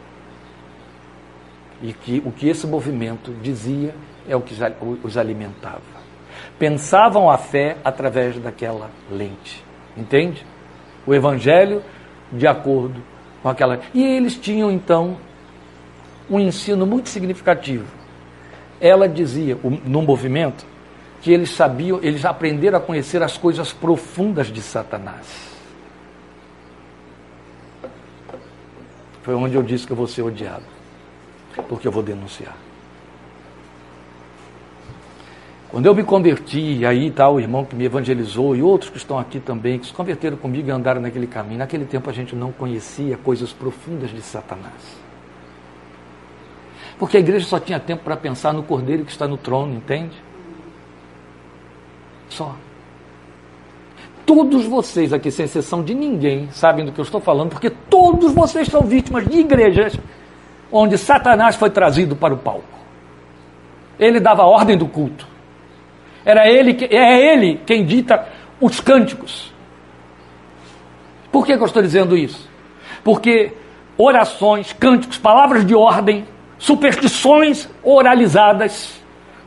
E 1.82 1.94
que 1.94 2.22
o 2.26 2.32
que 2.32 2.48
esse 2.48 2.66
movimento 2.66 3.32
dizia 3.42 3.94
é 4.28 4.36
o 4.36 4.42
que 4.42 4.56
os 5.04 5.18
alimentava. 5.18 5.82
Pensavam 6.58 7.30
a 7.30 7.38
fé 7.38 7.78
através 7.84 8.40
daquela 8.40 8.90
lente. 9.12 9.64
Entende? 9.96 10.46
O 11.06 11.14
evangelho 11.14 11.84
de 12.32 12.48
acordo 12.48 13.04
com 13.44 13.50
aquela. 13.50 13.80
E 13.94 14.04
eles 14.04 14.36
tinham 14.36 14.72
então 14.72 15.18
um 16.30 16.40
ensino 16.40 16.86
muito 16.86 17.10
significativo. 17.10 17.86
Ela 18.82 19.08
dizia, 19.08 19.58
no 19.86 20.02
movimento, 20.02 20.66
que 21.28 21.34
eles 21.34 21.50
sabiam, 21.50 22.00
eles 22.02 22.24
aprenderam 22.24 22.78
a 22.78 22.80
conhecer 22.80 23.22
as 23.22 23.38
coisas 23.38 23.74
profundas 23.74 24.48
de 24.48 24.62
Satanás. 24.62 25.26
Foi 29.24 29.36
onde 29.36 29.56
eu 29.56 29.62
disse 29.62 29.86
que 29.86 29.92
eu 29.92 29.98
vou 29.98 30.08
ser 30.08 30.22
odiado, 30.22 30.64
porque 31.68 31.86
eu 31.86 31.92
vou 31.92 32.02
denunciar. 32.02 32.56
Quando 35.70 35.86
eu 35.86 35.94
me 35.94 36.02
converti, 36.02 36.86
aí 36.86 37.08
está 37.08 37.30
o 37.30 37.42
irmão 37.42 37.66
que 37.66 37.76
me 37.76 37.84
evangelizou 37.84 38.56
e 38.56 38.62
outros 38.62 38.90
que 38.90 38.96
estão 38.96 39.20
aqui 39.20 39.42
também, 39.42 39.80
que 39.80 39.88
se 39.88 39.94
converteram 39.94 40.38
comigo 40.38 40.70
e 40.70 40.72
andaram 40.72 41.02
naquele 41.02 41.28
caminho. 41.28 41.60
Naquele 41.60 41.84
tempo 41.84 42.10
a 42.10 42.14
gente 42.14 42.38
não 42.38 42.54
conhecia 42.54 43.18
coisas 43.18 43.52
profundas 43.52 44.12
de 44.12 44.22
Satanás. 44.22 44.98
Porque 46.98 47.18
a 47.18 47.20
igreja 47.20 47.46
só 47.46 47.60
tinha 47.60 47.82
tempo 47.82 48.06
para 48.06 48.16
pensar 48.16 48.54
no 48.54 48.64
cordeiro 48.64 49.04
que 49.04 49.12
está 49.12 49.28
no 49.28 49.36
trono, 49.36 49.76
entende? 49.76 50.26
Só. 52.38 52.56
Todos 54.24 54.66
vocês 54.66 55.12
aqui, 55.12 55.32
sem 55.32 55.46
exceção 55.46 55.82
de 55.82 55.96
ninguém, 55.96 56.50
sabem 56.52 56.86
do 56.86 56.92
que 56.92 57.00
eu 57.00 57.04
estou 57.04 57.20
falando, 57.20 57.50
porque 57.50 57.72
todos 57.72 58.32
vocês 58.32 58.68
são 58.68 58.82
vítimas 58.82 59.28
de 59.28 59.40
igrejas 59.40 59.98
onde 60.72 61.00
Satanás 61.00 61.56
foi 61.56 61.72
trazido 61.72 62.16
para 62.16 62.36
o 62.36 62.38
palco. 62.38 62.78
Ele 63.98 64.20
dava 64.20 64.44
a 64.44 64.46
ordem 64.46 64.78
do 64.78 64.88
culto. 64.88 65.28
Era 66.24 66.48
ele, 66.48 66.78
é 66.92 67.34
ele 67.34 67.60
quem 67.66 67.84
dita 67.84 68.28
os 68.62 68.80
cânticos. 68.80 69.52
Por 71.32 71.44
que, 71.44 71.56
que 71.58 71.64
eu 71.64 71.68
estou 71.68 71.82
dizendo 71.82 72.16
isso? 72.16 72.48
Porque 73.04 73.54
orações, 73.98 74.74
cânticos, 74.74 75.18
palavras 75.18 75.66
de 75.66 75.74
ordem 75.74 76.24
superstições 76.60 77.68
oralizadas, 77.84 79.02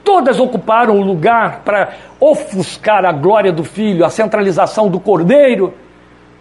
todas 0.05 0.39
ocuparam 0.39 0.99
o 0.99 1.03
lugar 1.03 1.61
para 1.65 1.91
ofuscar 2.19 3.05
a 3.05 3.13
glória 3.13 3.53
do 3.53 3.65
Filho, 3.65 4.05
a 4.05 4.11
centralização 4.11 4.89
do 4.89 5.01
Cordeiro, 5.01 5.75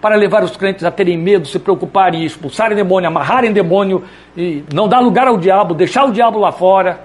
para 0.01 0.15
levar 0.15 0.43
os 0.43 0.55
crentes 0.55 0.83
a 0.83 0.91
terem 0.91 1.17
medo, 1.17 1.47
se 1.47 1.59
preocuparem 1.59 2.23
expulsarem 2.23 2.75
demônio, 2.75 3.07
amarrarem 3.07 3.51
demônio 3.51 4.03
e 4.35 4.63
não 4.73 4.87
dar 4.87 4.99
lugar 4.99 5.27
ao 5.27 5.37
diabo, 5.37 5.73
deixar 5.73 6.05
o 6.05 6.11
diabo 6.11 6.39
lá 6.39 6.51
fora. 6.51 7.01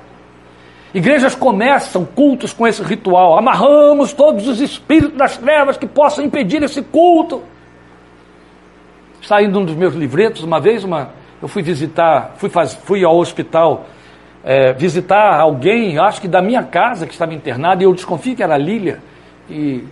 Igrejas 0.94 1.34
começam 1.34 2.04
cultos 2.04 2.52
com 2.52 2.66
esse 2.66 2.80
ritual. 2.80 3.36
Amarramos 3.36 4.12
todos 4.12 4.46
os 4.46 4.60
espíritos 4.60 5.18
das 5.18 5.36
trevas 5.36 5.76
que 5.76 5.86
possam 5.86 6.24
impedir 6.24 6.62
esse 6.62 6.82
culto. 6.82 7.42
Saindo 9.20 9.58
um 9.58 9.64
dos 9.64 9.74
meus 9.74 9.94
livretos, 9.94 10.44
uma 10.44 10.60
vez, 10.60 10.84
uma, 10.84 11.10
eu 11.42 11.48
fui 11.48 11.62
visitar, 11.62 12.34
fui, 12.36 12.48
faz, 12.48 12.74
fui 12.74 13.04
ao 13.04 13.16
hospital 13.16 13.86
é, 14.44 14.72
visitar 14.74 15.40
alguém, 15.40 15.98
acho 15.98 16.20
que 16.20 16.28
da 16.28 16.42
minha 16.42 16.62
casa 16.62 17.06
que 17.06 17.12
estava 17.12 17.32
internada, 17.32 17.82
e 17.82 17.86
eu 17.86 17.94
desconfio 17.94 18.36
que 18.36 18.42
era 18.42 18.54
a 18.54 18.58
Lília, 18.58 19.00
e 19.48 19.84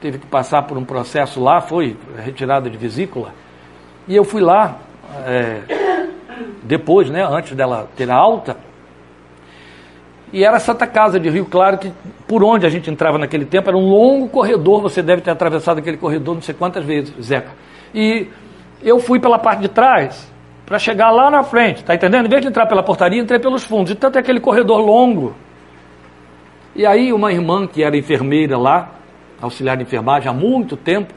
teve 0.00 0.18
que 0.18 0.26
passar 0.26 0.62
por 0.62 0.78
um 0.78 0.84
processo 0.84 1.42
lá, 1.42 1.60
foi 1.60 1.96
retirada 2.16 2.70
de 2.70 2.76
vesícula. 2.76 3.34
E 4.08 4.16
eu 4.16 4.24
fui 4.24 4.40
lá, 4.40 4.78
é, 5.26 5.60
depois, 6.62 7.10
né, 7.10 7.26
antes 7.28 7.54
dela 7.54 7.88
ter 7.96 8.10
alta, 8.10 8.56
e 10.32 10.44
era 10.44 10.56
a 10.56 10.60
Santa 10.60 10.86
Casa 10.86 11.20
de 11.20 11.28
Rio 11.28 11.44
Claro, 11.44 11.78
que 11.78 11.92
por 12.26 12.42
onde 12.42 12.66
a 12.66 12.68
gente 12.68 12.90
entrava 12.90 13.16
naquele 13.16 13.44
tempo 13.44 13.68
era 13.68 13.76
um 13.76 13.88
longo 13.88 14.28
corredor, 14.28 14.82
você 14.82 15.02
deve 15.02 15.22
ter 15.22 15.30
atravessado 15.30 15.78
aquele 15.78 15.96
corredor 15.96 16.34
não 16.34 16.42
sei 16.42 16.54
quantas 16.54 16.84
vezes, 16.84 17.14
Zeca. 17.22 17.52
E 17.94 18.28
eu 18.82 18.98
fui 18.98 19.20
pela 19.20 19.38
parte 19.38 19.60
de 19.60 19.68
trás, 19.68 20.30
para 20.66 20.80
chegar 20.80 21.10
lá 21.12 21.30
na 21.30 21.44
frente, 21.44 21.84
tá 21.84 21.94
entendendo? 21.94 22.26
Em 22.26 22.28
vez 22.28 22.42
de 22.42 22.48
entrar 22.48 22.66
pela 22.66 22.82
portaria, 22.82 23.22
entrei 23.22 23.38
pelos 23.38 23.64
fundos. 23.64 23.92
Então 23.92 24.10
tem 24.10 24.18
aquele 24.18 24.40
corredor 24.40 24.80
longo. 24.80 25.32
E 26.74 26.84
aí 26.84 27.12
uma 27.12 27.32
irmã 27.32 27.66
que 27.68 27.84
era 27.84 27.96
enfermeira 27.96 28.58
lá, 28.58 28.90
auxiliar 29.40 29.76
de 29.76 29.84
enfermagem 29.84 30.28
há 30.28 30.32
muito 30.32 30.76
tempo, 30.76 31.14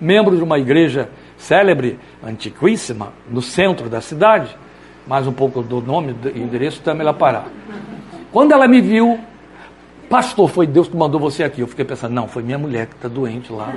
membro 0.00 0.36
de 0.36 0.42
uma 0.42 0.58
igreja 0.58 1.10
célebre, 1.36 1.98
antiquíssima, 2.24 3.12
no 3.28 3.42
centro 3.42 3.90
da 3.90 4.00
cidade, 4.00 4.56
mais 5.06 5.26
um 5.26 5.32
pouco 5.32 5.62
do 5.62 5.80
nome 5.80 6.14
e 6.32 6.40
endereço 6.40 6.80
também 6.80 7.04
lá 7.04 7.12
parar. 7.12 7.46
Quando 8.30 8.52
ela 8.52 8.68
me 8.68 8.80
viu, 8.80 9.18
pastor, 10.08 10.48
foi 10.48 10.66
Deus 10.66 10.86
que 10.86 10.96
mandou 10.96 11.20
você 11.20 11.42
aqui. 11.42 11.60
Eu 11.60 11.66
fiquei 11.66 11.84
pensando, 11.84 12.12
não, 12.12 12.28
foi 12.28 12.42
minha 12.44 12.58
mulher 12.58 12.86
que 12.86 12.94
está 12.94 13.08
doente 13.08 13.52
lá, 13.52 13.74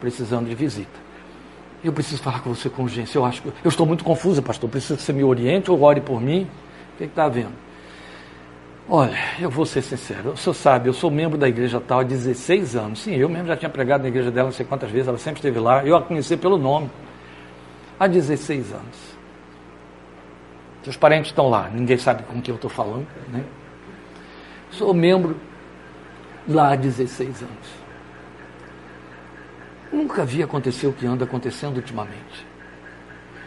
precisando 0.00 0.48
de 0.48 0.54
visita. 0.56 1.11
Eu 1.84 1.92
preciso 1.92 2.22
falar 2.22 2.40
com 2.40 2.54
você 2.54 2.70
com 2.70 2.82
urgência. 2.82 3.18
Eu 3.18 3.24
acho 3.24 3.42
que 3.42 3.48
eu 3.48 3.68
estou 3.68 3.84
muito 3.84 4.04
confusa, 4.04 4.40
pastor. 4.40 4.70
Preciso 4.70 4.96
que 4.96 5.02
você 5.02 5.12
me 5.12 5.24
oriente 5.24 5.70
ou 5.70 5.82
ore 5.82 6.00
por 6.00 6.20
mim. 6.20 6.48
O 6.94 6.98
que 6.98 7.04
está 7.04 7.24
havendo? 7.24 7.52
Olha, 8.88 9.16
eu 9.40 9.50
vou 9.50 9.64
ser 9.64 9.82
sincero. 9.82 10.30
O 10.30 10.36
senhor 10.36 10.54
sabe, 10.54 10.88
eu 10.88 10.92
sou 10.92 11.10
membro 11.10 11.38
da 11.38 11.48
igreja 11.48 11.80
tal 11.80 12.00
há 12.00 12.02
16 12.02 12.76
anos. 12.76 13.00
Sim, 13.00 13.14
eu 13.14 13.28
mesmo 13.28 13.48
já 13.48 13.56
tinha 13.56 13.68
pregado 13.68 14.02
na 14.02 14.08
igreja 14.08 14.30
dela 14.30 14.46
não 14.46 14.52
sei 14.52 14.66
quantas 14.66 14.90
vezes. 14.90 15.08
Ela 15.08 15.18
sempre 15.18 15.38
esteve 15.38 15.58
lá. 15.58 15.84
Eu 15.84 15.96
a 15.96 16.02
conheci 16.02 16.36
pelo 16.36 16.56
nome. 16.56 16.90
Há 17.98 18.06
16 18.06 18.72
anos. 18.72 19.12
Seus 20.84 20.96
parentes 20.96 21.30
estão 21.30 21.48
lá. 21.48 21.68
Ninguém 21.68 21.96
sabe 21.96 22.22
com 22.24 22.40
quem 22.40 22.52
eu 22.52 22.56
estou 22.56 22.70
falando. 22.70 23.06
Né? 23.32 23.44
Sou 24.70 24.92
membro 24.92 25.36
lá 26.48 26.72
há 26.72 26.76
16 26.76 27.42
anos. 27.42 27.81
Nunca 29.92 30.24
vi 30.24 30.42
acontecer 30.42 30.86
o 30.86 30.92
que 30.92 31.06
anda 31.06 31.24
acontecendo 31.24 31.76
ultimamente. 31.76 32.46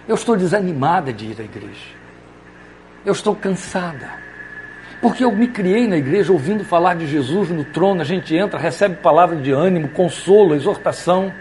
Eu 0.07 0.13
estou 0.13 0.37
desanimada 0.37 1.11
de 1.11 1.25
ir 1.25 1.41
à 1.41 1.43
igreja. 1.43 1.95
Eu 3.03 3.13
estou 3.13 3.35
cansada. 3.35 4.25
Porque 5.01 5.23
eu 5.23 5.31
me 5.31 5.47
criei 5.47 5.87
na 5.87 5.97
igreja 5.97 6.31
ouvindo 6.31 6.63
falar 6.63 6.95
de 6.95 7.07
Jesus 7.07 7.49
no 7.49 7.63
trono, 7.65 8.01
a 8.01 8.03
gente 8.05 8.35
entra, 8.35 8.59
recebe 8.59 8.95
palavra 8.97 9.35
de 9.35 9.51
ânimo, 9.51 9.89
consolo, 9.89 10.55
exortação. 10.55 11.31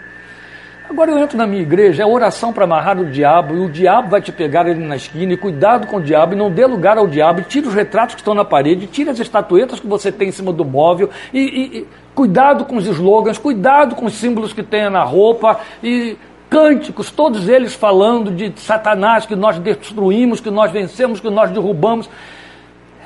Agora 0.89 1.11
eu 1.11 1.17
entro 1.17 1.37
na 1.37 1.47
minha 1.47 1.61
igreja, 1.61 2.03
é 2.03 2.05
oração 2.05 2.53
para 2.53 2.65
amarrar 2.65 2.99
o 2.99 3.05
diabo, 3.05 3.55
e 3.55 3.59
o 3.59 3.69
diabo 3.69 4.09
vai 4.09 4.21
te 4.21 4.31
pegar 4.31 4.61
ali 4.61 4.75
na 4.75 4.95
esquina, 4.95 5.33
e 5.33 5.37
cuidado 5.37 5.87
com 5.87 5.97
o 5.97 6.01
diabo, 6.01 6.33
e 6.33 6.37
não 6.37 6.51
dê 6.51 6.65
lugar 6.65 6.97
ao 6.97 7.07
diabo, 7.07 7.41
e 7.41 7.43
tira 7.43 7.67
os 7.67 7.73
retratos 7.73 8.15
que 8.15 8.21
estão 8.21 8.35
na 8.35 8.45
parede, 8.45 8.85
tira 8.85 9.11
as 9.11 9.19
estatuetas 9.19 9.79
que 9.79 9.87
você 9.87 10.11
tem 10.11 10.29
em 10.29 10.31
cima 10.31 10.53
do 10.53 10.63
móvel, 10.63 11.09
e, 11.33 11.39
e, 11.39 11.77
e 11.79 11.87
cuidado 12.15 12.65
com 12.65 12.77
os 12.77 12.87
slogans, 12.87 13.37
cuidado 13.37 13.93
com 13.95 14.05
os 14.05 14.13
símbolos 14.13 14.53
que 14.53 14.63
tenha 14.63 14.89
na 14.89 15.03
roupa, 15.03 15.59
e 15.83 16.17
cânticos, 16.49 17.11
todos 17.11 17.49
eles 17.49 17.73
falando 17.73 18.31
de 18.31 18.53
Satanás, 18.55 19.25
que 19.25 19.35
nós 19.35 19.59
destruímos, 19.59 20.39
que 20.39 20.49
nós 20.49 20.71
vencemos, 20.71 21.19
que 21.19 21.29
nós 21.29 21.51
derrubamos. 21.51 22.09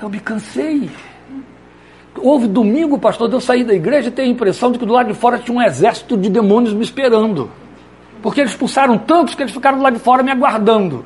Eu 0.01 0.07
me 0.07 0.19
cansei. 0.19 0.89
Houve 2.15 2.47
domingo, 2.47 2.99
pastor, 2.99 3.31
eu 3.31 3.41
sair 3.41 3.63
da 3.63 3.73
igreja 3.73 4.09
e 4.09 4.11
ter 4.11 4.21
a 4.23 4.27
impressão 4.27 4.71
de 4.71 4.77
que 4.77 4.85
do 4.85 4.93
lado 4.93 5.07
de 5.07 5.13
fora 5.13 5.37
tinha 5.39 5.57
um 5.57 5.61
exército 5.61 6.15
de 6.15 6.29
demônios 6.29 6.73
me 6.73 6.83
esperando. 6.83 7.49
Porque 8.21 8.41
eles 8.41 8.51
expulsaram 8.51 8.97
tantos 8.97 9.33
que 9.33 9.41
eles 9.41 9.53
ficaram 9.53 9.77
do 9.77 9.83
lado 9.83 9.93
de 9.93 9.99
fora 9.99 10.21
me 10.21 10.31
aguardando. 10.31 11.05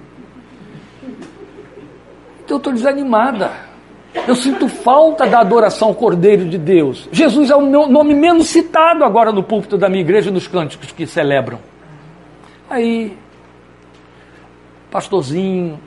Então 2.44 2.56
eu 2.56 2.58
estou 2.58 2.74
desanimada. 2.74 3.73
Eu 4.28 4.36
sinto 4.36 4.68
falta 4.68 5.28
da 5.28 5.40
adoração 5.40 5.90
ao 5.90 5.96
Cordeiro 5.96 6.46
de 6.46 6.58
Deus. 6.58 7.10
Jesus 7.12 7.50
é 7.50 7.56
o 7.56 7.62
meu 7.62 7.88
nome 7.88 8.14
menos 8.14 8.48
citado 8.48 9.04
agora 9.04 9.32
no 9.32 9.44
púlpito 9.44 9.78
da 9.78 9.90
minha 9.90 10.02
igreja 10.02 10.32
nos 10.32 10.48
cânticos 10.48 10.92
que 10.92 11.06
celebram. 11.06 11.60
Aí, 12.70 13.18
pastorzinho, 14.90 15.80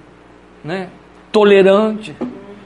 né, 0.62 0.88
tolerante, 1.30 2.14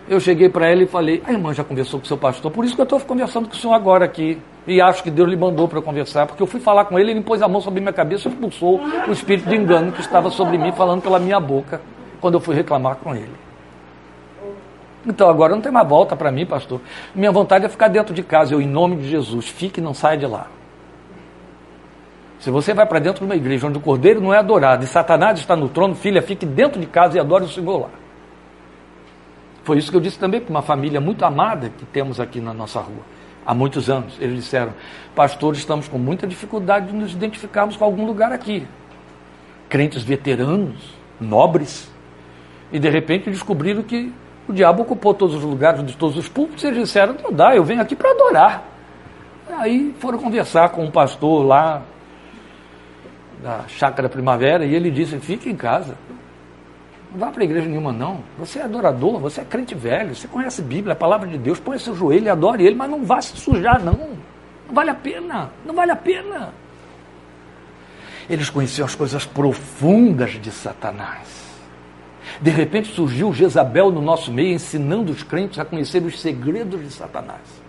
eu 0.09 0.19
cheguei 0.19 0.49
para 0.49 0.73
ele 0.73 0.85
e 0.85 0.87
falei: 0.87 1.23
a 1.27 1.33
irmã 1.33 1.55
já 1.55 1.63
conversou 1.63 2.01
com 2.01 2.05
o 2.05 2.09
seu 2.09 2.17
pastor, 2.17 2.51
por 2.51 2.65
isso 2.65 2.75
que 2.75 2.81
eu 2.81 2.85
estou 2.85 2.99
conversando 3.01 3.49
com 3.49 3.55
o 3.55 3.57
senhor 3.57 3.75
agora 3.75 4.05
aqui. 4.05 4.39
E 4.67 4.81
acho 4.81 5.03
que 5.03 5.11
Deus 5.11 5.29
lhe 5.29 5.37
mandou 5.37 5.67
para 5.67 5.81
conversar, 5.81 6.27
porque 6.27 6.43
eu 6.43 6.47
fui 6.47 6.61
falar 6.61 6.85
com 6.85 6.99
ele, 6.99 7.13
ele 7.13 7.23
pôs 7.23 7.41
a 7.43 7.49
mão 7.49 7.61
sobre 7.61 7.81
minha 7.81 7.93
cabeça 7.93 8.29
e 8.29 8.33
expulsou 8.33 8.81
o 9.09 9.11
espírito 9.11 9.49
de 9.49 9.57
engano 9.57 9.91
que 9.91 10.01
estava 10.01 10.31
sobre 10.31 10.59
mim, 10.59 10.71
falando 10.73 11.01
pela 11.01 11.19
minha 11.19 11.41
boca, 11.41 11.81
quando 12.21 12.35
eu 12.35 12.41
fui 12.41 12.55
reclamar 12.55 12.97
com 12.97 13.15
ele. 13.15 13.50
Então 15.07 15.29
agora 15.29 15.55
não 15.55 15.63
tem 15.63 15.73
mais 15.73 15.89
volta 15.89 16.15
para 16.15 16.31
mim, 16.31 16.45
pastor. 16.45 16.81
Minha 17.15 17.33
vontade 17.33 17.65
é 17.65 17.69
ficar 17.69 17.89
dentro 17.89 18.13
de 18.13 18.23
casa. 18.23 18.55
Eu, 18.55 18.61
em 18.61 18.69
nome 18.69 18.97
de 18.97 19.09
Jesus, 19.09 19.49
fique 19.49 19.81
e 19.81 19.83
não 19.83 19.95
saia 19.95 20.17
de 20.17 20.27
lá. 20.27 20.47
Se 22.39 22.51
você 22.51 22.73
vai 22.73 22.87
para 22.87 22.99
dentro 22.99 23.21
de 23.21 23.27
uma 23.27 23.37
igreja 23.37 23.67
onde 23.67 23.79
o 23.79 23.81
cordeiro 23.81 24.21
não 24.21 24.33
é 24.33 24.39
adorado 24.39 24.83
e 24.85 24.87
Satanás 24.87 25.39
está 25.39 25.55
no 25.55 25.69
trono, 25.69 25.95
filha, 25.95 26.23
fique 26.23 26.47
dentro 26.47 26.81
de 26.81 26.87
casa 26.87 27.17
e 27.17 27.21
adore 27.21 27.45
o 27.45 27.49
Senhor 27.49 27.83
lá. 27.83 27.91
Foi 29.63 29.77
isso 29.77 29.91
que 29.91 29.97
eu 29.97 30.01
disse 30.01 30.19
também 30.19 30.41
para 30.41 30.51
uma 30.51 30.63
família 30.63 31.01
muito 31.01 31.25
amada 31.25 31.71
que 31.77 31.85
temos 31.85 32.19
aqui 32.19 32.41
na 32.41 32.55
nossa 32.55 32.81
rua. 32.81 33.05
há 33.45 33.55
muitos 33.55 33.91
anos. 33.91 34.17
Eles 34.21 34.37
disseram: 34.37 34.73
Pastor, 35.15 35.55
estamos 35.55 35.89
com 35.89 35.99
muita 35.99 36.27
dificuldade 36.27 36.87
de 36.87 36.93
nos 36.93 37.13
identificarmos 37.13 37.77
com 37.77 37.85
algum 37.85 38.07
lugar 38.07 38.33
aqui. 38.33 38.67
Crentes 39.69 40.03
veteranos, 40.03 40.95
nobres, 41.21 41.91
e 42.73 42.79
de 42.79 42.89
repente 42.89 43.31
descobriram 43.31 43.83
que 43.83 44.13
o 44.51 44.53
diabo 44.53 44.83
ocupou 44.83 45.15
todos 45.15 45.37
os 45.37 45.43
lugares 45.43 45.85
de 45.87 45.97
todos 45.97 46.17
os 46.17 46.29
púlpitos 46.29 46.65
e 46.65 46.67
eles 46.67 46.81
disseram: 46.81 47.15
Não 47.23 47.33
dá, 47.33 47.55
eu 47.55 47.65
venho 47.65 47.81
aqui 47.81 47.95
para 47.95 48.11
adorar. 48.11 48.65
Aí 49.49 49.95
foram 49.99 50.19
conversar 50.19 50.71
com 50.71 50.85
um 50.85 50.91
pastor 50.91 51.47
lá 51.47 51.83
da 53.43 53.65
Chácara 53.69 54.09
Primavera 54.09 54.65
e 54.65 54.75
ele 54.75 54.91
disse: 54.91 55.19
Fique 55.21 55.49
em 55.49 55.57
casa. 55.57 55.97
Não 57.13 57.19
vá 57.19 57.29
para 57.29 57.43
igreja 57.43 57.69
nenhuma, 57.69 57.93
não. 57.93 58.23
Você 58.39 58.59
é 58.59 58.63
adorador, 58.63 59.19
você 59.19 59.41
é 59.41 59.45
crente 59.45 59.75
velho, 59.75 60.15
você 60.15 60.29
conhece 60.29 60.61
a 60.61 60.65
Bíblia, 60.65 60.93
a 60.93 60.97
palavra 60.97 61.29
de 61.29 61.39
Deus, 61.39 61.59
põe 61.59 61.79
seu 61.79 61.95
joelho 61.95 62.27
e 62.27 62.29
adore 62.29 62.65
ele, 62.65 62.77
mas 62.77 62.91
não 62.91 63.05
vá 63.05 63.21
se 63.21 63.37
sujar, 63.37 63.83
não. 63.83 64.11
Não 64.67 64.75
vale 64.75 64.91
a 64.91 64.95
pena, 64.95 65.51
não 65.65 65.75
vale 65.75 65.91
a 65.91 65.97
pena. 65.97 66.53
Eles 68.29 68.49
conheciam 68.49 68.87
as 68.87 68.95
coisas 68.95 69.25
profundas 69.25 70.33
de 70.33 70.53
Satanás. 70.53 71.40
De 72.41 72.51
repente 72.51 72.93
surgiu 72.93 73.33
Jezabel 73.33 73.91
no 73.91 74.01
nosso 74.01 74.33
meio, 74.33 74.55
ensinando 74.55 75.13
os 75.13 75.23
crentes 75.23 75.59
a 75.59 75.65
conhecer 75.65 76.03
os 76.03 76.21
segredos 76.21 76.81
de 76.81 76.91
Satanás. 76.91 77.61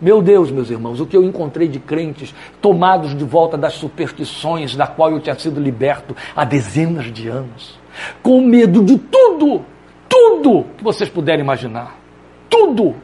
Meu 0.00 0.22
Deus, 0.22 0.50
meus 0.50 0.70
irmãos, 0.70 1.00
o 1.00 1.06
que 1.06 1.16
eu 1.16 1.24
encontrei 1.24 1.66
de 1.66 1.80
crentes 1.80 2.34
tomados 2.60 3.16
de 3.16 3.24
volta 3.24 3.56
das 3.56 3.74
superstições 3.74 4.76
da 4.76 4.86
qual 4.86 5.10
eu 5.10 5.20
tinha 5.20 5.36
sido 5.36 5.60
liberto 5.60 6.16
há 6.36 6.44
dezenas 6.44 7.12
de 7.12 7.28
anos 7.28 7.78
com 8.22 8.40
medo 8.40 8.84
de 8.84 8.98
tudo, 8.98 9.64
tudo 10.08 10.66
que 10.76 10.84
vocês 10.84 11.08
puderem 11.08 11.40
imaginar. 11.40 11.96
Tudo. 12.48 12.96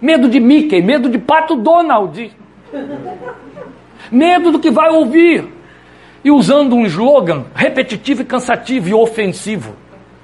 Medo 0.00 0.28
de 0.28 0.38
Mickey, 0.38 0.80
medo 0.80 1.08
de 1.08 1.18
Pato 1.18 1.56
Donald. 1.56 2.32
Medo 4.10 4.52
do 4.52 4.58
que 4.58 4.70
vai 4.70 4.90
ouvir. 4.90 5.48
E 6.24 6.30
usando 6.30 6.74
um 6.74 6.86
slogan 6.86 7.46
repetitivo 7.54 8.22
e 8.22 8.24
cansativo 8.24 8.88
e 8.88 8.94
ofensivo. 8.94 9.74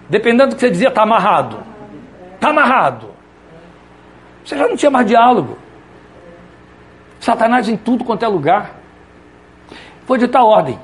Dependendo 0.08 0.50
do 0.50 0.54
que 0.54 0.60
você 0.60 0.70
dizia, 0.70 0.88
está 0.88 1.02
amarrado. 1.02 1.58
Está 2.34 2.50
amarrado. 2.50 3.10
Você 4.44 4.56
já 4.56 4.68
não 4.68 4.76
tinha 4.76 4.90
mais 4.90 5.06
diálogo. 5.06 5.56
Satanás 7.18 7.68
em 7.68 7.76
tudo 7.76 8.04
quanto 8.04 8.24
é 8.24 8.28
lugar. 8.28 8.72
Foi 10.06 10.18
de 10.18 10.28
tal 10.28 10.46
ordem 10.46 10.78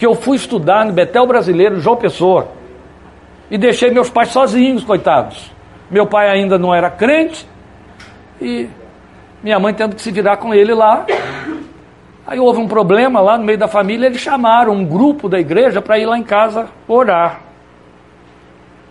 que 0.00 0.06
eu 0.06 0.14
fui 0.14 0.36
estudar 0.36 0.86
no 0.86 0.94
Betel 0.94 1.26
Brasileiro, 1.26 1.78
João 1.78 1.94
Pessoa, 1.94 2.48
e 3.50 3.58
deixei 3.58 3.90
meus 3.90 4.08
pais 4.08 4.30
sozinhos, 4.30 4.82
coitados. 4.82 5.52
Meu 5.90 6.06
pai 6.06 6.30
ainda 6.30 6.58
não 6.58 6.74
era 6.74 6.88
crente 6.88 7.46
e 8.40 8.66
minha 9.42 9.58
mãe 9.58 9.74
tendo 9.74 9.94
que 9.94 10.00
se 10.00 10.10
virar 10.10 10.38
com 10.38 10.54
ele 10.54 10.72
lá. 10.72 11.04
Aí 12.26 12.38
houve 12.38 12.60
um 12.60 12.66
problema 12.66 13.20
lá 13.20 13.36
no 13.36 13.44
meio 13.44 13.58
da 13.58 13.68
família, 13.68 14.06
eles 14.06 14.20
chamaram 14.20 14.72
um 14.72 14.86
grupo 14.86 15.28
da 15.28 15.38
igreja 15.38 15.82
para 15.82 15.98
ir 15.98 16.06
lá 16.06 16.16
em 16.16 16.22
casa 16.22 16.68
orar. 16.88 17.49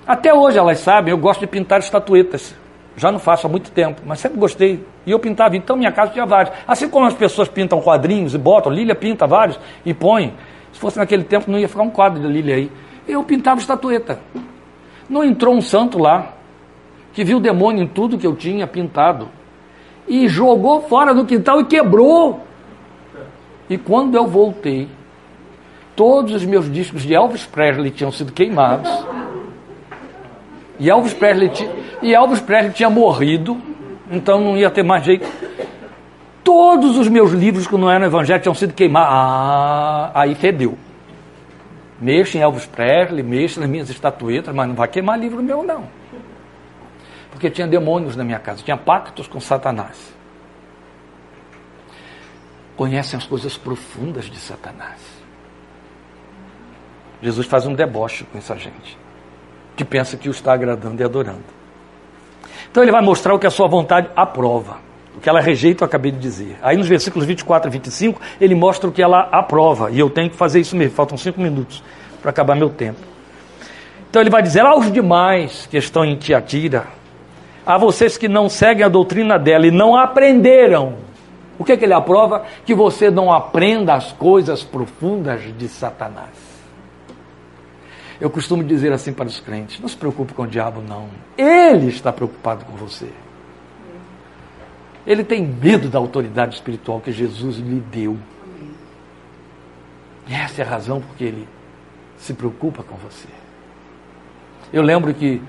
Até 0.09 0.33
hoje 0.33 0.57
elas 0.57 0.79
sabem, 0.79 1.11
eu 1.11 1.19
gosto 1.19 1.41
de 1.41 1.45
pintar 1.45 1.81
estatuetas. 1.81 2.55
Já 2.97 3.11
não 3.11 3.19
faço 3.19 3.45
há 3.45 3.49
muito 3.49 3.69
tempo, 3.69 4.01
mas 4.03 4.19
sempre 4.19 4.39
gostei. 4.39 4.83
E 5.05 5.11
eu 5.11 5.19
pintava, 5.19 5.55
então 5.55 5.77
minha 5.77 5.91
casa 5.91 6.11
tinha 6.11 6.25
vários. 6.25 6.51
Assim 6.67 6.89
como 6.89 7.05
as 7.05 7.13
pessoas 7.13 7.47
pintam 7.47 7.79
quadrinhos 7.79 8.33
e 8.33 8.37
botam, 8.39 8.71
Lília 8.71 8.95
pinta 8.95 9.27
vários 9.27 9.59
e 9.85 9.93
põe. 9.93 10.33
Se 10.73 10.79
fosse 10.79 10.97
naquele 10.97 11.23
tempo, 11.23 11.51
não 11.51 11.59
ia 11.59 11.69
ficar 11.69 11.83
um 11.83 11.91
quadro 11.91 12.19
de 12.19 12.27
Lília 12.27 12.55
aí. 12.55 12.71
Eu 13.07 13.23
pintava 13.23 13.59
estatueta. 13.59 14.19
Não 15.07 15.23
entrou 15.23 15.53
um 15.53 15.61
santo 15.61 15.99
lá, 15.99 16.33
que 17.13 17.23
viu 17.23 17.37
o 17.37 17.39
demônio 17.39 17.83
em 17.83 17.87
tudo 17.87 18.17
que 18.17 18.25
eu 18.25 18.35
tinha 18.35 18.65
pintado, 18.65 19.29
e 20.07 20.27
jogou 20.27 20.81
fora 20.81 21.13
do 21.13 21.23
quintal 21.23 21.61
e 21.61 21.65
quebrou. 21.65 22.47
E 23.69 23.77
quando 23.77 24.15
eu 24.15 24.25
voltei, 24.25 24.89
todos 25.95 26.33
os 26.33 26.45
meus 26.45 26.67
discos 26.67 27.03
de 27.03 27.13
Elvis 27.13 27.45
Presley 27.45 27.91
tinham 27.91 28.11
sido 28.11 28.33
queimados. 28.33 28.89
E 30.79 30.89
Elvis 30.89 31.13
Presley, 31.13 31.51
e 32.01 32.15
Elvis 32.15 32.39
Presley 32.39 32.71
tinha 32.71 32.89
morrido, 32.89 33.61
então 34.09 34.39
não 34.39 34.57
ia 34.57 34.71
ter 34.71 34.83
mais 34.83 35.03
jeito. 35.03 35.27
Todos 36.43 36.97
os 36.97 37.07
meus 37.07 37.31
livros 37.31 37.67
que 37.67 37.77
não 37.77 37.91
eram 37.91 38.05
evangélicos 38.05 38.43
tinham 38.43 38.55
sido 38.55 38.73
queimados. 38.73 39.09
Ah, 39.13 40.11
aí 40.15 40.33
fedeu. 40.35 40.77
Mexa 41.99 42.37
em 42.37 42.41
Elvis 42.41 42.65
Presley, 42.65 43.21
mexa 43.21 43.59
nas 43.59 43.69
minhas 43.69 43.89
estatuetas, 43.89 44.55
mas 44.55 44.67
não 44.67 44.73
vai 44.73 44.87
queimar 44.87 45.19
livro 45.19 45.43
meu, 45.43 45.63
não. 45.63 45.83
Porque 47.29 47.49
tinha 47.49 47.67
demônios 47.67 48.15
na 48.15 48.23
minha 48.23 48.39
casa, 48.39 48.63
tinha 48.63 48.77
pactos 48.77 49.27
com 49.27 49.39
Satanás. 49.39 50.13
Conhecem 52.75 53.17
as 53.17 53.25
coisas 53.25 53.57
profundas 53.57 54.25
de 54.25 54.37
Satanás. 54.37 54.99
Jesus 57.21 57.45
faz 57.45 57.65
um 57.65 57.73
deboche 57.73 58.23
com 58.23 58.37
essa 58.37 58.55
gente, 58.55 58.97
que 59.79 59.85
pensa 59.85 60.17
que 60.17 60.27
o 60.27 60.31
está 60.31 60.53
agradando 60.53 61.01
e 61.01 61.05
adorando. 61.05 61.43
Então 62.69 62.83
ele 62.83 62.91
vai 62.91 63.01
mostrar 63.01 63.33
o 63.33 63.39
que 63.39 63.47
a 63.47 63.49
sua 63.49 63.67
vontade 63.67 64.09
aprova 64.15 64.89
o 65.19 65.21
que 65.21 65.27
ela 65.27 65.41
rejeita, 65.41 65.83
eu 65.83 65.85
acabei 65.85 66.13
de 66.13 66.17
dizer. 66.17 66.57
Aí 66.61 66.77
nos 66.77 66.87
versículos 66.87 67.27
24 67.27 67.69
e 67.69 67.73
25, 67.73 68.21
ele 68.39 68.55
mostra 68.55 68.89
o 68.89 68.91
que 68.91 69.01
ela 69.01 69.27
aprova. 69.31 69.91
E 69.91 69.99
eu 69.99 70.09
tenho 70.09 70.29
que 70.29 70.37
fazer 70.37 70.61
isso 70.61 70.77
mesmo, 70.77 70.95
faltam 70.95 71.17
cinco 71.17 71.41
minutos 71.41 71.83
para 72.21 72.29
acabar 72.31 72.55
meu 72.55 72.69
tempo. 72.69 72.99
Então 74.09 74.21
ele 74.21 74.29
vai 74.29 74.41
dizer 74.41 74.61
aos 74.61 74.89
demais 74.89 75.67
que 75.69 75.75
estão 75.75 76.05
em 76.05 76.15
Tiatira, 76.15 76.87
a 77.65 77.77
vocês 77.77 78.17
que 78.17 78.29
não 78.29 78.47
seguem 78.47 78.85
a 78.85 78.87
doutrina 78.87 79.37
dela 79.37 79.67
e 79.67 79.71
não 79.71 79.93
aprenderam. 79.93 80.93
O 81.59 81.65
que, 81.65 81.73
é 81.73 81.77
que 81.77 81.83
ele 81.83 81.93
aprova? 81.93 82.45
Que 82.65 82.73
você 82.73 83.11
não 83.11 83.29
aprenda 83.29 83.95
as 83.95 84.13
coisas 84.13 84.63
profundas 84.63 85.41
de 85.57 85.67
Satanás. 85.67 86.48
Eu 88.19 88.29
costumo 88.29 88.63
dizer 88.63 88.91
assim 88.91 89.13
para 89.13 89.27
os 89.27 89.39
crentes: 89.39 89.79
não 89.79 89.87
se 89.87 89.95
preocupe 89.95 90.33
com 90.33 90.43
o 90.43 90.47
diabo, 90.47 90.81
não. 90.81 91.09
Ele 91.37 91.87
está 91.87 92.11
preocupado 92.11 92.65
com 92.65 92.73
você. 92.73 93.09
Ele 95.07 95.23
tem 95.23 95.45
medo 95.45 95.89
da 95.89 95.97
autoridade 95.97 96.55
espiritual 96.55 96.99
que 96.99 97.11
Jesus 97.11 97.57
lhe 97.57 97.79
deu. 97.79 98.17
E 100.27 100.33
essa 100.33 100.61
é 100.61 100.65
a 100.65 100.69
razão 100.69 101.01
porque 101.01 101.23
ele 101.23 101.47
se 102.17 102.33
preocupa 102.33 102.83
com 102.83 102.95
você. 102.95 103.27
Eu 104.71 104.83
lembro 104.83 105.13
que 105.13 105.41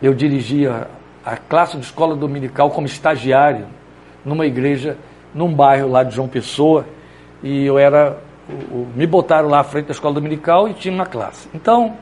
eu 0.00 0.14
dirigia 0.14 0.86
a 1.24 1.36
classe 1.36 1.76
de 1.76 1.84
escola 1.84 2.14
dominical 2.14 2.70
como 2.70 2.86
estagiário 2.86 3.66
numa 4.24 4.46
igreja, 4.46 4.96
num 5.34 5.52
bairro 5.52 5.88
lá 5.88 6.04
de 6.04 6.14
João 6.14 6.28
Pessoa, 6.28 6.86
e 7.42 7.64
eu 7.64 7.78
era. 7.78 8.18
Me 8.94 9.06
botaram 9.06 9.48
lá 9.48 9.60
à 9.60 9.64
frente 9.64 9.86
da 9.86 9.92
escola 9.92 10.14
dominical 10.14 10.68
e 10.68 10.74
tinha 10.74 10.92
uma 10.92 11.06
classe. 11.06 11.48
Então, 11.54 11.96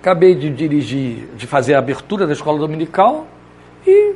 acabei 0.00 0.34
de 0.34 0.50
dirigir, 0.50 1.28
de 1.36 1.46
fazer 1.46 1.74
a 1.74 1.78
abertura 1.78 2.26
da 2.26 2.32
escola 2.32 2.58
dominical 2.58 3.26
e 3.86 4.14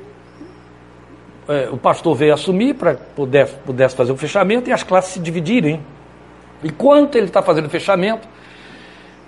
é, 1.49 1.69
o 1.71 1.77
pastor 1.77 2.15
veio 2.15 2.35
assumir 2.35 2.75
para 2.75 2.95
poder 2.95 3.47
pudesse 3.65 3.95
fazer 3.95 4.13
o 4.13 4.17
fechamento 4.17 4.69
e 4.69 4.73
as 4.73 4.83
classes 4.83 5.13
se 5.13 5.21
dividirem. 5.21 5.81
Enquanto 6.63 7.17
ele 7.17 7.27
está 7.27 7.43
fazendo 7.43 7.67
o 7.67 7.71
fechamento, 7.71 8.27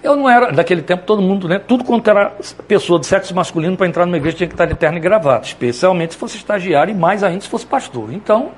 eu 0.03 0.17
não 0.17 0.29
era, 0.29 0.53
daquele 0.53 0.83
tempo, 0.83 1.05
todo 1.05 1.21
mundo, 1.21 1.49
né? 1.49 1.59
Tudo 1.59 1.85
quanto 1.85 2.09
era 2.09 2.33
pessoa 2.67 2.99
de 2.99 3.07
sexo 3.07 3.35
masculino 3.35 3.77
para 3.77 3.87
entrar 3.87 4.07
numa 4.07 4.17
igreja 4.17 4.37
tinha 4.37 4.47
que 4.47 4.55
estar 4.55 4.67
de 4.67 4.75
terno 4.75 4.99
e 4.99 5.01
gravata, 5.01 5.47
especialmente 5.47 6.15
se 6.15 6.19
fosse 6.19 6.37
estagiário 6.37 6.93
e 6.93 6.97
mais 6.97 7.23
ainda 7.23 7.41
se 7.41 7.49
fosse 7.49 7.67
pastor. 7.67 8.13
Então, 8.13 8.51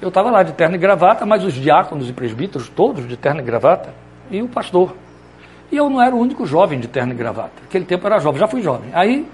eu 0.00 0.08
estava 0.08 0.30
lá 0.30 0.42
de 0.42 0.52
terno 0.52 0.76
e 0.76 0.78
gravata, 0.78 1.26
mas 1.26 1.44
os 1.44 1.52
diáconos 1.54 2.08
e 2.08 2.12
presbíteros 2.12 2.68
todos 2.68 3.06
de 3.08 3.16
terno 3.16 3.40
e 3.40 3.42
gravata, 3.42 3.92
e 4.30 4.40
o 4.40 4.48
pastor. 4.48 4.94
E 5.70 5.76
eu 5.76 5.90
não 5.90 6.00
era 6.00 6.14
o 6.14 6.18
único 6.18 6.46
jovem 6.46 6.80
de 6.80 6.88
terno 6.88 7.12
e 7.12 7.16
gravata. 7.16 7.52
Naquele 7.62 7.84
tempo 7.84 8.06
eu 8.06 8.12
era 8.12 8.20
jovem, 8.20 8.40
já 8.40 8.48
fui 8.48 8.62
jovem. 8.62 8.90
Aí 8.92 9.26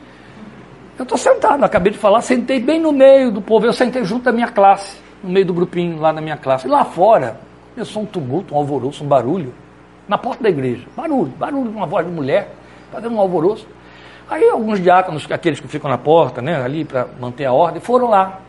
eu 0.99 1.03
estou 1.03 1.19
sentado, 1.19 1.63
acabei 1.65 1.93
de 1.93 1.99
falar, 1.99 2.23
sentei 2.23 2.61
bem 2.61 2.81
no 2.81 2.93
meio 2.93 3.31
do 3.31 3.43
povo, 3.43 3.67
eu 3.67 3.73
sentei 3.73 4.05
junto 4.05 4.25
da 4.25 4.33
minha 4.33 4.49
classe, 4.49 4.97
no 5.23 5.31
meio 5.31 5.47
do 5.47 5.55
grupinho 5.55 6.01
lá 6.01 6.13
na 6.13 6.21
minha 6.21 6.37
classe. 6.37 6.67
E 6.67 6.71
lá 6.71 6.85
fora, 6.85 7.39
começou 7.75 8.03
um 8.03 8.07
tumulto, 8.07 8.55
um 8.55 8.59
alvoroço, 8.59 9.05
um 9.05 9.07
barulho, 9.07 9.53
na 10.09 10.17
porta 10.17 10.43
da 10.43 10.49
igreja. 10.49 10.87
Barulho, 10.97 11.33
barulho 11.39 11.71
de 11.71 11.77
uma 11.77 11.87
voz 11.87 12.07
de 12.07 12.13
mulher, 12.13 12.53
fazendo 12.93 13.15
um 13.15 13.21
alvoroço. 13.21 13.67
Aí 14.29 14.49
alguns 14.49 14.81
diáconos, 14.81 15.27
aqueles 15.31 15.61
que 15.61 15.69
ficam 15.69 15.91
na 15.91 15.99
porta, 15.99 16.41
né, 16.41 16.63
ali 16.63 16.85
para 16.85 17.07
manter 17.21 17.45
a 17.45 17.53
ordem, 17.53 17.81
foram 17.81 18.09
lá. 18.09 18.41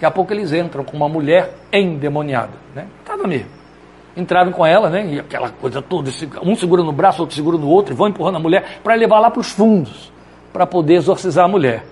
Daqui 0.00 0.06
a 0.06 0.10
pouco 0.10 0.32
eles 0.32 0.50
entram 0.50 0.82
com 0.82 0.96
uma 0.96 1.10
mulher 1.10 1.56
endemoniada, 1.70 2.52
né? 2.74 2.86
Estava 3.00 3.26
mesmo. 3.26 3.50
Entraram 4.16 4.50
com 4.50 4.64
ela, 4.64 4.88
né? 4.88 5.04
E 5.04 5.20
aquela 5.20 5.50
coisa 5.50 5.82
toda, 5.82 6.10
um 6.42 6.56
segura 6.56 6.82
no 6.82 6.90
braço, 6.90 7.20
outro 7.20 7.36
segura 7.36 7.58
no 7.58 7.68
outro, 7.68 7.92
e 7.92 7.96
vão 7.96 8.08
empurrando 8.08 8.36
a 8.36 8.40
mulher 8.40 8.80
para 8.82 8.94
levar 8.94 9.20
lá 9.20 9.30
para 9.30 9.40
os 9.40 9.50
fundos 9.50 10.10
para 10.54 10.66
poder 10.66 10.94
exorcizar 10.94 11.44
a 11.44 11.48
mulher. 11.48 11.84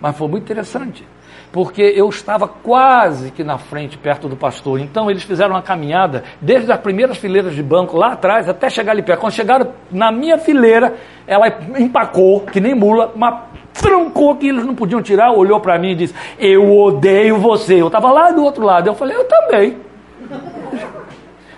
Mas 0.00 0.18
foi 0.18 0.26
muito 0.26 0.42
interessante, 0.42 1.06
porque 1.52 1.80
eu 1.80 2.08
estava 2.08 2.48
quase 2.48 3.30
que 3.30 3.44
na 3.44 3.56
frente, 3.56 3.96
perto 3.96 4.28
do 4.28 4.34
pastor. 4.34 4.80
Então 4.80 5.08
eles 5.08 5.22
fizeram 5.22 5.52
uma 5.52 5.62
caminhada 5.62 6.24
desde 6.40 6.72
as 6.72 6.80
primeiras 6.80 7.18
fileiras 7.18 7.54
de 7.54 7.62
banco 7.62 7.96
lá 7.96 8.14
atrás 8.14 8.48
até 8.48 8.68
chegar 8.68 8.90
ali 8.90 9.02
perto. 9.04 9.20
Quando 9.20 9.32
chegaram 9.32 9.72
na 9.92 10.10
minha 10.10 10.38
fileira, 10.38 10.96
ela 11.24 11.46
empacou, 11.78 12.40
que 12.40 12.60
nem 12.60 12.74
mula, 12.74 13.12
uma 13.14 13.44
trancou 13.74 14.36
que 14.36 14.48
eles 14.48 14.64
não 14.64 14.74
podiam 14.74 15.02
tirar, 15.02 15.32
olhou 15.32 15.60
para 15.60 15.78
mim 15.78 15.90
e 15.90 15.94
disse: 15.94 16.14
Eu 16.38 16.76
odeio 16.78 17.38
você. 17.38 17.80
Eu 17.80 17.88
estava 17.88 18.10
lá 18.10 18.30
do 18.30 18.42
outro 18.42 18.64
lado. 18.64 18.86
Eu 18.86 18.94
falei: 18.94 19.16
Eu 19.16 19.24
também. 19.24 19.76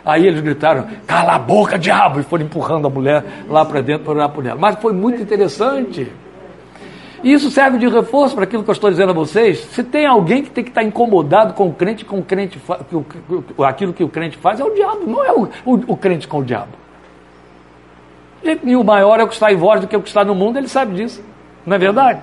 Aí 0.05 0.27
eles 0.27 0.41
gritaram: 0.41 0.87
Cala 1.07 1.35
a 1.35 1.39
boca, 1.39 1.79
diabo! 1.79 2.21
E 2.21 2.23
foram 2.23 2.45
empurrando 2.45 2.87
a 2.87 2.91
mulher 2.91 3.25
lá 3.49 3.65
para 3.65 3.81
dentro 3.81 4.05
para 4.05 4.15
orar 4.15 4.29
por 4.31 4.45
ela. 4.45 4.59
Mas 4.59 4.77
foi 4.81 4.93
muito 4.93 5.21
interessante. 5.21 6.11
E 7.23 7.33
isso 7.33 7.51
serve 7.51 7.79
de 7.79 7.89
reforço 7.89 8.35
para 8.35 8.45
aquilo 8.45 8.63
que 8.63 8.71
eu 8.71 8.73
estou 8.75 8.91
dizendo 8.91 9.11
a 9.11 9.15
vocês. 9.15 9.59
Se 9.59 9.83
tem 9.83 10.07
alguém 10.07 10.43
que 10.43 10.51
tem 10.51 10.63
que 10.63 10.71
estar 10.71 10.83
incomodado 10.83 11.55
com 11.55 11.69
o 11.69 11.73
crente, 11.73 12.05
com 12.05 12.19
o 12.19 12.23
crente, 12.23 12.61
aquilo 13.67 13.93
que 13.93 14.05
o 14.05 14.09
crente 14.09 14.37
faz, 14.37 14.61
é 14.61 14.65
o 14.65 14.73
diabo, 14.75 15.07
não 15.07 15.25
é 15.25 15.33
o, 15.33 15.49
o, 15.65 15.75
o 15.89 15.97
crente 15.97 16.29
com 16.29 16.39
o 16.39 16.45
diabo. 16.45 16.73
E 18.63 18.77
o 18.77 18.85
maior 18.85 19.19
é 19.19 19.25
o 19.25 19.29
que 19.29 19.35
está 19.35 19.51
em 19.51 19.57
vós 19.57 19.81
do 19.81 19.89
que 19.89 19.97
o 19.97 20.03
que 20.03 20.09
está 20.09 20.25
no 20.25 20.35
mundo, 20.35 20.57
ele 20.57 20.69
sabe 20.69 20.95
disso. 20.95 21.23
Não 21.67 21.75
é 21.75 21.79
verdade? 21.79 22.23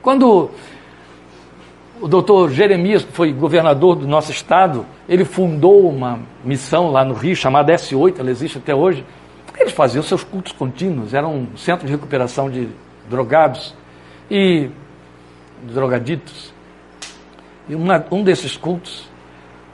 Quando 0.00 0.50
o 2.00 2.08
doutor 2.08 2.50
Jeremias, 2.50 3.04
que 3.04 3.12
foi 3.12 3.32
governador 3.32 3.96
do 3.96 4.08
nosso 4.08 4.30
estado, 4.32 4.86
ele 5.06 5.24
fundou 5.24 5.86
uma 5.88 6.20
missão 6.42 6.90
lá 6.90 7.04
no 7.04 7.12
Rio 7.12 7.36
chamada 7.36 7.74
S8, 7.74 8.18
ela 8.18 8.30
existe 8.30 8.56
até 8.56 8.74
hoje. 8.74 9.04
Eles 9.58 9.72
faziam 9.72 10.02
seus 10.02 10.24
cultos 10.24 10.52
contínuos, 10.52 11.12
era 11.12 11.28
um 11.28 11.54
centro 11.54 11.86
de 11.86 11.92
recuperação 11.92 12.48
de 12.48 12.68
drogados 13.10 13.74
e 14.30 14.70
drogaditos. 15.62 16.54
E 17.68 17.74
uma, 17.74 18.02
um 18.10 18.22
desses 18.22 18.56
cultos, 18.56 19.06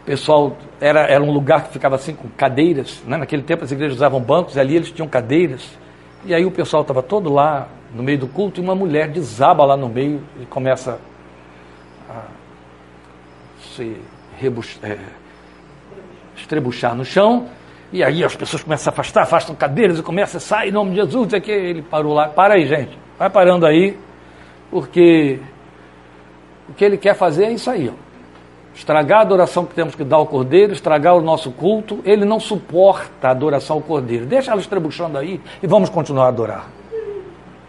pessoal, 0.05 0.57
era, 0.81 1.03
era 1.03 1.23
um 1.23 1.31
lugar 1.31 1.65
que 1.65 1.73
ficava 1.73 1.95
assim 1.95 2.15
com 2.15 2.29
cadeiras. 2.31 3.01
Né? 3.07 3.17
Naquele 3.17 3.43
tempo 3.43 3.63
as 3.63 3.71
igrejas 3.71 3.97
usavam 3.97 4.21
bancos, 4.21 4.57
e 4.57 4.61
ali 4.61 4.75
eles 4.75 4.91
tinham 4.91 5.07
cadeiras. 5.07 5.65
E 6.25 6.35
aí 6.35 6.45
o 6.45 6.51
pessoal 6.51 6.83
estava 6.83 7.01
todo 7.01 7.33
lá 7.33 7.69
no 7.97 8.03
meio 8.03 8.19
do 8.19 8.29
culto 8.29 8.61
e 8.61 8.63
uma 8.63 8.75
mulher 8.75 9.09
desaba 9.09 9.65
lá 9.65 9.77
no 9.77 9.89
meio 9.89 10.21
e 10.39 10.45
começa 10.45 11.01
a 12.09 12.25
se 13.75 13.97
rebuchar, 14.39 14.91
é, 14.91 14.99
estrebuchar 16.37 16.95
no 16.95 17.05
chão. 17.05 17.49
E 17.91 18.05
aí 18.05 18.23
as 18.23 18.37
pessoas 18.37 18.63
começam 18.63 18.91
a 18.91 18.93
afastar, 18.93 19.23
afastam 19.23 19.55
cadeiras 19.55 19.99
e 19.99 20.03
começam 20.03 20.37
a 20.37 20.41
sair 20.41 20.69
em 20.69 20.73
nome 20.73 20.91
de 20.91 20.97
Jesus. 20.97 21.33
Aqui 21.33 21.51
ele 21.51 21.81
parou 21.81 22.13
lá. 22.13 22.29
Para 22.29 22.55
aí, 22.55 22.67
gente. 22.67 22.99
Vai 23.19 23.31
parando 23.31 23.65
aí, 23.65 23.97
porque 24.71 25.41
o 26.69 26.75
que 26.75 26.85
ele 26.85 26.99
quer 26.99 27.15
fazer 27.15 27.45
é 27.45 27.53
isso 27.53 27.71
aí. 27.71 27.89
Ó. 27.89 28.07
Estragar 28.75 29.21
a 29.21 29.23
adoração 29.23 29.65
que 29.65 29.75
temos 29.75 29.95
que 29.95 30.05
dar 30.05 30.17
ao 30.17 30.27
Cordeiro, 30.27 30.75
estragar 30.75 31.17
o 31.17 31.23
nosso 31.23 31.51
culto. 31.51 32.01
Ele 32.05 32.27
não 32.27 32.39
suporta 32.39 33.29
a 33.29 33.31
adoração 33.31 33.77
ao 33.77 33.83
Cordeiro. 33.83 34.27
Deixa 34.27 34.51
ela 34.51 34.61
estrebuchando 34.61 35.17
aí 35.17 35.41
e 35.63 35.67
vamos 35.67 35.89
continuar 35.89 36.27
a 36.27 36.29
adorar. 36.29 36.67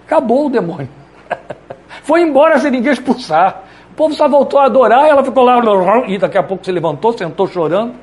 Acabou 0.07 0.47
o 0.47 0.49
demônio. 0.49 0.89
Foi 2.01 2.21
embora 2.21 2.57
sem 2.57 2.71
ninguém 2.71 2.93
expulsar. 2.93 3.63
O 3.91 3.93
povo 3.93 4.15
só 4.15 4.27
voltou 4.29 4.59
a 4.59 4.65
adorar 4.65 5.05
ela 5.05 5.21
ficou 5.21 5.43
lá 5.43 5.59
e 6.07 6.17
daqui 6.17 6.37
a 6.37 6.43
pouco 6.43 6.63
se 6.63 6.71
levantou, 6.71 7.11
sentou 7.17 7.45
chorando. 7.45 7.93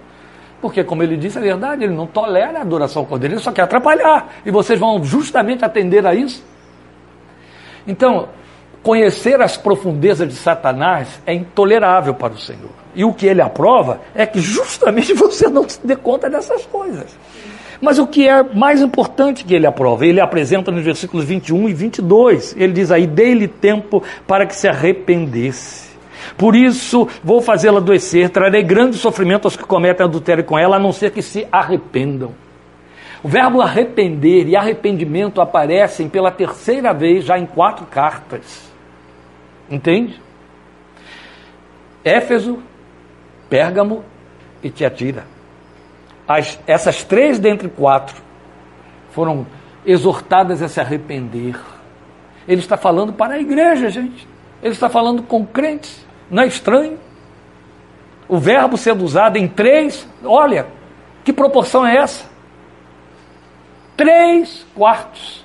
Porque, 0.61 0.84
como 0.84 1.02
ele 1.02 1.16
disse, 1.16 1.38
é 1.38 1.40
verdade, 1.40 1.84
ele 1.84 1.94
não 1.94 2.07
tolera 2.07 2.59
a 2.59 2.62
adoração 2.62 3.02
ao 3.02 3.07
Cordeiro, 3.07 3.34
ele 3.34 3.40
só 3.42 3.52
quer 3.52 3.62
atrapalhar. 3.62 4.34
E 4.44 4.50
vocês 4.50 4.78
vão 4.78 5.02
justamente 5.02 5.64
atender 5.64 6.07
a 6.07 6.14
isso. 6.14 6.44
Então, 7.86 8.28
conhecer 8.82 9.40
as 9.40 9.57
profundezas 9.57 10.28
de 10.28 10.34
Satanás 10.34 11.20
é 11.26 11.32
intolerável 11.34 12.14
para 12.14 12.34
o 12.34 12.38
Senhor. 12.38 12.70
E 12.94 13.05
o 13.05 13.12
que 13.12 13.26
ele 13.26 13.40
aprova 13.40 14.00
é 14.14 14.26
que 14.26 14.40
justamente 14.40 15.12
você 15.16 15.48
não 15.48 15.68
se 15.68 15.86
dê 15.86 15.96
conta 15.96 16.28
dessas 16.28 16.64
coisas. 16.66 17.16
Mas 17.85 17.99
o 17.99 18.07
que 18.07 18.26
é 18.26 18.43
mais 18.43 18.80
importante 18.80 19.45
que 19.45 19.55
ele 19.55 19.66
aprova? 19.66 20.07
Ele 20.07 20.18
apresenta 20.18 20.72
nos 20.72 20.82
versículos 20.82 21.26
21 21.26 21.68
e 21.68 21.74
22. 21.74 22.57
Ele 22.57 22.72
diz 22.72 22.91
aí: 22.91 23.07
dê-lhe 23.07 23.47
tempo 23.47 24.03
para 24.26 24.47
que 24.47 24.57
se 24.57 24.66
arrependesse. 24.66 25.95
Por 26.35 26.57
isso 26.57 27.07
vou 27.22 27.43
fazê-la 27.43 27.76
adoecer, 27.76 28.30
trarei 28.30 28.62
grande 28.62 28.97
sofrimento 28.97 29.45
aos 29.45 29.55
que 29.55 29.64
cometem 29.64 30.03
adultério 30.03 30.43
com 30.43 30.59
ela, 30.59 30.76
a 30.76 30.78
não 30.78 30.93
ser 30.93 31.11
que 31.11 31.20
se 31.20 31.47
arrependam. 31.53 32.32
O 33.22 33.28
verbo 33.28 33.61
arrepender 33.61 34.49
e 34.49 34.57
arrependimento 34.57 35.43
aparecem 35.43 36.09
pela 36.09 36.30
terceira 36.30 36.95
vez 36.95 37.22
já 37.26 37.39
em 37.39 37.45
quatro 37.45 37.85
cartas. 37.85 38.72
Entende? 39.70 40.18
Éfeso, 42.03 42.61
Pérgamo 43.51 44.03
e 44.62 44.70
Tiatira. 44.70 45.34
As, 46.26 46.58
essas 46.66 47.04
três 47.04 47.38
dentre 47.38 47.68
quatro 47.68 48.16
foram 49.10 49.46
exortadas 49.84 50.62
a 50.62 50.68
se 50.68 50.80
arrepender. 50.80 51.58
Ele 52.48 52.60
está 52.60 52.76
falando 52.76 53.12
para 53.12 53.34
a 53.34 53.38
igreja, 53.38 53.88
gente. 53.90 54.26
Ele 54.62 54.72
está 54.72 54.88
falando 54.88 55.22
com 55.22 55.44
crentes. 55.44 56.06
Não 56.30 56.42
é 56.42 56.46
estranho? 56.46 56.98
O 58.26 58.38
verbo 58.38 58.76
sendo 58.76 59.04
usado 59.04 59.36
em 59.36 59.46
três, 59.46 60.08
olha, 60.24 60.66
que 61.22 61.32
proporção 61.32 61.86
é 61.86 61.96
essa? 61.96 62.34
três 63.96 64.66
quartos 64.74 65.44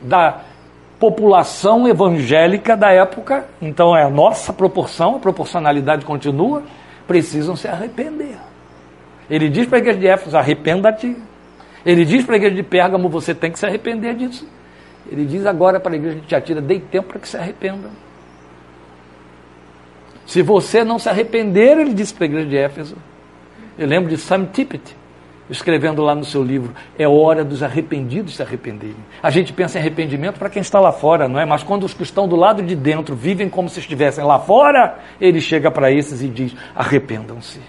da 0.00 0.40
população 0.98 1.86
evangélica 1.86 2.76
da 2.76 2.90
época, 2.90 3.46
então 3.60 3.96
é 3.96 4.02
a 4.02 4.10
nossa 4.10 4.52
proporção, 4.52 5.16
a 5.16 5.18
proporcionalidade 5.18 6.04
continua, 6.04 6.62
precisam 7.06 7.54
se 7.54 7.68
arrepender. 7.68 8.36
Ele 9.28 9.48
diz 9.48 9.66
para 9.66 9.78
a 9.78 9.80
igreja 9.80 9.98
de 9.98 10.06
Éfeso: 10.06 10.36
arrependa-te. 10.36 11.16
Ele 11.84 12.04
diz 12.04 12.24
para 12.24 12.34
a 12.34 12.36
igreja 12.36 12.56
de 12.56 12.62
Pérgamo: 12.62 13.08
você 13.08 13.34
tem 13.34 13.50
que 13.50 13.58
se 13.58 13.66
arrepender 13.66 14.14
disso. 14.14 14.48
Ele 15.10 15.24
diz 15.24 15.46
agora 15.46 15.78
para 15.78 15.92
a 15.92 15.96
igreja 15.96 16.20
de 16.20 16.26
Tiatira: 16.26 16.60
dei 16.60 16.80
tempo 16.80 17.08
para 17.08 17.20
que 17.20 17.28
se 17.28 17.36
arrependam. 17.36 17.90
Se 20.26 20.42
você 20.42 20.82
não 20.82 20.98
se 20.98 21.08
arrepender, 21.08 21.78
ele 21.78 21.94
disse 21.94 22.12
para 22.12 22.24
a 22.24 22.28
igreja 22.28 22.48
de 22.48 22.56
Éfeso. 22.56 22.96
Eu 23.78 23.86
lembro 23.86 24.10
de 24.10 24.16
Sam 24.16 24.46
Tippett, 24.46 24.96
escrevendo 25.48 26.02
lá 26.02 26.14
no 26.14 26.24
seu 26.24 26.42
livro, 26.42 26.74
é 26.98 27.06
hora 27.06 27.44
dos 27.44 27.62
arrependidos 27.62 28.34
se 28.34 28.42
arrependerem. 28.42 28.96
A 29.22 29.30
gente 29.30 29.52
pensa 29.52 29.78
em 29.78 29.80
arrependimento 29.80 30.38
para 30.38 30.50
quem 30.50 30.60
está 30.60 30.80
lá 30.80 30.90
fora, 30.90 31.28
não 31.28 31.38
é? 31.38 31.44
Mas 31.44 31.62
quando 31.62 31.84
os 31.84 31.94
que 31.94 32.02
estão 32.02 32.26
do 32.26 32.34
lado 32.34 32.62
de 32.62 32.74
dentro 32.74 33.14
vivem 33.14 33.48
como 33.48 33.68
se 33.68 33.78
estivessem 33.78 34.24
lá 34.24 34.40
fora, 34.40 34.98
ele 35.20 35.40
chega 35.40 35.70
para 35.70 35.92
esses 35.92 36.22
e 36.22 36.28
diz: 36.28 36.56
arrependam-se. 36.74 37.60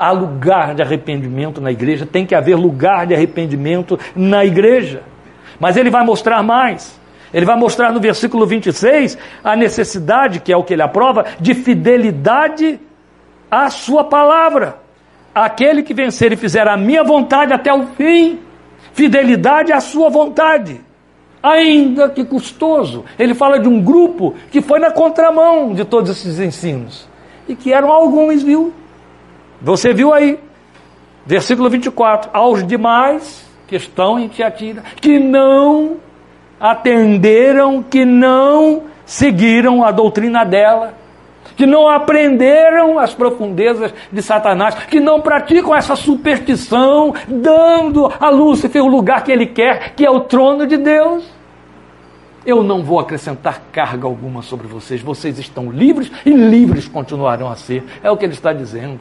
Há 0.00 0.10
lugar 0.12 0.74
de 0.74 0.82
arrependimento 0.82 1.60
na 1.60 1.70
igreja, 1.70 2.06
tem 2.06 2.24
que 2.24 2.34
haver 2.34 2.56
lugar 2.56 3.06
de 3.06 3.14
arrependimento 3.14 3.98
na 4.16 4.44
igreja. 4.44 5.02
Mas 5.60 5.76
ele 5.76 5.90
vai 5.90 6.02
mostrar 6.04 6.42
mais. 6.42 6.98
Ele 7.34 7.44
vai 7.44 7.56
mostrar 7.56 7.92
no 7.92 8.00
versículo 8.00 8.46
26 8.46 9.18
a 9.44 9.54
necessidade, 9.54 10.40
que 10.40 10.50
é 10.50 10.56
o 10.56 10.64
que 10.64 10.72
ele 10.72 10.82
aprova, 10.82 11.26
de 11.38 11.52
fidelidade 11.54 12.80
à 13.50 13.68
sua 13.68 14.04
palavra 14.04 14.78
aquele 15.34 15.82
que 15.82 15.94
vencer 15.94 16.32
e 16.32 16.36
fizer 16.36 16.66
a 16.68 16.76
minha 16.76 17.02
vontade 17.04 17.52
até 17.52 17.72
o 17.72 17.86
fim, 17.88 18.38
fidelidade 18.92 19.72
à 19.72 19.80
sua 19.80 20.08
vontade. 20.08 20.80
Ainda 21.42 22.08
que 22.10 22.24
custoso. 22.24 23.04
Ele 23.18 23.34
fala 23.34 23.58
de 23.58 23.68
um 23.68 23.80
grupo 23.80 24.34
que 24.50 24.60
foi 24.60 24.78
na 24.78 24.90
contramão 24.90 25.72
de 25.72 25.84
todos 25.84 26.10
esses 26.10 26.38
ensinos. 26.38 27.08
E 27.48 27.56
que 27.56 27.72
eram 27.72 27.90
alguns, 27.90 28.42
viu? 28.42 28.74
Você 29.60 29.92
viu 29.92 30.12
aí. 30.12 30.38
Versículo 31.26 31.68
24. 31.68 32.30
Aos 32.32 32.66
demais 32.66 33.48
que 33.66 33.76
estão 33.76 34.18
em 34.18 34.28
Tiatira, 34.28 34.82
que 35.00 35.18
não 35.18 35.98
atenderam, 36.58 37.82
que 37.82 38.04
não 38.04 38.84
seguiram 39.06 39.84
a 39.84 39.90
doutrina 39.90 40.44
dela, 40.44 40.94
que 41.56 41.66
não 41.66 41.88
aprenderam 41.88 42.98
as 42.98 43.14
profundezas 43.14 43.94
de 44.10 44.22
Satanás, 44.22 44.74
que 44.86 44.98
não 44.98 45.20
praticam 45.20 45.74
essa 45.74 45.94
superstição, 45.94 47.14
dando 47.28 48.12
a 48.18 48.28
Lúcifer 48.30 48.82
o 48.82 48.88
lugar 48.88 49.22
que 49.22 49.30
ele 49.30 49.46
quer, 49.46 49.94
que 49.94 50.04
é 50.04 50.10
o 50.10 50.20
trono 50.20 50.66
de 50.66 50.76
Deus. 50.76 51.24
Eu 52.44 52.62
não 52.62 52.82
vou 52.82 52.98
acrescentar 52.98 53.62
carga 53.70 54.06
alguma 54.06 54.42
sobre 54.42 54.66
vocês, 54.66 55.02
vocês 55.02 55.38
estão 55.38 55.70
livres 55.70 56.10
e 56.24 56.30
livres 56.30 56.88
continuarão 56.88 57.50
a 57.50 57.56
ser, 57.56 57.84
é 58.02 58.10
o 58.10 58.16
que 58.16 58.24
ele 58.24 58.32
está 58.32 58.52
dizendo. 58.52 58.98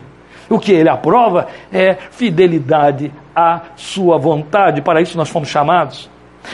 O 0.50 0.58
que 0.58 0.72
ele 0.72 0.90
aprova 0.90 1.48
é 1.72 1.96
fidelidade 2.12 3.12
à 3.36 3.62
sua 3.76 4.18
vontade, 4.18 4.82
para 4.82 5.02
isso 5.02 5.18
nós 5.18 5.30
fomos 5.30 5.50
chamados. 5.50 6.10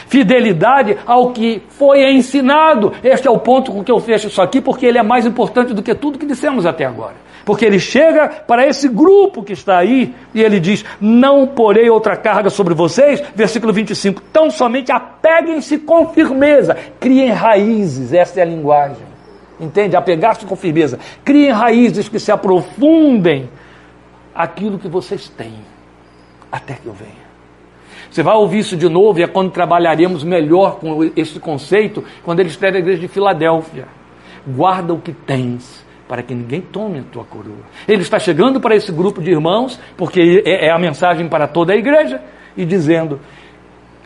Fidelidade 0.07 0.97
ao 1.05 1.31
que 1.31 1.61
foi 1.69 2.11
ensinado. 2.11 2.91
Este 3.03 3.27
é 3.27 3.31
o 3.31 3.39
ponto 3.39 3.71
com 3.71 3.83
que 3.83 3.91
eu 3.91 3.99
fecho 3.99 4.27
isso 4.27 4.41
aqui, 4.41 4.59
porque 4.59 4.85
ele 4.85 4.97
é 4.97 5.03
mais 5.03 5.25
importante 5.25 5.73
do 5.73 5.83
que 5.83 5.95
tudo 5.95 6.19
que 6.19 6.25
dissemos 6.25 6.65
até 6.65 6.85
agora. 6.85 7.13
Porque 7.45 7.63
ele 7.63 7.79
chega 7.79 8.27
para 8.27 8.65
esse 8.65 8.89
grupo 8.89 9.43
que 9.43 9.53
está 9.53 9.77
aí 9.77 10.13
e 10.33 10.41
ele 10.41 10.59
diz: 10.59 10.83
Não 10.99 11.45
porei 11.45 11.89
outra 11.89 12.17
carga 12.17 12.49
sobre 12.49 12.73
vocês. 12.73 13.23
Versículo 13.35 13.71
25: 13.71 14.21
Tão 14.33 14.49
somente 14.49 14.91
apeguem-se 14.91 15.77
com 15.77 16.07
firmeza, 16.07 16.75
criem 16.99 17.29
raízes. 17.29 18.11
Essa 18.11 18.39
é 18.39 18.43
a 18.43 18.45
linguagem. 18.45 19.15
Entende? 19.59 19.95
Apegar-se 19.95 20.45
com 20.45 20.55
firmeza. 20.55 20.99
Criem 21.23 21.51
raízes 21.51 22.09
que 22.09 22.19
se 22.19 22.31
aprofundem 22.31 23.47
aquilo 24.35 24.77
que 24.77 24.89
vocês 24.89 25.29
têm, 25.29 25.55
até 26.51 26.73
que 26.73 26.85
eu 26.85 26.93
venha. 26.93 27.25
Você 28.11 28.21
vai 28.21 28.35
ouvir 28.35 28.59
isso 28.59 28.75
de 28.75 28.89
novo 28.89 29.19
e 29.19 29.23
é 29.23 29.27
quando 29.27 29.51
trabalharemos 29.51 30.23
melhor 30.23 30.77
com 30.79 31.03
esse 31.15 31.39
conceito, 31.39 32.03
quando 32.23 32.39
ele 32.41 32.49
escreve 32.49 32.77
a 32.77 32.79
igreja 32.79 32.99
de 32.99 33.07
Filadélfia. 33.07 33.87
Guarda 34.45 34.93
o 34.93 34.99
que 34.99 35.11
tens, 35.11 35.85
para 36.07 36.21
que 36.21 36.35
ninguém 36.35 36.61
tome 36.61 36.99
a 36.99 37.03
tua 37.03 37.23
coroa. 37.23 37.63
Ele 37.87 38.01
está 38.01 38.19
chegando 38.19 38.59
para 38.59 38.75
esse 38.75 38.91
grupo 38.91 39.21
de 39.21 39.31
irmãos, 39.31 39.79
porque 39.97 40.43
é, 40.45 40.67
é 40.67 40.71
a 40.71 40.77
mensagem 40.77 41.27
para 41.27 41.47
toda 41.47 41.73
a 41.73 41.75
igreja, 41.75 42.21
e 42.55 42.63
dizendo: 42.63 43.19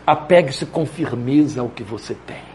apegue-se 0.05 0.65
com 0.65 0.85
firmeza 0.85 1.61
ao 1.61 1.69
que 1.69 1.83
você 1.83 2.15
tem. 2.25 2.49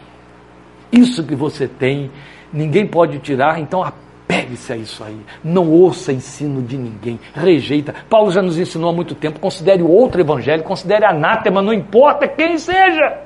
Isso 0.91 1.23
que 1.23 1.35
você 1.35 1.67
tem, 1.67 2.11
ninguém 2.51 2.87
pode 2.87 3.19
tirar, 3.19 3.59
então 3.59 3.83
apegue-se 4.25 4.73
a 4.73 4.77
isso 4.77 5.03
aí. 5.03 5.17
Não 5.43 5.69
ouça 5.69 6.11
ensino 6.11 6.61
de 6.61 6.77
ninguém, 6.77 7.19
rejeita. 7.33 7.93
Paulo 8.09 8.31
já 8.31 8.41
nos 8.41 8.57
ensinou 8.57 8.89
há 8.89 8.93
muito 8.93 9.15
tempo: 9.15 9.39
considere 9.39 9.81
outro 9.81 10.19
evangelho, 10.19 10.63
considere 10.63 11.05
anátema, 11.05 11.61
não 11.61 11.73
importa 11.73 12.27
quem 12.27 12.57
seja. 12.57 13.21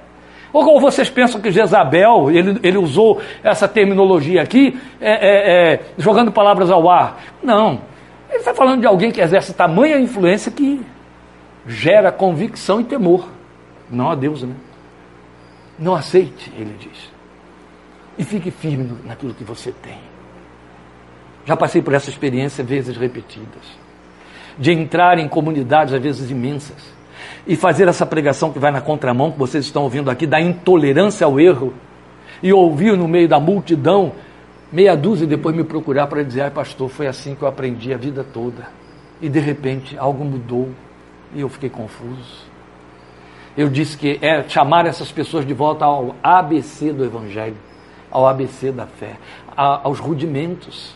Ou 0.51 0.79
vocês 0.79 1.09
pensam 1.09 1.39
que 1.39 1.51
Jezabel, 1.51 2.31
ele, 2.31 2.59
ele 2.63 2.77
usou 2.77 3.21
essa 3.43 3.67
terminologia 3.67 4.41
aqui, 4.41 4.79
é, 4.99 5.11
é, 5.11 5.73
é, 5.73 5.81
jogando 5.97 6.31
palavras 6.31 6.71
ao 6.71 6.89
ar? 6.89 7.21
Não. 7.43 7.81
Ele 8.29 8.39
está 8.39 8.53
falando 8.53 8.81
de 8.81 8.87
alguém 8.87 9.11
que 9.11 9.21
exerce 9.21 9.53
tamanha 9.53 9.99
influência 9.99 10.51
que 10.51 10.81
gera 11.67 12.11
convicção 12.11 12.81
e 12.81 12.83
temor. 12.83 13.27
Não 13.91 14.09
a 14.09 14.15
Deus, 14.15 14.41
né? 14.41 14.55
Não 15.77 15.93
aceite, 15.93 16.51
ele 16.57 16.75
diz. 16.79 17.11
E 18.17 18.23
fique 18.23 18.51
firme 18.51 18.97
naquilo 19.05 19.33
que 19.33 19.43
você 19.43 19.71
tem. 19.71 20.08
Já 21.49 21.57
passei 21.57 21.81
por 21.81 21.95
essa 21.95 22.11
experiência 22.11 22.63
vezes 22.63 22.95
repetidas. 22.95 23.63
De 24.55 24.71
entrar 24.71 25.17
em 25.17 25.27
comunidades, 25.27 25.95
às 25.95 25.99
vezes 25.99 26.29
imensas 26.29 26.99
e 27.47 27.55
fazer 27.55 27.87
essa 27.87 28.05
pregação 28.05 28.53
que 28.53 28.59
vai 28.59 28.69
na 28.69 28.81
contramão, 28.81 29.31
que 29.31 29.39
vocês 29.39 29.65
estão 29.65 29.81
ouvindo 29.81 30.11
aqui, 30.11 30.27
da 30.27 30.39
intolerância 30.39 31.25
ao 31.25 31.39
erro, 31.39 31.73
e 32.43 32.53
ouvir 32.53 32.95
no 32.95 33.07
meio 33.07 33.27
da 33.27 33.39
multidão, 33.39 34.11
meia 34.71 34.95
dúzia, 34.95 35.23
e 35.23 35.27
depois 35.27 35.55
me 35.55 35.63
procurar 35.63 36.05
para 36.05 36.23
dizer: 36.23 36.41
ai, 36.41 36.51
pastor, 36.51 36.87
foi 36.87 37.07
assim 37.07 37.33
que 37.33 37.41
eu 37.41 37.47
aprendi 37.47 37.91
a 37.91 37.97
vida 37.97 38.23
toda. 38.23 38.67
E 39.19 39.27
de 39.27 39.39
repente 39.39 39.97
algo 39.97 40.23
mudou 40.23 40.69
e 41.33 41.41
eu 41.41 41.49
fiquei 41.49 41.71
confuso. 41.71 42.47
Eu 43.57 43.67
disse 43.69 43.97
que 43.97 44.19
é 44.21 44.47
chamar 44.47 44.85
essas 44.85 45.11
pessoas 45.11 45.47
de 45.47 45.53
volta 45.55 45.85
ao 45.85 46.15
ABC 46.21 46.93
do 46.93 47.03
Evangelho, 47.03 47.57
ao 48.11 48.27
ABC 48.27 48.71
da 48.71 48.85
fé, 48.85 49.17
a, 49.57 49.87
aos 49.87 49.97
rudimentos, 49.97 50.95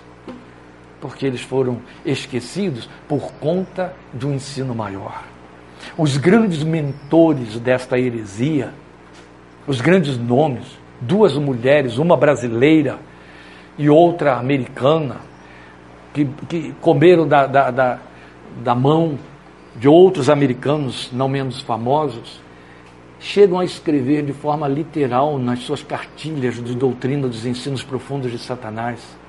porque 1.04 1.26
eles 1.26 1.42
foram 1.42 1.82
esquecidos 2.06 2.90
por 3.10 3.34
conta 3.34 3.94
de 4.14 4.26
um 4.26 4.34
ensino 4.34 4.74
maior. 4.74 5.22
Os 5.98 6.16
grandes 6.16 6.64
mentores 6.64 7.60
desta 7.60 8.00
heresia, 8.00 8.74
os 9.68 9.82
grandes 9.82 10.18
nomes, 10.18 10.64
duas 11.02 11.36
mulheres, 11.36 11.98
uma 11.98 12.16
brasileira 12.16 13.00
e 13.78 13.90
outra 13.90 14.38
americana, 14.38 15.18
que, 16.14 16.24
que 16.48 16.74
comeram 16.80 17.28
da, 17.28 17.48
da, 17.48 17.70
da, 17.70 18.00
da 18.64 18.74
mão 18.74 19.20
de 19.76 19.90
outros 19.90 20.30
americanos 20.30 21.10
não 21.12 21.28
menos 21.28 21.60
famosos, 21.60 22.40
chegam 23.20 23.60
a 23.60 23.66
escrever 23.66 24.24
de 24.24 24.32
forma 24.32 24.70
literal 24.70 25.38
nas 25.38 25.60
suas 25.60 25.84
cartilhas 25.84 26.64
de 26.64 26.74
doutrina 26.74 27.28
dos 27.28 27.46
ensinos 27.46 27.84
profundos 27.84 28.32
de 28.32 28.40
Satanás 28.40 29.22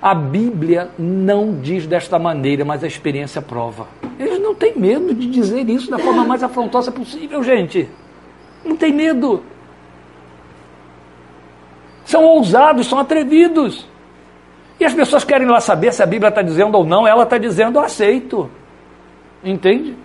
a 0.00 0.14
Bíblia 0.14 0.90
não 0.98 1.58
diz 1.60 1.86
desta 1.86 2.18
maneira, 2.18 2.64
mas 2.64 2.84
a 2.84 2.86
experiência 2.86 3.40
prova. 3.40 3.86
Eles 4.18 4.40
não 4.40 4.54
têm 4.54 4.78
medo 4.78 5.14
de 5.14 5.26
dizer 5.26 5.68
isso 5.68 5.90
da 5.90 5.98
forma 5.98 6.24
mais 6.24 6.42
afrontosa 6.42 6.92
possível, 6.92 7.42
gente. 7.42 7.88
Não 8.64 8.76
tem 8.76 8.92
medo. 8.92 9.42
São 12.04 12.24
ousados, 12.24 12.86
são 12.86 12.98
atrevidos. 12.98 13.86
E 14.78 14.84
as 14.84 14.92
pessoas 14.92 15.24
querem 15.24 15.46
lá 15.46 15.60
saber 15.60 15.92
se 15.92 16.02
a 16.02 16.06
Bíblia 16.06 16.28
está 16.28 16.42
dizendo 16.42 16.76
ou 16.76 16.84
não, 16.84 17.06
ela 17.06 17.22
está 17.22 17.38
dizendo, 17.38 17.78
eu 17.78 17.82
aceito. 17.82 18.50
Entende? 19.42 19.96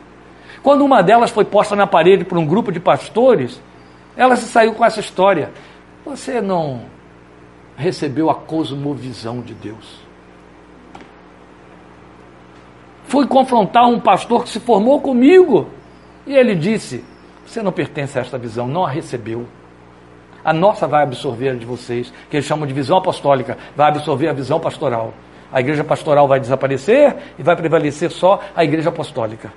Quando 0.64 0.86
uma 0.86 1.02
delas 1.02 1.32
foi 1.32 1.44
posta 1.44 1.76
na 1.76 1.88
parede 1.88 2.24
por 2.24 2.38
um 2.38 2.46
grupo 2.46 2.72
de 2.72 2.80
pastores, 2.80 3.62
ela 4.16 4.36
se 4.36 4.46
saiu 4.46 4.74
com 4.74 4.86
essa 4.86 5.00
história. 5.00 5.52
Você 6.06 6.42
não 6.42 6.82
recebeu 7.82 8.30
a 8.30 8.36
cosmovisão 8.36 9.42
de 9.42 9.54
Deus. 9.56 10.00
Fui 13.06 13.28
confrontar 13.28 13.86
um 13.88 14.00
pastor 14.00 14.44
que 14.44 14.50
se 14.50 14.60
formou 14.60 15.02
comigo 15.02 15.68
e 16.26 16.34
ele 16.34 16.56
disse: 16.56 17.04
Você 17.46 17.62
não 17.62 17.72
pertence 17.72 18.18
a 18.18 18.22
esta 18.22 18.38
visão, 18.38 18.68
não 18.68 18.86
a 18.86 18.90
recebeu. 18.90 19.48
A 20.46 20.54
nossa 20.54 20.88
vai 20.88 21.04
absorver 21.04 21.50
a 21.50 21.56
de 21.56 21.66
vocês, 21.66 22.14
que 22.30 22.38
eles 22.38 22.46
chamam 22.46 22.66
de 22.66 22.74
visão 22.74 22.98
apostólica, 22.98 23.58
vai 23.76 23.90
absorver 23.90 24.30
a 24.30 24.34
visão 24.34 24.60
pastoral. 24.60 25.14
A 25.52 25.60
igreja 25.60 25.84
pastoral 25.84 26.28
vai 26.28 26.40
desaparecer 26.40 27.16
e 27.38 27.44
vai 27.44 27.56
prevalecer 27.56 28.10
só 28.10 28.40
a 28.56 28.64
igreja 28.64 28.90
apostólica. 28.90 29.52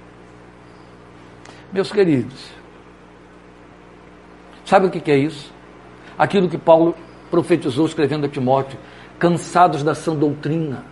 Meus 1.72 1.92
queridos, 1.92 2.50
sabe 4.64 4.86
o 4.86 4.90
que 4.90 5.10
é 5.10 5.16
isso? 5.16 5.52
Aquilo 6.18 6.48
que 6.48 6.58
Paulo 6.58 6.94
profetizou 7.34 7.84
escrevendo 7.84 8.26
a 8.26 8.28
Timóteo, 8.28 8.78
cansados 9.18 9.82
da 9.82 9.92
sã 9.92 10.14
doutrina. 10.14 10.84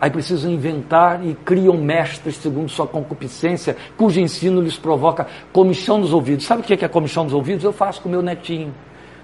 Aí 0.00 0.10
precisam 0.10 0.50
inventar 0.50 1.24
e 1.24 1.34
criam 1.34 1.76
mestres 1.76 2.34
segundo 2.34 2.68
sua 2.68 2.84
concupiscência, 2.84 3.76
cujo 3.96 4.18
ensino 4.18 4.60
lhes 4.60 4.76
provoca 4.76 5.28
comichão 5.52 5.98
nos 5.98 6.12
ouvidos. 6.12 6.46
Sabe 6.46 6.62
o 6.62 6.64
que 6.64 6.74
é, 6.74 6.76
que 6.76 6.84
é 6.84 6.88
comichão 6.88 7.22
nos 7.22 7.32
ouvidos? 7.32 7.62
Eu 7.62 7.72
faço 7.72 8.02
com 8.02 8.08
meu 8.08 8.20
netinho. 8.20 8.74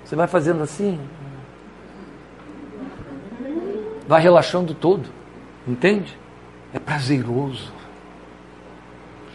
Você 0.05 0.15
vai 0.15 0.29
fazendo 0.29 0.63
assim, 0.63 0.97
vai 4.07 4.23
relaxando 4.23 4.73
todo, 4.73 5.09
entende? 5.67 6.17
É 6.73 6.79
prazeroso. 6.79 7.73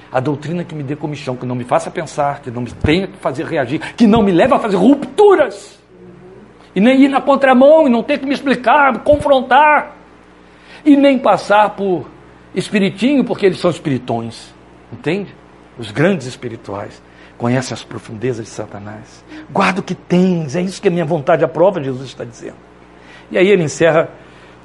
A 0.10 0.22
doutrina 0.22 0.64
que 0.64 0.74
me 0.74 0.84
dê 0.84 0.96
comichão, 0.96 1.36
que 1.36 1.46
não 1.46 1.56
me 1.56 1.66
faça 1.66 1.92
pensar, 1.92 2.42
que 2.42 2.50
não 2.50 2.62
me 2.62 2.72
tenha 2.72 3.08
que 3.08 3.18
fazer 3.18 3.46
reagir, 3.46 3.80
que 3.96 4.08
não 4.08 4.24
me 4.24 4.32
leve 4.32 4.54
a 4.54 4.60
fazer 4.60 4.78
rupturas 4.78 5.84
e 6.76 6.82
nem 6.82 7.04
ir 7.04 7.08
na 7.08 7.22
contramão, 7.22 7.88
e 7.88 7.90
não 7.90 8.04
ter 8.04 8.20
que 8.20 8.26
me 8.26 8.34
explicar, 8.34 9.00
confrontar, 9.00 9.96
e 10.84 10.96
nem 10.96 11.18
passar 11.18 11.72
por 11.72 12.10
espiritinho, 12.54 13.24
porque 13.24 13.46
eles 13.46 13.60
são 13.60 13.72
espiritões, 13.72 14.54
entende? 14.92 15.34
Os 15.78 15.92
grandes 15.92 16.28
espirituais 16.28 17.02
conhecem 17.38 17.74
as 17.74 17.84
profundezas 17.84 18.46
de 18.46 18.52
Satanás. 18.52 19.24
Guarda 19.50 19.80
o 19.80 19.84
que 19.84 19.96
tens, 19.96 20.56
é 20.56 20.62
isso 20.62 20.82
que 20.82 20.88
a 20.88 20.92
minha 20.92 21.06
vontade 21.06 21.44
aprova, 21.44 21.82
Jesus 21.84 22.08
está 22.08 22.24
dizendo. 22.24 22.58
E 23.32 23.38
aí 23.38 23.48
ele 23.48 23.64
encerra 23.64 24.10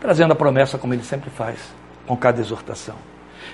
trazendo 0.01 0.33
a 0.33 0.37
promessa, 0.37 0.79
como 0.79 0.95
ele 0.95 1.03
sempre 1.03 1.31
faz, 1.31 1.59
com 2.07 2.17
cada 2.17 2.41
exortação. 2.41 2.97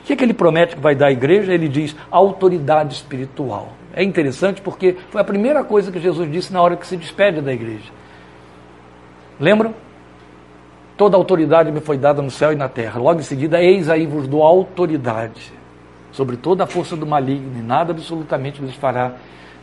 O 0.01 0.07
que, 0.07 0.13
é 0.13 0.17
que 0.17 0.25
ele 0.25 0.35
promete 0.35 0.77
que 0.77 0.83
vai 0.83 0.95
dar 0.95 1.09
à 1.09 1.13
igreja? 1.13 1.53
Ele 1.53 1.69
diz 1.69 1.97
autoridade 2.11 2.95
espiritual. 2.95 3.73
É 3.93 4.03
interessante 4.03 4.61
porque 4.61 4.97
foi 5.11 5.21
a 5.21 5.25
primeira 5.25 5.65
coisa 5.65 5.91
que 5.91 5.99
Jesus 5.99 6.31
disse 6.31 6.53
na 6.53 6.61
hora 6.61 6.77
que 6.77 6.87
se 6.87 6.97
despede 6.97 7.41
da 7.41 7.53
igreja. 7.53 7.91
Lembram? 9.39 9.75
Toda 10.97 11.17
autoridade 11.17 11.71
me 11.71 11.81
foi 11.81 11.99
dada 11.99 12.23
no 12.23 12.31
céu 12.31 12.53
e 12.53 12.57
na 12.57 12.69
terra. 12.69 12.99
Logo 12.99 13.21
em 13.21 13.23
seguida, 13.23 13.63
eis 13.63 13.89
aí 13.89 14.07
vos 14.07 14.27
dou 14.27 14.43
autoridade 14.43 15.53
sobre 16.11 16.37
toda 16.37 16.65
a 16.65 16.67
força 16.67 16.97
do 16.97 17.07
maligno, 17.07 17.59
e 17.59 17.63
nada 17.63 17.93
absolutamente 17.93 18.63
lhes 18.63 18.75
fará 18.75 19.13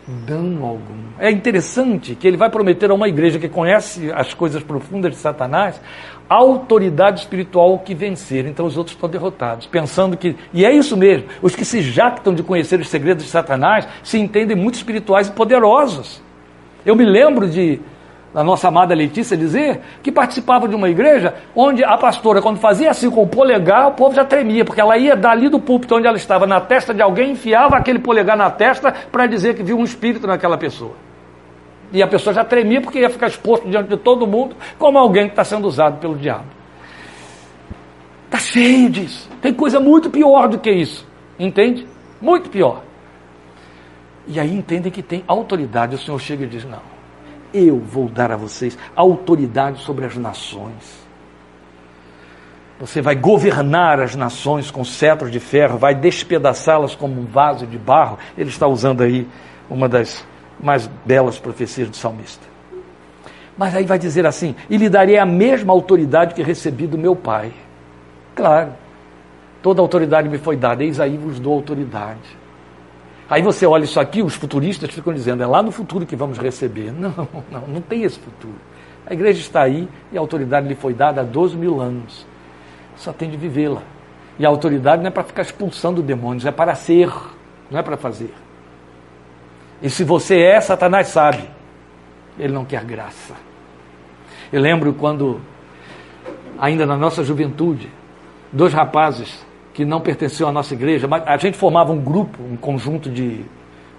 dano 0.07 0.65
algum. 0.65 1.01
É 1.17 1.31
interessante 1.31 2.13
que 2.13 2.27
ele 2.27 2.37
vai 2.37 2.49
prometer 2.49 2.91
a 2.91 2.93
uma 2.93 3.07
igreja 3.07 3.39
que 3.39 3.49
conhece 3.49 4.11
as 4.11 4.33
coisas 4.33 4.61
profundas 4.61 5.11
de 5.11 5.17
Satanás 5.17 5.79
autoridade 6.29 7.21
espiritual 7.21 7.79
que 7.79 7.93
vencer. 7.93 8.45
Então 8.45 8.65
os 8.65 8.77
outros 8.77 8.95
estão 8.95 9.09
derrotados, 9.09 9.67
pensando 9.67 10.17
que. 10.17 10.35
E 10.53 10.65
é 10.65 10.71
isso 10.71 10.95
mesmo, 10.97 11.27
os 11.41 11.55
que 11.55 11.65
se 11.65 11.81
jactam 11.81 12.33
de 12.33 12.43
conhecer 12.43 12.79
os 12.79 12.89
segredos 12.89 13.23
de 13.23 13.29
Satanás 13.29 13.87
se 14.03 14.17
entendem 14.17 14.55
muito 14.55 14.75
espirituais 14.75 15.27
e 15.27 15.31
poderosos. 15.31 16.21
Eu 16.85 16.95
me 16.95 17.05
lembro 17.05 17.47
de 17.47 17.79
da 18.33 18.43
nossa 18.43 18.67
amada 18.67 18.95
Letícia 18.95 19.37
dizer, 19.37 19.81
que 20.01 20.11
participava 20.11 20.67
de 20.67 20.75
uma 20.75 20.89
igreja 20.89 21.35
onde 21.55 21.83
a 21.83 21.95
pastora, 21.97 22.41
quando 22.41 22.57
fazia 22.57 22.89
assim 22.89 23.09
com 23.09 23.21
o 23.21 23.27
polegar, 23.27 23.89
o 23.89 23.91
povo 23.91 24.15
já 24.15 24.25
tremia, 24.25 24.65
porque 24.65 24.81
ela 24.81 24.97
ia 24.97 25.15
dali 25.15 25.49
do 25.49 25.59
púlpito 25.59 25.95
onde 25.95 26.07
ela 26.07 26.17
estava, 26.17 26.47
na 26.47 26.59
testa 26.59 26.93
de 26.93 27.01
alguém, 27.01 27.31
enfiava 27.31 27.77
aquele 27.77 27.99
polegar 27.99 28.35
na 28.35 28.49
testa 28.49 28.91
para 28.91 29.27
dizer 29.27 29.55
que 29.55 29.61
viu 29.61 29.77
um 29.77 29.83
espírito 29.83 30.25
naquela 30.25 30.57
pessoa. 30.57 30.95
E 31.91 32.01
a 32.01 32.07
pessoa 32.07 32.33
já 32.33 32.43
tremia 32.43 32.81
porque 32.81 32.99
ia 32.99 33.09
ficar 33.09 33.27
exposto 33.27 33.69
diante 33.69 33.89
de 33.89 33.97
todo 33.97 34.25
mundo 34.25 34.55
como 34.79 34.97
alguém 34.97 35.25
que 35.25 35.33
está 35.33 35.43
sendo 35.43 35.67
usado 35.67 35.99
pelo 35.99 36.15
diabo. 36.15 36.45
Está 38.25 38.39
cheio 38.39 38.89
disso. 38.89 39.29
Tem 39.39 39.53
coisa 39.53 39.79
muito 39.79 40.09
pior 40.09 40.47
do 40.47 40.57
que 40.57 40.71
isso. 40.71 41.07
Entende? 41.37 41.87
Muito 42.19 42.49
pior. 42.49 42.81
E 44.25 44.39
aí 44.39 44.55
entendem 44.55 44.91
que 44.91 45.03
tem 45.03 45.23
autoridade. 45.27 45.93
O 45.93 45.99
Senhor 45.99 46.19
chega 46.19 46.45
e 46.45 46.47
diz: 46.47 46.65
não 46.65 46.92
eu 47.53 47.79
vou 47.79 48.09
dar 48.09 48.31
a 48.31 48.37
vocês 48.37 48.77
autoridade 48.95 49.81
sobre 49.81 50.05
as 50.05 50.15
nações. 50.17 51.03
Você 52.79 53.01
vai 53.01 53.15
governar 53.15 53.99
as 53.99 54.15
nações 54.15 54.71
com 54.71 54.83
cetros 54.83 55.31
de 55.31 55.39
ferro, 55.39 55.77
vai 55.77 55.93
despedaçá-las 55.93 56.95
como 56.95 57.21
um 57.21 57.25
vaso 57.25 57.65
de 57.65 57.77
barro. 57.77 58.17
Ele 58.37 58.49
está 58.49 58.67
usando 58.67 59.01
aí 59.01 59.27
uma 59.69 59.87
das 59.87 60.25
mais 60.59 60.87
belas 61.05 61.37
profecias 61.37 61.89
do 61.89 61.95
salmista. 61.95 62.45
Mas 63.57 63.75
aí 63.75 63.85
vai 63.85 63.99
dizer 63.99 64.25
assim: 64.25 64.55
e 64.69 64.77
lhe 64.77 64.89
darei 64.89 65.17
a 65.17 65.25
mesma 65.25 65.71
autoridade 65.71 66.33
que 66.33 66.41
recebi 66.41 66.87
do 66.87 66.97
meu 66.97 67.15
pai. 67.15 67.53
Claro, 68.35 68.73
toda 69.61 69.81
autoridade 69.81 70.27
me 70.27 70.39
foi 70.39 70.57
dada, 70.57 70.83
eis 70.83 70.99
aí 70.99 71.17
vos 71.17 71.39
dou 71.39 71.53
autoridade. 71.53 72.42
Aí 73.33 73.41
você 73.41 73.65
olha 73.65 73.83
isso 73.83 73.99
aqui, 73.99 74.21
os 74.21 74.35
futuristas 74.35 74.91
ficam 74.91 75.11
dizendo, 75.11 75.41
é 75.41 75.47
lá 75.47 75.63
no 75.63 75.71
futuro 75.71 76.05
que 76.05 76.15
vamos 76.15 76.37
receber. 76.37 76.91
Não, 76.93 77.27
não, 77.49 77.67
não 77.67 77.81
tem 77.81 78.03
esse 78.03 78.19
futuro. 78.19 78.53
A 79.07 79.11
igreja 79.11 79.39
está 79.39 79.63
aí 79.63 79.89
e 80.11 80.17
a 80.17 80.19
autoridade 80.19 80.67
lhe 80.67 80.75
foi 80.75 80.93
dada 80.93 81.21
há 81.21 81.23
12 81.23 81.57
mil 81.57 81.81
anos. 81.81 82.27
Só 82.95 83.11
tem 83.11 83.31
de 83.31 83.35
vivê-la. 83.35 83.81
E 84.37 84.45
a 84.45 84.49
autoridade 84.49 85.01
não 85.01 85.07
é 85.07 85.11
para 85.11 85.23
ficar 85.23 85.41
expulsando 85.41 86.03
demônios, 86.03 86.45
é 86.45 86.51
para 86.51 86.75
ser, 86.75 87.11
não 87.71 87.79
é 87.79 87.81
para 87.81 87.97
fazer. 87.97 88.31
E 89.81 89.89
se 89.89 90.03
você 90.03 90.39
é, 90.39 90.61
Satanás 90.61 91.07
sabe. 91.07 91.49
Ele 92.37 92.53
não 92.53 92.65
quer 92.65 92.85
graça. 92.85 93.33
Eu 94.51 94.61
lembro 94.61 94.93
quando, 94.93 95.41
ainda 96.59 96.85
na 96.85 96.95
nossa 96.95 97.23
juventude, 97.23 97.89
dois 98.51 98.73
rapazes 98.73 99.43
que 99.73 99.83
não 99.83 99.99
pertenciam 99.99 100.47
à 100.47 100.51
nossa 100.51 100.73
igreja, 100.73 101.07
mas 101.07 101.23
a 101.25 101.35
gente 101.37 101.57
formava 101.57 101.91
um 101.91 101.99
grupo, 101.99 102.41
um 102.43 102.55
conjunto 102.55 103.09
de, 103.09 103.41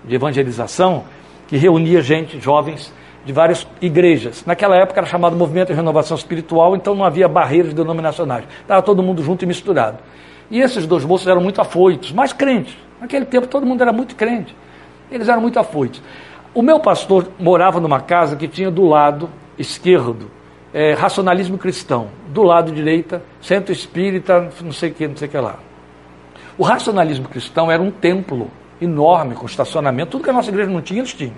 de 0.05 0.14
evangelização 0.14 1.05
que 1.49 1.57
reunia 1.57 2.01
gente, 2.01 2.39
jovens, 2.41 2.93
de 3.25 3.33
várias 3.33 3.66
igrejas. 3.81 4.45
Naquela 4.47 4.77
época 4.77 5.01
era 5.01 5.07
chamado 5.07 5.35
Movimento 5.35 5.68
de 5.68 5.75
Renovação 5.75 6.16
Espiritual, 6.16 6.77
então 6.77 6.95
não 6.95 7.05
havia 7.05 7.27
barreiras 7.27 7.75
denominacionais. 7.75 8.45
Estava 8.61 8.83
todo 8.83 9.03
mundo 9.03 9.22
junto 9.22 9.43
e 9.43 9.47
misturado. 9.47 9.99
E 10.51 10.61
esses 10.61 10.87
dois 10.87 11.05
moços 11.05 11.27
eram 11.27 11.41
muito 11.41 11.61
afoitos, 11.61 12.12
mas 12.12 12.33
crentes. 12.33 12.77
Naquele 13.01 13.25
tempo 13.25 13.47
todo 13.47 13.66
mundo 13.66 13.83
era 13.83 13.93
muito 13.93 14.14
crente. 14.14 14.55
Eles 15.11 15.29
eram 15.29 15.41
muito 15.41 15.59
afoitos. 15.59 16.03
O 16.55 16.62
meu 16.62 16.79
pastor 16.79 17.29
morava 17.39 17.81
numa 17.81 18.01
casa 18.01 18.37
que 18.37 18.47
tinha 18.47 18.70
do 18.70 18.87
lado 18.87 19.29
esquerdo 19.59 20.31
é, 20.75 20.93
racionalismo 20.93 21.57
cristão, 21.57 22.09
do 22.31 22.43
lado 22.43 22.72
direita, 22.72 23.22
centro 23.41 23.72
espírita, 23.72 24.51
não 24.61 24.72
sei 24.72 24.91
o 24.91 24.95
que, 24.95 25.07
não 25.07 25.16
sei 25.16 25.29
o 25.29 25.31
que 25.31 25.39
lá. 25.39 25.61
O 26.59 26.64
racionalismo 26.64 27.29
cristão 27.29 27.70
era 27.70 27.81
um 27.81 27.93
templo 27.93 28.51
enorme, 28.81 29.37
com 29.37 29.47
estacionamento, 29.47 30.11
tudo 30.11 30.25
que 30.25 30.31
a 30.31 30.33
nossa 30.33 30.51
igreja 30.51 30.68
não 30.68 30.83
tinha, 30.83 30.99
eles 30.99 31.14
tinham. 31.14 31.35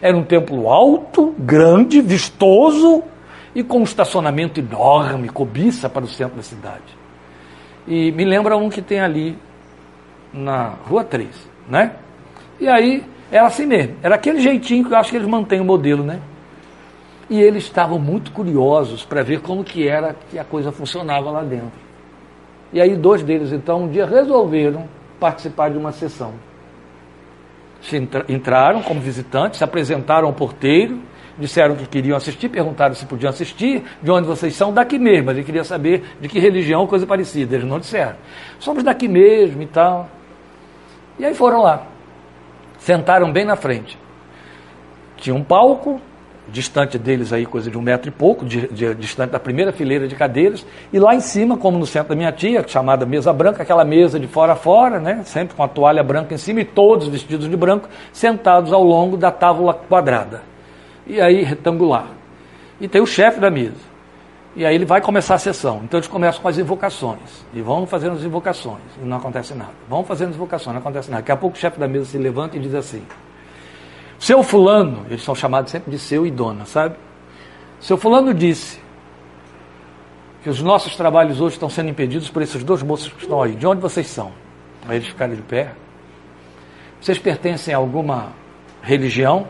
Era 0.00 0.16
um 0.16 0.22
templo 0.22 0.68
alto, 0.68 1.34
grande, 1.36 2.00
vistoso 2.00 3.02
e 3.52 3.64
com 3.64 3.80
um 3.80 3.82
estacionamento 3.82 4.60
enorme, 4.60 5.28
cobiça 5.30 5.88
para 5.88 6.04
o 6.04 6.08
centro 6.08 6.36
da 6.36 6.42
cidade. 6.42 6.96
E 7.88 8.12
me 8.12 8.24
lembra 8.24 8.56
um 8.56 8.68
que 8.68 8.80
tem 8.80 9.00
ali 9.00 9.36
na 10.32 10.74
Rua 10.88 11.02
3, 11.02 11.28
né? 11.68 11.92
E 12.60 12.68
aí 12.68 13.02
era 13.32 13.46
assim 13.46 13.66
mesmo, 13.66 13.96
era 14.00 14.14
aquele 14.14 14.40
jeitinho 14.40 14.84
que 14.84 14.92
eu 14.92 14.96
acho 14.96 15.10
que 15.10 15.16
eles 15.16 15.28
mantêm 15.28 15.60
o 15.60 15.64
modelo, 15.64 16.04
né? 16.04 16.20
E 17.28 17.40
eles 17.40 17.64
estavam 17.64 17.98
muito 17.98 18.30
curiosos 18.30 19.04
para 19.04 19.22
ver 19.22 19.40
como 19.40 19.64
que 19.64 19.88
era 19.88 20.14
que 20.30 20.38
a 20.38 20.44
coisa 20.44 20.70
funcionava 20.70 21.30
lá 21.30 21.42
dentro. 21.42 21.72
E 22.72 22.80
aí 22.80 22.96
dois 22.96 23.22
deles 23.22 23.52
então 23.52 23.84
um 23.84 23.88
dia 23.88 24.06
resolveram 24.06 24.88
participar 25.18 25.70
de 25.70 25.78
uma 25.78 25.92
sessão. 25.92 26.34
Entraram 28.28 28.82
como 28.82 29.00
visitantes, 29.00 29.58
se 29.58 29.64
apresentaram 29.64 30.26
ao 30.28 30.32
porteiro, 30.32 31.00
disseram 31.38 31.76
que 31.76 31.86
queriam 31.86 32.16
assistir, 32.16 32.48
perguntaram 32.48 32.94
se 32.94 33.06
podiam 33.06 33.30
assistir, 33.30 33.84
de 34.02 34.10
onde 34.10 34.26
vocês 34.26 34.54
são, 34.54 34.72
daqui 34.72 34.98
mesmo. 34.98 35.30
Ele 35.30 35.44
queria 35.44 35.64
saber 35.64 36.04
de 36.20 36.28
que 36.28 36.38
religião, 36.38 36.86
coisa 36.86 37.06
parecida. 37.06 37.56
Eles 37.56 37.68
não 37.68 37.78
disseram. 37.78 38.16
Somos 38.58 38.82
daqui 38.82 39.06
mesmo 39.08 39.62
e 39.62 39.66
tal. 39.66 40.08
E 41.18 41.24
aí 41.24 41.34
foram 41.34 41.62
lá. 41.62 41.86
Sentaram 42.78 43.32
bem 43.32 43.44
na 43.44 43.56
frente. 43.56 43.98
Tinha 45.16 45.34
um 45.34 45.42
palco, 45.42 46.00
distante 46.48 46.98
deles 46.98 47.32
aí 47.32 47.44
coisa 47.44 47.70
de 47.70 47.76
um 47.76 47.80
metro 47.82 48.08
e 48.08 48.10
pouco, 48.10 48.44
de, 48.44 48.68
de, 48.68 48.94
distante 48.94 49.30
da 49.30 49.38
primeira 49.40 49.72
fileira 49.72 50.06
de 50.06 50.14
cadeiras, 50.14 50.66
e 50.92 50.98
lá 50.98 51.14
em 51.14 51.20
cima, 51.20 51.56
como 51.56 51.78
no 51.78 51.86
centro 51.86 52.10
da 52.10 52.14
minha 52.14 52.32
tia, 52.32 52.64
chamada 52.66 53.04
mesa 53.04 53.32
branca, 53.32 53.62
aquela 53.62 53.84
mesa 53.84 54.18
de 54.18 54.26
fora 54.26 54.52
a 54.52 54.56
fora, 54.56 55.00
né, 55.00 55.22
sempre 55.24 55.56
com 55.56 55.62
a 55.62 55.68
toalha 55.68 56.02
branca 56.02 56.34
em 56.34 56.38
cima 56.38 56.60
e 56.60 56.64
todos 56.64 57.08
vestidos 57.08 57.48
de 57.48 57.56
branco, 57.56 57.88
sentados 58.12 58.72
ao 58.72 58.82
longo 58.82 59.16
da 59.16 59.30
tábua 59.30 59.74
quadrada, 59.74 60.42
e 61.06 61.20
aí 61.20 61.42
retangular. 61.42 62.06
E 62.80 62.86
tem 62.86 63.00
o 63.00 63.06
chefe 63.06 63.40
da 63.40 63.50
mesa. 63.50 63.96
E 64.54 64.64
aí 64.64 64.74
ele 64.74 64.86
vai 64.86 65.02
começar 65.02 65.34
a 65.34 65.38
sessão. 65.38 65.82
Então 65.84 65.98
eles 65.98 66.08
começam 66.08 66.40
com 66.40 66.48
as 66.48 66.56
invocações. 66.56 67.44
E 67.52 67.60
vão 67.60 67.86
fazendo 67.86 68.16
as 68.16 68.22
invocações. 68.22 68.80
E 69.02 69.04
não 69.04 69.18
acontece 69.18 69.54
nada. 69.54 69.72
Vão 69.86 70.02
fazendo 70.02 70.30
as 70.30 70.36
invocações, 70.36 70.72
não 70.72 70.80
acontece 70.80 71.10
nada. 71.10 71.22
Daqui 71.22 71.30
a 71.30 71.36
pouco 71.36 71.56
o 71.56 71.58
chefe 71.58 71.78
da 71.78 71.86
mesa 71.86 72.06
se 72.06 72.16
levanta 72.16 72.56
e 72.56 72.60
diz 72.60 72.74
assim: 72.74 73.02
seu 74.18 74.42
fulano, 74.42 75.04
eles 75.08 75.22
são 75.22 75.34
chamados 75.34 75.70
sempre 75.70 75.90
de 75.90 75.98
seu 75.98 76.26
e 76.26 76.30
dona, 76.30 76.64
sabe? 76.64 76.96
Seu 77.80 77.96
fulano 77.96 78.32
disse 78.32 78.80
que 80.42 80.48
os 80.48 80.62
nossos 80.62 80.96
trabalhos 80.96 81.40
hoje 81.40 81.56
estão 81.56 81.68
sendo 81.68 81.90
impedidos 81.90 82.30
por 82.30 82.40
esses 82.40 82.62
dois 82.64 82.82
moços 82.82 83.12
que 83.12 83.22
estão 83.22 83.42
aí. 83.42 83.54
De 83.54 83.66
onde 83.66 83.80
vocês 83.80 84.06
são? 84.06 84.32
Aí 84.88 84.96
eles 84.96 85.08
ficaram 85.08 85.34
de 85.34 85.42
pé. 85.42 85.72
Vocês 87.00 87.18
pertencem 87.18 87.74
a 87.74 87.76
alguma 87.76 88.32
religião? 88.82 89.46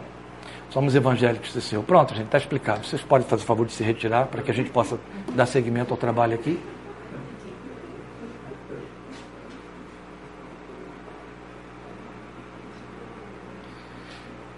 Somos 0.71 0.95
evangélicos, 0.95 1.53
disse 1.53 1.75
eu. 1.75 1.83
Pronto, 1.83 2.15
gente, 2.15 2.27
está 2.27 2.39
explicado. 2.39 2.85
Vocês 2.85 3.03
podem 3.03 3.27
fazer 3.27 3.45
o 3.45 3.47
favor 3.47 3.67
de 3.67 3.73
se 3.73 3.85
retirar 3.85 4.27
para 4.27 4.43
que 4.43 4.51
a 4.51 4.55
gente 4.55 4.71
possa 4.71 4.99
dar 5.35 5.47
seguimento 5.47 5.93
ao 5.93 5.97
trabalho 5.97 6.35
aqui? 6.35 6.59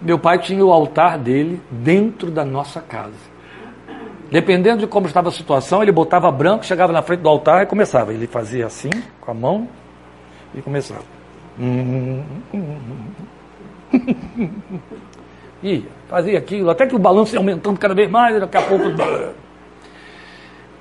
Meu 0.01 0.17
pai 0.17 0.39
tinha 0.39 0.65
o 0.65 0.71
altar 0.71 1.17
dele 1.17 1.61
dentro 1.69 2.31
da 2.31 2.45
nossa 2.45 2.79
casa. 2.79 3.29
Dependendo 4.31 4.79
de 4.81 4.87
como 4.87 5.07
estava 5.07 5.27
a 5.29 5.31
situação, 5.31 5.81
ele 5.81 5.91
botava 5.91 6.31
branco, 6.31 6.65
chegava 6.65 6.93
na 6.93 7.01
frente 7.01 7.19
do 7.21 7.27
altar 7.27 7.63
e 7.63 7.65
começava. 7.65 8.13
Ele 8.13 8.27
fazia 8.27 8.65
assim, 8.65 8.91
com 9.19 9.31
a 9.31 9.33
mão, 9.33 9.67
e 10.53 10.61
começava. 10.61 11.03
e 15.63 15.83
fazia 16.07 16.37
aquilo, 16.37 16.69
até 16.69 16.85
que 16.87 16.95
o 16.95 16.99
balanço 16.99 17.35
ia 17.35 17.39
aumentando 17.39 17.77
cada 17.77 17.93
vez 17.93 18.09
mais, 18.09 18.39
daqui 18.39 18.55
a 18.55 18.61
pouco. 18.61 18.85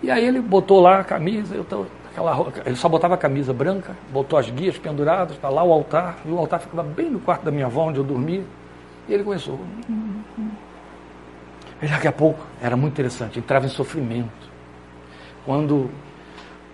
E 0.02 0.10
aí 0.10 0.24
ele 0.24 0.40
botou 0.40 0.80
lá 0.80 1.00
a 1.00 1.04
camisa, 1.04 1.56
eu 1.56 1.64
tô, 1.64 1.86
aquela, 2.10 2.46
ele 2.64 2.76
só 2.76 2.88
botava 2.88 3.14
a 3.14 3.18
camisa 3.18 3.52
branca, 3.52 3.96
botou 4.12 4.38
as 4.38 4.48
guias 4.48 4.78
penduradas, 4.78 5.34
está 5.34 5.48
lá 5.48 5.64
o 5.64 5.72
altar, 5.72 6.18
e 6.24 6.30
o 6.30 6.38
altar 6.38 6.60
ficava 6.60 6.84
bem 6.84 7.10
no 7.10 7.18
quarto 7.18 7.44
da 7.44 7.50
minha 7.50 7.66
avó, 7.66 7.88
onde 7.88 7.98
eu 7.98 8.04
dormia. 8.04 8.42
E 9.08 9.14
ele 9.14 9.24
começou. 9.24 9.58
E 11.80 11.86
daqui 11.86 12.08
a 12.08 12.12
pouco, 12.12 12.44
era 12.60 12.76
muito 12.76 12.92
interessante, 12.92 13.38
entrava 13.38 13.66
em 13.66 13.70
sofrimento. 13.70 14.48
Quando 15.46 15.90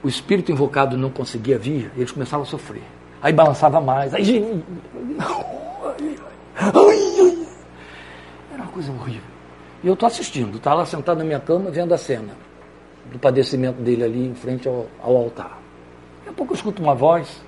o 0.02 0.08
espírito 0.08 0.50
invocado 0.50 0.96
não 0.96 1.10
conseguia 1.10 1.58
vir, 1.58 1.90
eles 1.96 2.10
começavam 2.10 2.44
a 2.44 2.46
sofrer. 2.46 2.82
Aí 3.22 3.32
balançava 3.32 3.80
mais, 3.80 4.12
aí. 4.12 4.62
Era 8.52 8.62
uma 8.62 8.72
coisa 8.72 8.92
horrível. 8.92 9.22
E 9.82 9.86
eu 9.86 9.94
estou 9.94 10.06
assistindo, 10.06 10.56
está 10.56 10.74
lá 10.74 10.84
sentado 10.86 11.18
na 11.18 11.24
minha 11.24 11.40
cama, 11.40 11.70
vendo 11.70 11.92
a 11.94 11.98
cena 11.98 12.32
do 13.12 13.18
padecimento 13.18 13.80
dele 13.82 14.02
ali 14.02 14.26
em 14.26 14.34
frente 14.34 14.66
ao, 14.66 14.86
ao 15.02 15.16
altar. 15.16 15.58
Daqui 16.18 16.30
a 16.30 16.32
pouco 16.32 16.52
eu 16.52 16.56
escuto 16.56 16.82
uma 16.82 16.94
voz. 16.94 17.42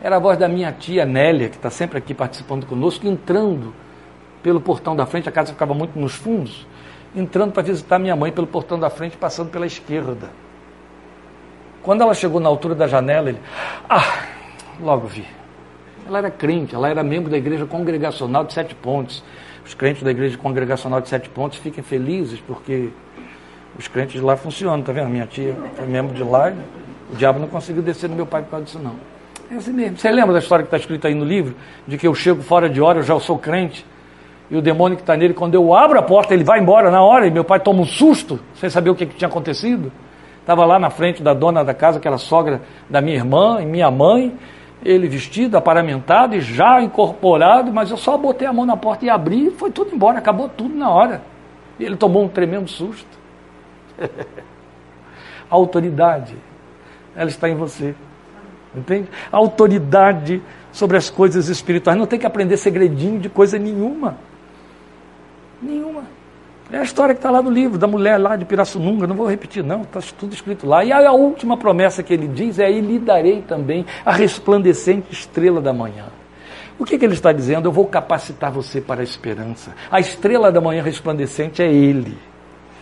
Era 0.00 0.16
a 0.16 0.18
voz 0.18 0.38
da 0.38 0.48
minha 0.48 0.70
tia 0.70 1.06
Nélia, 1.06 1.48
que 1.48 1.56
está 1.56 1.70
sempre 1.70 1.98
aqui 1.98 2.12
participando 2.12 2.66
conosco, 2.66 3.06
entrando 3.06 3.74
pelo 4.46 4.60
portão 4.60 4.94
da 4.94 5.04
frente, 5.04 5.28
a 5.28 5.32
casa 5.32 5.52
ficava 5.52 5.74
muito 5.74 5.98
nos 5.98 6.14
fundos, 6.14 6.68
entrando 7.16 7.50
para 7.50 7.64
visitar 7.64 7.98
minha 7.98 8.14
mãe 8.14 8.30
pelo 8.30 8.46
portão 8.46 8.78
da 8.78 8.88
frente, 8.88 9.16
passando 9.16 9.50
pela 9.50 9.66
esquerda. 9.66 10.30
Quando 11.82 12.02
ela 12.02 12.14
chegou 12.14 12.38
na 12.38 12.48
altura 12.48 12.72
da 12.72 12.86
janela, 12.86 13.28
ele. 13.28 13.40
Ah, 13.90 14.22
logo 14.80 15.08
vi. 15.08 15.26
Ela 16.06 16.18
era 16.18 16.30
crente, 16.30 16.76
ela 16.76 16.88
era 16.88 17.02
membro 17.02 17.28
da 17.28 17.36
igreja 17.36 17.66
congregacional 17.66 18.44
de 18.44 18.52
Sete 18.52 18.72
Pontes. 18.72 19.24
Os 19.64 19.74
crentes 19.74 20.04
da 20.04 20.12
igreja 20.12 20.38
congregacional 20.38 21.00
de 21.00 21.08
Sete 21.08 21.28
Pontes 21.28 21.58
fiquem 21.58 21.82
felizes 21.82 22.38
porque 22.38 22.90
os 23.76 23.88
crentes 23.88 24.12
de 24.12 24.20
lá 24.20 24.36
funcionam, 24.36 24.80
tá 24.80 24.92
vendo? 24.92 25.08
Minha 25.08 25.26
tia 25.26 25.56
foi 25.74 25.86
membro 25.86 26.14
de 26.14 26.22
lá, 26.22 26.52
o 27.12 27.16
diabo 27.16 27.40
não 27.40 27.48
conseguiu 27.48 27.82
descer 27.82 28.08
no 28.08 28.14
meu 28.14 28.26
pai 28.26 28.42
por 28.42 28.50
causa 28.50 28.64
disso, 28.64 28.78
não. 28.78 28.94
É 29.50 29.56
assim 29.56 29.72
mesmo. 29.72 29.98
Você 29.98 30.08
lembra 30.08 30.34
da 30.34 30.38
história 30.38 30.62
que 30.62 30.68
está 30.68 30.76
escrita 30.76 31.08
aí 31.08 31.16
no 31.16 31.24
livro? 31.24 31.56
De 31.84 31.98
que 31.98 32.06
eu 32.06 32.14
chego 32.14 32.44
fora 32.44 32.70
de 32.70 32.80
hora, 32.80 33.00
eu 33.00 33.02
já 33.02 33.18
sou 33.18 33.36
crente 33.36 33.84
e 34.50 34.56
o 34.56 34.62
demônio 34.62 34.96
que 34.96 35.02
está 35.02 35.16
nele, 35.16 35.34
quando 35.34 35.54
eu 35.54 35.74
abro 35.74 35.98
a 35.98 36.02
porta, 36.02 36.32
ele 36.32 36.44
vai 36.44 36.60
embora 36.60 36.90
na 36.90 37.02
hora, 37.02 37.26
e 37.26 37.30
meu 37.30 37.44
pai 37.44 37.58
toma 37.58 37.80
um 37.80 37.86
susto, 37.86 38.38
sem 38.54 38.70
saber 38.70 38.90
o 38.90 38.94
que, 38.94 39.06
que 39.06 39.16
tinha 39.16 39.28
acontecido. 39.28 39.90
Estava 40.40 40.64
lá 40.64 40.78
na 40.78 40.90
frente 40.90 41.22
da 41.22 41.34
dona 41.34 41.64
da 41.64 41.74
casa, 41.74 41.98
que 41.98 42.06
era 42.06 42.18
sogra 42.18 42.62
da 42.88 43.00
minha 43.00 43.16
irmã 43.16 43.60
e 43.60 43.66
minha 43.66 43.90
mãe, 43.90 44.32
ele 44.84 45.08
vestido, 45.08 45.56
aparamentado 45.56 46.36
e 46.36 46.40
já 46.40 46.80
incorporado, 46.80 47.72
mas 47.72 47.90
eu 47.90 47.96
só 47.96 48.16
botei 48.16 48.46
a 48.46 48.52
mão 48.52 48.64
na 48.64 48.76
porta 48.76 49.04
e 49.04 49.10
abri, 49.10 49.46
e 49.46 49.50
foi 49.50 49.72
tudo 49.72 49.92
embora, 49.92 50.18
acabou 50.18 50.48
tudo 50.48 50.74
na 50.74 50.88
hora. 50.88 51.22
E 51.78 51.84
ele 51.84 51.96
tomou 51.96 52.24
um 52.24 52.28
tremendo 52.28 52.68
susto. 52.68 53.18
a 55.50 55.54
autoridade, 55.54 56.36
ela 57.16 57.28
está 57.28 57.48
em 57.48 57.56
você. 57.56 57.94
Entende? 58.76 59.08
A 59.32 59.36
autoridade 59.36 60.40
sobre 60.70 60.96
as 60.96 61.10
coisas 61.10 61.48
espirituais. 61.48 61.98
Não 61.98 62.06
tem 62.06 62.18
que 62.18 62.26
aprender 62.26 62.56
segredinho 62.56 63.18
de 63.18 63.28
coisa 63.28 63.58
nenhuma. 63.58 64.18
Nenhuma. 65.60 66.04
É 66.70 66.78
a 66.78 66.82
história 66.82 67.14
que 67.14 67.20
está 67.20 67.30
lá 67.30 67.40
no 67.40 67.50
livro, 67.50 67.78
da 67.78 67.86
mulher 67.86 68.18
lá 68.18 68.34
de 68.34 68.44
Pirassununga, 68.44 69.06
não 69.06 69.14
vou 69.14 69.28
repetir, 69.28 69.62
não, 69.62 69.82
está 69.82 70.00
tudo 70.18 70.34
escrito 70.34 70.66
lá. 70.66 70.84
E 70.84 70.92
a 70.92 71.12
última 71.12 71.56
promessa 71.56 72.02
que 72.02 72.12
ele 72.12 72.26
diz 72.26 72.58
é: 72.58 72.70
E 72.70 72.80
lhe 72.80 72.98
darei 72.98 73.40
também 73.42 73.86
a 74.04 74.12
resplandecente 74.12 75.12
estrela 75.12 75.60
da 75.60 75.72
manhã. 75.72 76.06
O 76.78 76.84
que, 76.84 76.98
que, 76.98 77.04
ele 77.04 77.14
está 77.14 77.32
dizendo? 77.32 77.68
Eu 77.68 77.72
vou 77.72 77.86
capacitar 77.86 78.50
você 78.50 78.80
para 78.80 79.00
a 79.00 79.04
esperança. 79.04 79.74
A 79.90 79.98
estrela 79.98 80.52
da 80.52 80.60
manhã 80.60 80.82
resplandecente 80.82 81.62
é 81.62 81.72
ele. 81.72 82.18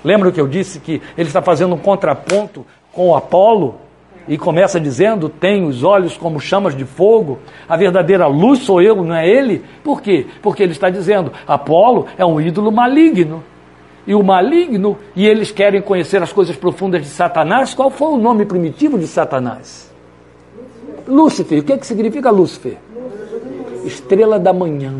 Lembra 0.02 0.32
que 0.32 0.40
eu 0.40 0.48
disse 0.48 0.80
que 0.80 1.00
ele 1.16 1.28
está 1.28 1.40
fazendo 1.40 1.74
um 1.74 1.78
contraponto 1.78 2.66
com 2.90 3.10
o 3.10 3.14
Apolo? 3.14 3.80
E 4.26 4.38
começa 4.38 4.80
dizendo: 4.80 5.28
Tem 5.28 5.64
os 5.64 5.82
olhos 5.82 6.16
como 6.16 6.40
chamas 6.40 6.76
de 6.76 6.84
fogo, 6.84 7.38
a 7.68 7.76
verdadeira 7.76 8.26
luz 8.26 8.60
sou 8.60 8.80
eu, 8.80 8.96
não 9.04 9.14
é 9.14 9.28
ele? 9.28 9.62
Por 9.82 10.00
quê? 10.00 10.26
Porque 10.42 10.62
ele 10.62 10.72
está 10.72 10.88
dizendo: 10.88 11.32
Apolo 11.46 12.06
é 12.16 12.24
um 12.24 12.40
ídolo 12.40 12.72
maligno 12.72 13.42
e 14.06 14.14
o 14.14 14.22
maligno, 14.22 14.98
e 15.16 15.26
eles 15.26 15.50
querem 15.50 15.80
conhecer 15.80 16.22
as 16.22 16.32
coisas 16.32 16.56
profundas 16.56 17.02
de 17.02 17.08
Satanás. 17.08 17.74
Qual 17.74 17.90
foi 17.90 18.08
o 18.08 18.18
nome 18.18 18.44
primitivo 18.44 18.98
de 18.98 19.06
Satanás? 19.06 19.92
Lúcifer. 21.06 21.60
O 21.60 21.64
que, 21.64 21.72
é 21.72 21.78
que 21.78 21.86
significa 21.86 22.30
Lúcifer? 22.30 22.76
Estrela 23.84 24.38
da 24.38 24.52
manhã. 24.52 24.94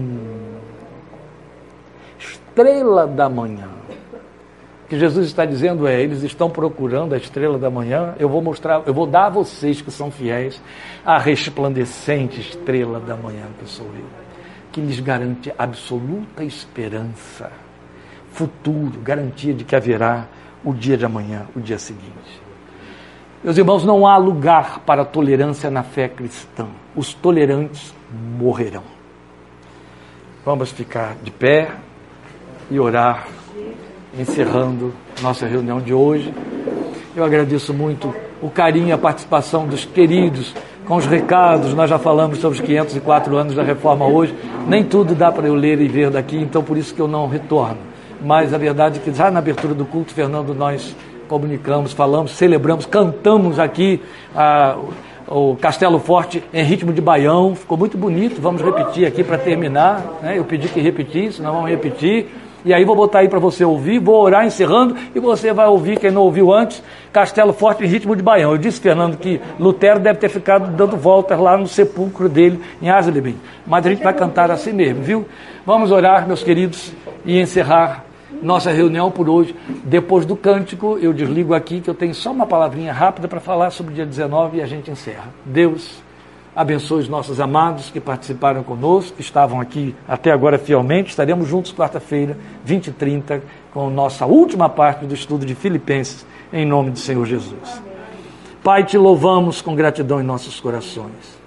Estrela 2.18 3.06
da 3.06 3.28
manhã. 3.28 3.73
Que 4.94 5.00
Jesus 5.00 5.26
está 5.26 5.44
dizendo 5.44 5.88
é: 5.88 6.00
eles 6.00 6.22
estão 6.22 6.48
procurando 6.48 7.14
a 7.14 7.16
estrela 7.16 7.58
da 7.58 7.68
manhã. 7.68 8.14
Eu 8.16 8.28
vou 8.28 8.40
mostrar, 8.40 8.84
eu 8.86 8.94
vou 8.94 9.08
dar 9.08 9.26
a 9.26 9.28
vocês 9.28 9.80
que 9.82 9.90
são 9.90 10.08
fiéis 10.08 10.62
a 11.04 11.18
resplandecente 11.18 12.40
estrela 12.40 13.00
da 13.00 13.16
manhã 13.16 13.42
que 13.58 13.68
sou 13.68 13.86
eu, 13.86 14.04
que 14.70 14.80
lhes 14.80 15.00
garante 15.00 15.52
absoluta 15.58 16.44
esperança 16.44 17.50
futuro, 18.30 19.00
garantia 19.02 19.52
de 19.52 19.64
que 19.64 19.74
haverá 19.74 20.28
o 20.64 20.72
dia 20.72 20.96
de 20.96 21.04
amanhã, 21.04 21.48
o 21.56 21.60
dia 21.60 21.78
seguinte. 21.78 22.40
Meus 23.42 23.58
irmãos, 23.58 23.84
não 23.84 24.06
há 24.06 24.16
lugar 24.16 24.78
para 24.86 25.04
tolerância 25.04 25.72
na 25.72 25.82
fé 25.82 26.08
cristã. 26.08 26.68
Os 26.94 27.12
tolerantes 27.12 27.92
morrerão. 28.38 28.84
Vamos 30.44 30.70
ficar 30.70 31.16
de 31.20 31.32
pé 31.32 31.72
e 32.70 32.78
orar, 32.78 33.26
encerrando 34.18 34.92
nossa 35.22 35.46
reunião 35.46 35.80
de 35.80 35.92
hoje. 35.92 36.32
Eu 37.16 37.24
agradeço 37.24 37.72
muito 37.72 38.14
o 38.42 38.50
carinho 38.50 38.88
e 38.88 38.92
a 38.92 38.98
participação 38.98 39.66
dos 39.66 39.84
queridos 39.84 40.54
com 40.86 40.96
os 40.96 41.06
recados. 41.06 41.72
Nós 41.74 41.88
já 41.88 41.98
falamos 41.98 42.38
sobre 42.38 42.58
os 42.58 42.64
504 42.64 43.36
anos 43.36 43.54
da 43.54 43.62
reforma 43.62 44.06
hoje. 44.06 44.34
Nem 44.66 44.84
tudo 44.84 45.14
dá 45.14 45.30
para 45.30 45.46
eu 45.46 45.54
ler 45.54 45.80
e 45.80 45.88
ver 45.88 46.10
daqui, 46.10 46.36
então 46.36 46.62
por 46.62 46.76
isso 46.76 46.94
que 46.94 47.00
eu 47.00 47.08
não 47.08 47.28
retorno 47.28 47.94
mas 48.24 48.54
a 48.54 48.58
verdade 48.58 48.98
é 48.98 49.02
que 49.02 49.16
já 49.16 49.30
na 49.30 49.38
abertura 49.38 49.74
do 49.74 49.84
culto, 49.84 50.12
Fernando, 50.12 50.54
nós 50.54 50.96
comunicamos, 51.28 51.92
falamos, 51.92 52.32
celebramos, 52.32 52.86
cantamos 52.86 53.58
aqui 53.58 54.00
o 55.28 55.56
Castelo 55.56 55.98
Forte 55.98 56.42
em 56.52 56.62
ritmo 56.64 56.92
de 56.92 57.00
baião, 57.00 57.54
ficou 57.54 57.78
muito 57.78 57.96
bonito, 57.96 58.40
vamos 58.40 58.62
repetir 58.62 59.06
aqui 59.06 59.22
para 59.22 59.38
terminar, 59.38 60.02
né? 60.22 60.38
eu 60.38 60.44
pedi 60.44 60.68
que 60.68 60.80
repetisse, 60.80 61.40
nós 61.40 61.52
vamos 61.52 61.70
repetir, 61.70 62.26
e 62.64 62.72
aí 62.72 62.84
vou 62.84 62.96
botar 62.96 63.20
aí 63.20 63.28
para 63.28 63.38
você 63.38 63.64
ouvir, 63.64 63.98
vou 63.98 64.22
orar 64.22 64.46
encerrando, 64.46 64.96
e 65.14 65.20
você 65.20 65.52
vai 65.52 65.66
ouvir, 65.66 65.98
quem 65.98 66.10
não 66.10 66.22
ouviu 66.22 66.52
antes, 66.52 66.82
Castelo 67.12 67.52
Forte 67.52 67.84
em 67.84 67.86
ritmo 67.86 68.16
de 68.16 68.22
baião. 68.22 68.52
Eu 68.52 68.58
disse, 68.58 68.80
Fernando, 68.80 69.16
que 69.16 69.40
Lutero 69.58 70.00
deve 70.00 70.18
ter 70.18 70.28
ficado 70.28 70.74
dando 70.76 70.96
voltas 70.96 71.38
lá 71.38 71.56
no 71.56 71.66
sepulcro 71.66 72.28
dele, 72.28 72.60
em 72.80 72.88
Asleben, 72.88 73.36
mas 73.66 73.86
a 73.86 73.90
gente 73.90 74.02
vai 74.02 74.14
cantar 74.14 74.50
assim 74.50 74.72
mesmo, 74.72 75.02
viu? 75.02 75.26
Vamos 75.66 75.90
orar, 75.90 76.26
meus 76.26 76.42
queridos, 76.42 76.92
e 77.24 77.38
encerrar 77.38 78.04
nossa 78.42 78.70
reunião 78.70 79.10
por 79.10 79.28
hoje. 79.28 79.54
Depois 79.84 80.26
do 80.26 80.36
cântico, 80.36 80.98
eu 81.00 81.12
desligo 81.12 81.54
aqui, 81.54 81.80
que 81.80 81.88
eu 81.88 81.94
tenho 81.94 82.14
só 82.14 82.30
uma 82.30 82.46
palavrinha 82.46 82.92
rápida 82.92 83.26
para 83.26 83.40
falar 83.40 83.70
sobre 83.70 83.92
o 83.92 83.94
dia 83.94 84.06
19 84.06 84.58
e 84.58 84.62
a 84.62 84.66
gente 84.66 84.90
encerra. 84.90 85.28
Deus 85.44 86.03
abençoe 86.54 87.00
os 87.00 87.08
nossos 87.08 87.40
amados 87.40 87.90
que 87.90 88.00
participaram 88.00 88.62
conosco, 88.62 89.16
que 89.16 89.22
estavam 89.22 89.60
aqui 89.60 89.94
até 90.06 90.30
agora 90.30 90.58
fielmente. 90.58 91.10
Estaremos 91.10 91.48
juntos 91.48 91.72
quarta-feira, 91.72 92.36
20 92.64 92.88
e 92.88 92.92
30, 92.92 93.42
com 93.72 93.90
nossa 93.90 94.26
última 94.26 94.68
parte 94.68 95.06
do 95.06 95.14
estudo 95.14 95.46
de 95.46 95.54
Filipenses, 95.54 96.26
em 96.52 96.66
nome 96.66 96.90
do 96.90 96.98
Senhor 96.98 97.24
Jesus. 97.24 97.82
Pai, 98.62 98.84
te 98.84 98.96
louvamos 98.96 99.60
com 99.60 99.74
gratidão 99.74 100.20
em 100.20 100.24
nossos 100.24 100.60
corações. 100.60 101.38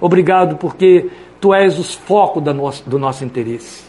Obrigado 0.00 0.56
porque 0.56 1.10
tu 1.40 1.54
és 1.54 1.78
o 1.78 1.84
foco 1.84 2.40
do 2.40 2.98
nosso 2.98 3.24
interesse 3.24 3.87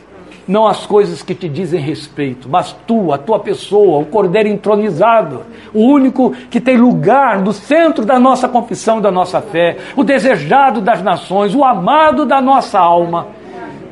não 0.49 0.67
as 0.67 0.83
coisas 0.83 1.21
que 1.21 1.35
te 1.35 1.47
dizem 1.47 1.79
respeito, 1.79 2.49
mas 2.49 2.75
tu, 2.87 3.13
a 3.13 3.19
tua 3.19 3.39
pessoa, 3.39 3.99
o 3.99 4.05
Cordeiro 4.05 4.49
entronizado, 4.49 5.43
o 5.71 5.83
único 5.83 6.31
que 6.49 6.59
tem 6.59 6.75
lugar 6.75 7.39
no 7.39 7.53
centro 7.53 8.03
da 8.03 8.19
nossa 8.19 8.49
confissão, 8.49 8.99
da 8.99 9.11
nossa 9.11 9.39
fé, 9.41 9.77
o 9.95 10.03
desejado 10.03 10.81
das 10.81 11.03
nações, 11.03 11.53
o 11.53 11.63
amado 11.63 12.25
da 12.25 12.41
nossa 12.41 12.79
alma. 12.79 13.27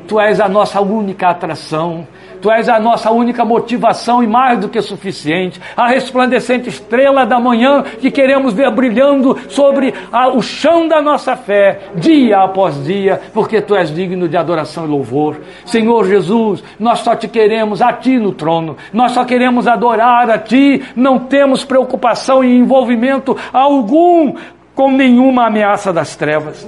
Tu 0.08 0.18
és 0.18 0.40
a 0.40 0.48
nossa 0.48 0.80
única 0.80 1.28
atração, 1.28 2.04
Tu 2.40 2.50
és 2.50 2.68
a 2.68 2.78
nossa 2.78 3.10
única 3.10 3.44
motivação 3.44 4.22
e 4.22 4.26
mais 4.26 4.58
do 4.58 4.68
que 4.68 4.80
suficiente. 4.80 5.60
A 5.76 5.88
resplandecente 5.88 6.68
estrela 6.68 7.24
da 7.24 7.38
manhã 7.38 7.82
que 7.82 8.10
queremos 8.10 8.52
ver 8.52 8.70
brilhando 8.70 9.36
sobre 9.48 9.92
a, 10.12 10.28
o 10.28 10.42
chão 10.42 10.86
da 10.88 11.00
nossa 11.02 11.36
fé, 11.36 11.80
dia 11.94 12.38
após 12.38 12.82
dia, 12.84 13.20
porque 13.32 13.60
Tu 13.60 13.74
és 13.74 13.94
digno 13.94 14.28
de 14.28 14.36
adoração 14.36 14.84
e 14.84 14.88
louvor. 14.88 15.36
Senhor 15.64 16.06
Jesus, 16.06 16.62
nós 16.78 17.00
só 17.00 17.14
te 17.14 17.28
queremos 17.28 17.82
a 17.82 17.92
Ti 17.92 18.18
no 18.18 18.32
trono, 18.32 18.76
nós 18.92 19.12
só 19.12 19.24
queremos 19.24 19.66
adorar 19.66 20.30
a 20.30 20.38
Ti, 20.38 20.82
não 20.94 21.18
temos 21.18 21.64
preocupação 21.64 22.44
e 22.44 22.56
envolvimento 22.56 23.36
algum 23.52 24.34
com 24.78 24.92
nenhuma 24.92 25.48
ameaça 25.48 25.92
das 25.92 26.14
trevas. 26.14 26.64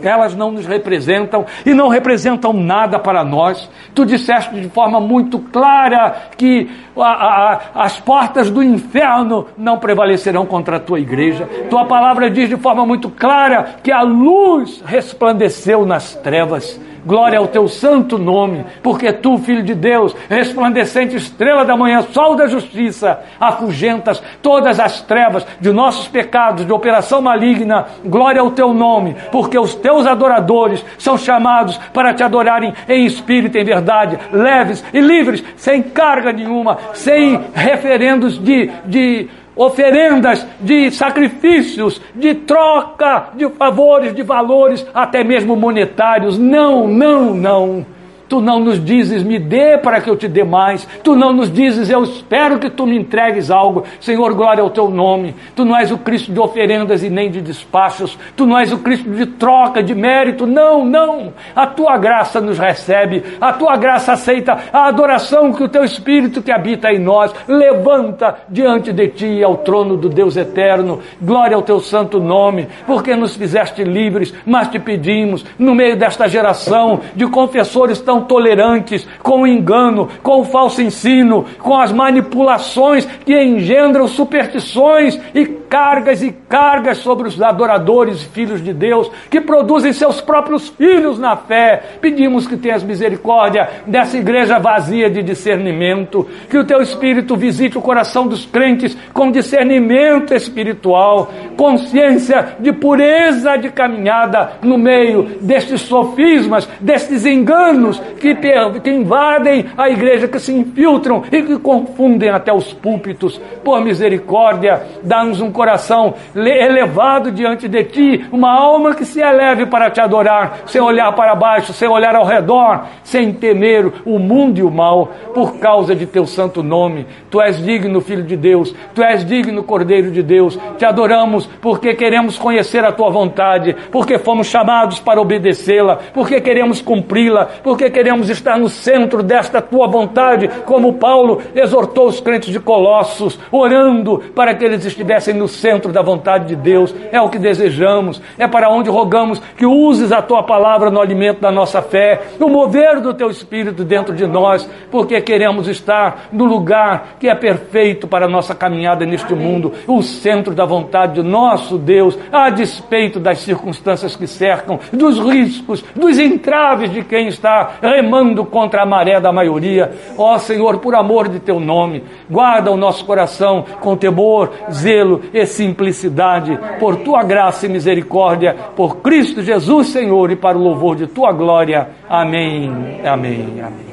Elas 0.00 0.34
não 0.34 0.50
nos 0.50 0.64
representam 0.64 1.44
e 1.66 1.74
não 1.74 1.88
representam 1.88 2.54
nada 2.54 2.98
para 2.98 3.22
nós. 3.22 3.68
Tu 3.94 4.06
disseste 4.06 4.58
de 4.58 4.70
forma 4.70 4.98
muito 4.98 5.38
clara 5.38 6.30
que 6.38 6.70
a, 6.96 7.02
a, 7.02 7.60
as 7.84 8.00
portas 8.00 8.50
do 8.50 8.62
inferno 8.62 9.46
não 9.58 9.76
prevalecerão 9.76 10.46
contra 10.46 10.78
a 10.78 10.80
tua 10.80 11.00
igreja. 11.00 11.46
Tua 11.68 11.84
palavra 11.84 12.30
diz 12.30 12.48
de 12.48 12.56
forma 12.56 12.86
muito 12.86 13.10
clara 13.10 13.74
que 13.82 13.92
a 13.92 14.00
luz 14.00 14.82
resplandeceu 14.86 15.84
nas 15.84 16.14
trevas 16.14 16.80
Glória 17.04 17.38
ao 17.38 17.48
teu 17.48 17.68
santo 17.68 18.18
nome, 18.18 18.64
porque 18.82 19.12
tu, 19.12 19.38
filho 19.38 19.62
de 19.62 19.74
Deus, 19.74 20.14
resplandecente 20.28 21.16
estrela 21.16 21.64
da 21.64 21.76
manhã, 21.76 22.02
sol 22.12 22.34
da 22.34 22.46
justiça, 22.46 23.20
afugentas 23.38 24.22
todas 24.42 24.78
as 24.78 25.02
trevas 25.02 25.46
de 25.60 25.72
nossos 25.72 26.08
pecados, 26.08 26.66
de 26.66 26.72
operação 26.72 27.22
maligna. 27.22 27.86
Glória 28.04 28.40
ao 28.40 28.50
teu 28.50 28.74
nome, 28.74 29.16
porque 29.32 29.58
os 29.58 29.74
teus 29.74 30.06
adoradores 30.06 30.84
são 30.98 31.16
chamados 31.16 31.76
para 31.92 32.12
te 32.12 32.22
adorarem 32.22 32.72
em 32.88 33.06
espírito 33.06 33.56
e 33.56 33.60
em 33.60 33.64
verdade, 33.64 34.18
leves 34.32 34.84
e 34.92 35.00
livres, 35.00 35.42
sem 35.56 35.82
carga 35.82 36.32
nenhuma, 36.32 36.78
sem 36.92 37.40
referendos 37.54 38.38
de, 38.38 38.70
de 38.86 39.28
oferendas 39.60 40.46
de 40.58 40.90
sacrifícios, 40.90 42.00
de 42.14 42.34
troca 42.34 43.28
de 43.34 43.46
favores, 43.50 44.14
de 44.14 44.22
valores, 44.22 44.86
até 44.94 45.22
mesmo 45.22 45.54
monetários. 45.54 46.38
Não, 46.38 46.88
não, 46.88 47.34
não. 47.34 47.86
Tu 48.30 48.40
não 48.40 48.60
nos 48.60 48.82
dizes, 48.82 49.24
me 49.24 49.40
dê 49.40 49.76
para 49.76 50.00
que 50.00 50.08
eu 50.08 50.14
te 50.16 50.28
dê 50.28 50.44
mais. 50.44 50.86
Tu 51.02 51.16
não 51.16 51.32
nos 51.32 51.52
dizes, 51.52 51.90
eu 51.90 52.04
espero 52.04 52.60
que 52.60 52.70
tu 52.70 52.86
me 52.86 52.96
entregues 52.96 53.50
algo. 53.50 53.82
Senhor, 53.98 54.32
glória 54.34 54.62
ao 54.62 54.70
teu 54.70 54.88
nome. 54.88 55.34
Tu 55.56 55.64
não 55.64 55.76
és 55.76 55.90
o 55.90 55.98
Cristo 55.98 56.32
de 56.32 56.38
oferendas 56.38 57.02
e 57.02 57.10
nem 57.10 57.28
de 57.28 57.40
despachos. 57.40 58.16
Tu 58.36 58.46
não 58.46 58.56
és 58.56 58.72
o 58.72 58.78
Cristo 58.78 59.10
de 59.10 59.26
troca, 59.26 59.82
de 59.82 59.96
mérito. 59.96 60.46
Não, 60.46 60.84
não. 60.84 61.32
A 61.56 61.66
tua 61.66 61.98
graça 61.98 62.40
nos 62.40 62.56
recebe. 62.56 63.24
A 63.40 63.52
tua 63.52 63.76
graça 63.76 64.12
aceita 64.12 64.56
a 64.72 64.86
adoração 64.86 65.52
que 65.52 65.64
o 65.64 65.68
teu 65.68 65.82
Espírito 65.82 66.40
que 66.40 66.52
habita 66.52 66.92
em 66.92 67.00
nós 67.00 67.34
levanta 67.48 68.42
diante 68.48 68.92
de 68.92 69.08
ti 69.08 69.42
ao 69.42 69.56
trono 69.56 69.96
do 69.96 70.08
Deus 70.08 70.36
eterno. 70.36 71.00
Glória 71.20 71.56
ao 71.56 71.62
teu 71.62 71.80
santo 71.80 72.20
nome, 72.20 72.68
porque 72.86 73.16
nos 73.16 73.34
fizeste 73.34 73.82
livres, 73.82 74.32
mas 74.46 74.68
te 74.68 74.78
pedimos, 74.78 75.44
no 75.58 75.74
meio 75.74 75.96
desta 75.96 76.28
geração 76.28 77.00
de 77.16 77.26
confessores 77.26 78.00
tão 78.00 78.19
tolerantes 78.22 79.06
com 79.22 79.42
o 79.42 79.46
engano, 79.46 80.08
com 80.22 80.40
o 80.40 80.44
falso 80.44 80.82
ensino, 80.82 81.44
com 81.58 81.76
as 81.76 81.92
manipulações 81.92 83.04
que 83.24 83.40
engendram 83.40 84.06
superstições 84.06 85.20
e 85.34 85.46
cargas 85.46 86.20
e 86.20 86.32
cargas 86.32 86.98
sobre 86.98 87.28
os 87.28 87.40
adoradores 87.40 88.22
e 88.22 88.26
filhos 88.26 88.62
de 88.62 88.72
Deus, 88.72 89.10
que 89.30 89.40
produzem 89.40 89.92
seus 89.92 90.20
próprios 90.20 90.68
filhos 90.68 91.18
na 91.18 91.36
fé. 91.36 91.82
Pedimos 92.00 92.46
que 92.46 92.56
tenhas 92.56 92.82
misericórdia 92.82 93.68
dessa 93.86 94.18
igreja 94.18 94.58
vazia 94.58 95.08
de 95.08 95.22
discernimento, 95.22 96.26
que 96.48 96.58
o 96.58 96.64
teu 96.64 96.82
Espírito 96.82 97.36
visite 97.36 97.78
o 97.78 97.82
coração 97.82 98.26
dos 98.26 98.44
crentes 98.44 98.96
com 99.12 99.30
discernimento 99.30 100.34
espiritual, 100.34 101.30
consciência 101.56 102.56
de 102.58 102.72
pureza 102.72 103.56
de 103.56 103.70
caminhada 103.70 104.52
no 104.62 104.76
meio 104.76 105.38
destes 105.40 105.82
sofismas, 105.82 106.68
destes 106.80 107.24
enganos 107.24 108.00
que, 108.18 108.34
que 108.34 108.90
invadem 108.90 109.66
a 109.76 109.88
igreja, 109.88 110.28
que 110.28 110.38
se 110.38 110.52
infiltram 110.52 111.22
e 111.30 111.42
que 111.42 111.58
confundem 111.58 112.30
até 112.30 112.52
os 112.52 112.72
púlpitos. 112.72 113.40
Por 113.64 113.80
misericórdia, 113.80 114.82
dá-nos 115.02 115.40
um 115.40 115.50
coração 115.50 116.14
elevado 116.34 117.30
diante 117.30 117.68
de 117.68 117.84
ti, 117.84 118.24
uma 118.32 118.50
alma 118.50 118.94
que 118.94 119.04
se 119.04 119.20
eleve 119.20 119.66
para 119.66 119.90
te 119.90 120.00
adorar, 120.00 120.60
sem 120.66 120.80
olhar 120.80 121.12
para 121.12 121.34
baixo, 121.34 121.72
sem 121.72 121.88
olhar 121.88 122.14
ao 122.14 122.24
redor, 122.24 122.86
sem 123.02 123.32
temer 123.32 123.92
o 124.04 124.18
mundo 124.18 124.58
e 124.58 124.62
o 124.62 124.70
mal, 124.70 125.10
por 125.34 125.58
causa 125.58 125.94
de 125.94 126.06
teu 126.06 126.26
santo 126.26 126.62
nome. 126.62 127.06
Tu 127.30 127.40
és 127.40 127.62
digno, 127.62 128.00
Filho 128.00 128.22
de 128.22 128.36
Deus, 128.36 128.74
tu 128.94 129.02
és 129.02 129.24
digno, 129.24 129.62
Cordeiro 129.62 130.10
de 130.10 130.22
Deus. 130.22 130.58
Te 130.78 130.84
adoramos 130.84 131.46
porque 131.60 131.94
queremos 131.94 132.38
conhecer 132.38 132.84
a 132.84 132.92
tua 132.92 133.10
vontade, 133.10 133.76
porque 133.90 134.18
fomos 134.18 134.46
chamados 134.46 134.98
para 134.98 135.20
obedecê-la, 135.20 135.98
porque 136.12 136.40
queremos 136.40 136.80
cumpri-la, 136.80 137.46
porque 137.62 137.90
queremos 137.90 137.99
estar 138.30 138.58
no 138.58 138.68
centro 138.68 139.22
desta 139.22 139.60
tua 139.60 139.86
vontade, 139.86 140.48
como 140.64 140.94
Paulo 140.94 141.40
exortou 141.54 142.08
os 142.08 142.20
crentes 142.20 142.52
de 142.52 142.60
Colossos, 142.60 143.38
orando 143.50 144.18
para 144.34 144.54
que 144.54 144.64
eles 144.64 144.84
estivessem 144.84 145.34
no 145.34 145.48
centro 145.48 145.92
da 145.92 146.02
vontade 146.02 146.46
de 146.46 146.56
Deus. 146.56 146.94
É 147.12 147.20
o 147.20 147.28
que 147.28 147.38
desejamos, 147.38 148.20
é 148.38 148.46
para 148.46 148.70
onde 148.70 148.90
rogamos 148.90 149.40
que 149.56 149.66
uses 149.66 150.12
a 150.12 150.22
tua 150.22 150.42
palavra 150.42 150.90
no 150.90 151.00
alimento 151.00 151.40
da 151.40 151.50
nossa 151.50 151.82
fé, 151.82 152.20
no 152.38 152.48
mover 152.48 153.00
do 153.00 153.14
teu 153.14 153.30
espírito 153.30 153.84
dentro 153.84 154.14
de 154.14 154.26
nós, 154.26 154.68
porque 154.90 155.20
queremos 155.20 155.68
estar 155.68 156.28
no 156.32 156.44
lugar 156.44 157.16
que 157.18 157.28
é 157.28 157.34
perfeito 157.34 158.06
para 158.06 158.26
a 158.26 158.28
nossa 158.28 158.54
caminhada 158.54 159.04
neste 159.04 159.34
mundo, 159.34 159.72
o 159.86 160.02
centro 160.02 160.54
da 160.54 160.64
vontade 160.64 161.14
de 161.14 161.22
nosso 161.22 161.78
Deus, 161.78 162.18
a 162.32 162.50
despeito 162.50 163.18
das 163.18 163.38
circunstâncias 163.38 164.16
que 164.16 164.26
cercam, 164.26 164.78
dos 164.92 165.18
riscos, 165.18 165.84
dos 165.94 166.18
entraves 166.18 166.90
de 166.90 167.02
quem 167.02 167.28
está 167.28 167.72
remando 167.90 168.44
contra 168.44 168.82
a 168.82 168.86
maré 168.86 169.20
da 169.20 169.32
maioria. 169.32 169.92
Ó 170.16 170.38
Senhor, 170.38 170.78
por 170.78 170.94
amor 170.94 171.28
de 171.28 171.40
teu 171.40 171.58
nome, 171.58 172.04
guarda 172.30 172.70
o 172.70 172.76
nosso 172.76 173.04
coração 173.04 173.64
com 173.80 173.96
temor, 173.96 174.52
zelo 174.70 175.22
e 175.32 175.44
simplicidade, 175.44 176.58
por 176.78 176.96
tua 176.96 177.22
graça 177.22 177.66
e 177.66 177.68
misericórdia, 177.68 178.54
por 178.76 178.98
Cristo 178.98 179.42
Jesus, 179.42 179.88
Senhor, 179.88 180.30
e 180.30 180.36
para 180.36 180.56
o 180.56 180.62
louvor 180.62 180.96
de 180.96 181.06
tua 181.06 181.32
glória. 181.32 181.88
Amém. 182.08 183.00
Amém. 183.04 183.60
Amém. 183.60 183.90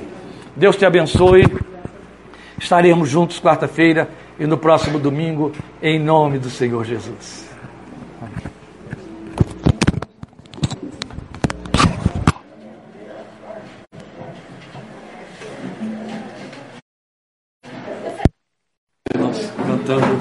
Deus 0.56 0.76
te 0.76 0.86
abençoe. 0.86 1.46
Estaremos 2.60 3.10
juntos 3.10 3.40
quarta-feira 3.40 4.10
e 4.40 4.46
no 4.46 4.58
próximo 4.58 5.00
domingo, 5.00 5.52
em 5.82 6.00
nome 6.00 6.40
do 6.40 6.50
Senhor 6.50 6.84
Jesus. 6.86 7.47
Cantando 19.88 20.20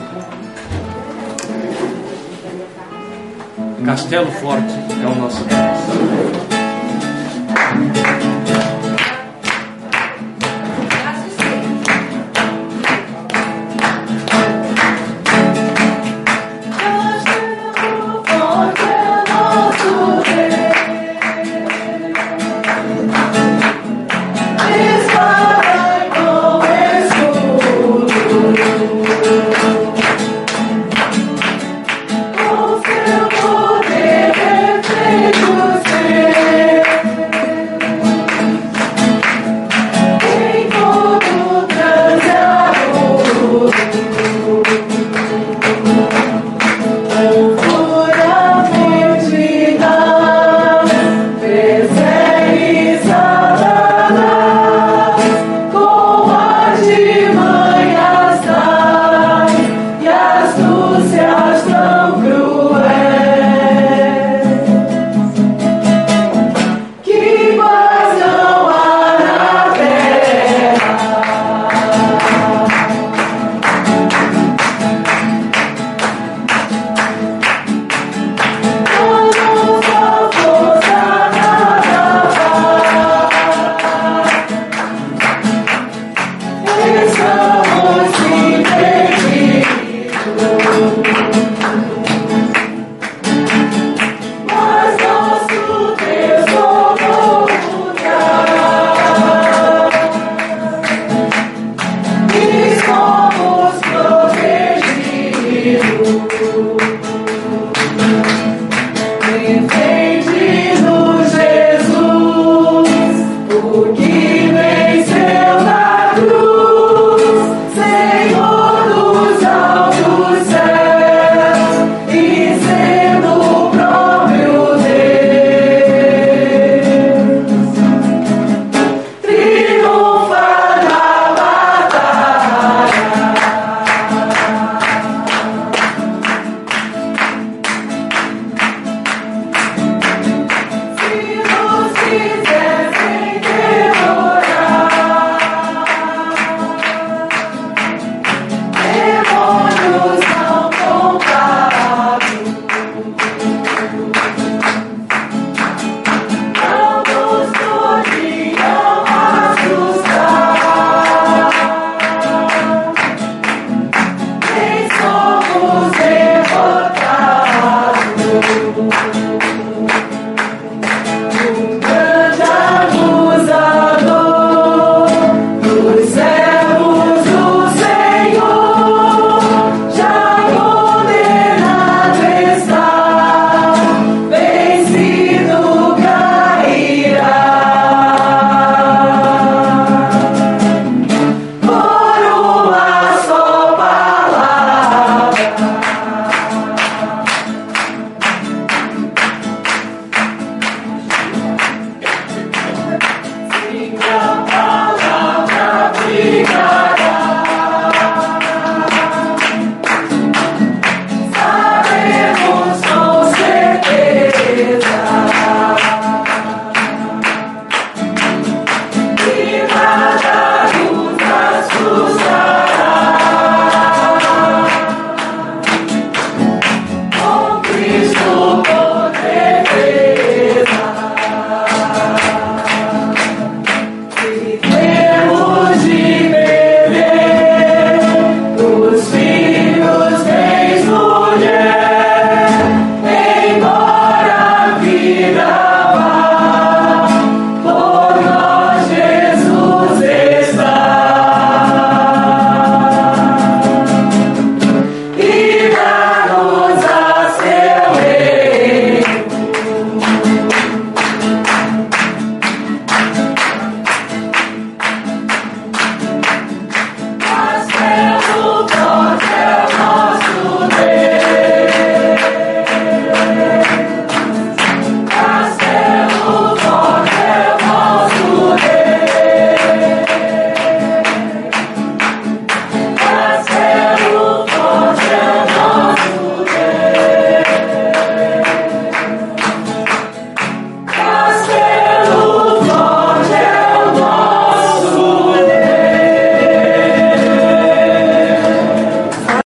Castelo 3.84 4.30
Forte 4.30 4.72
é 5.02 5.06
o 5.06 5.14
nosso 5.16 5.44
Deus. 5.44 6.45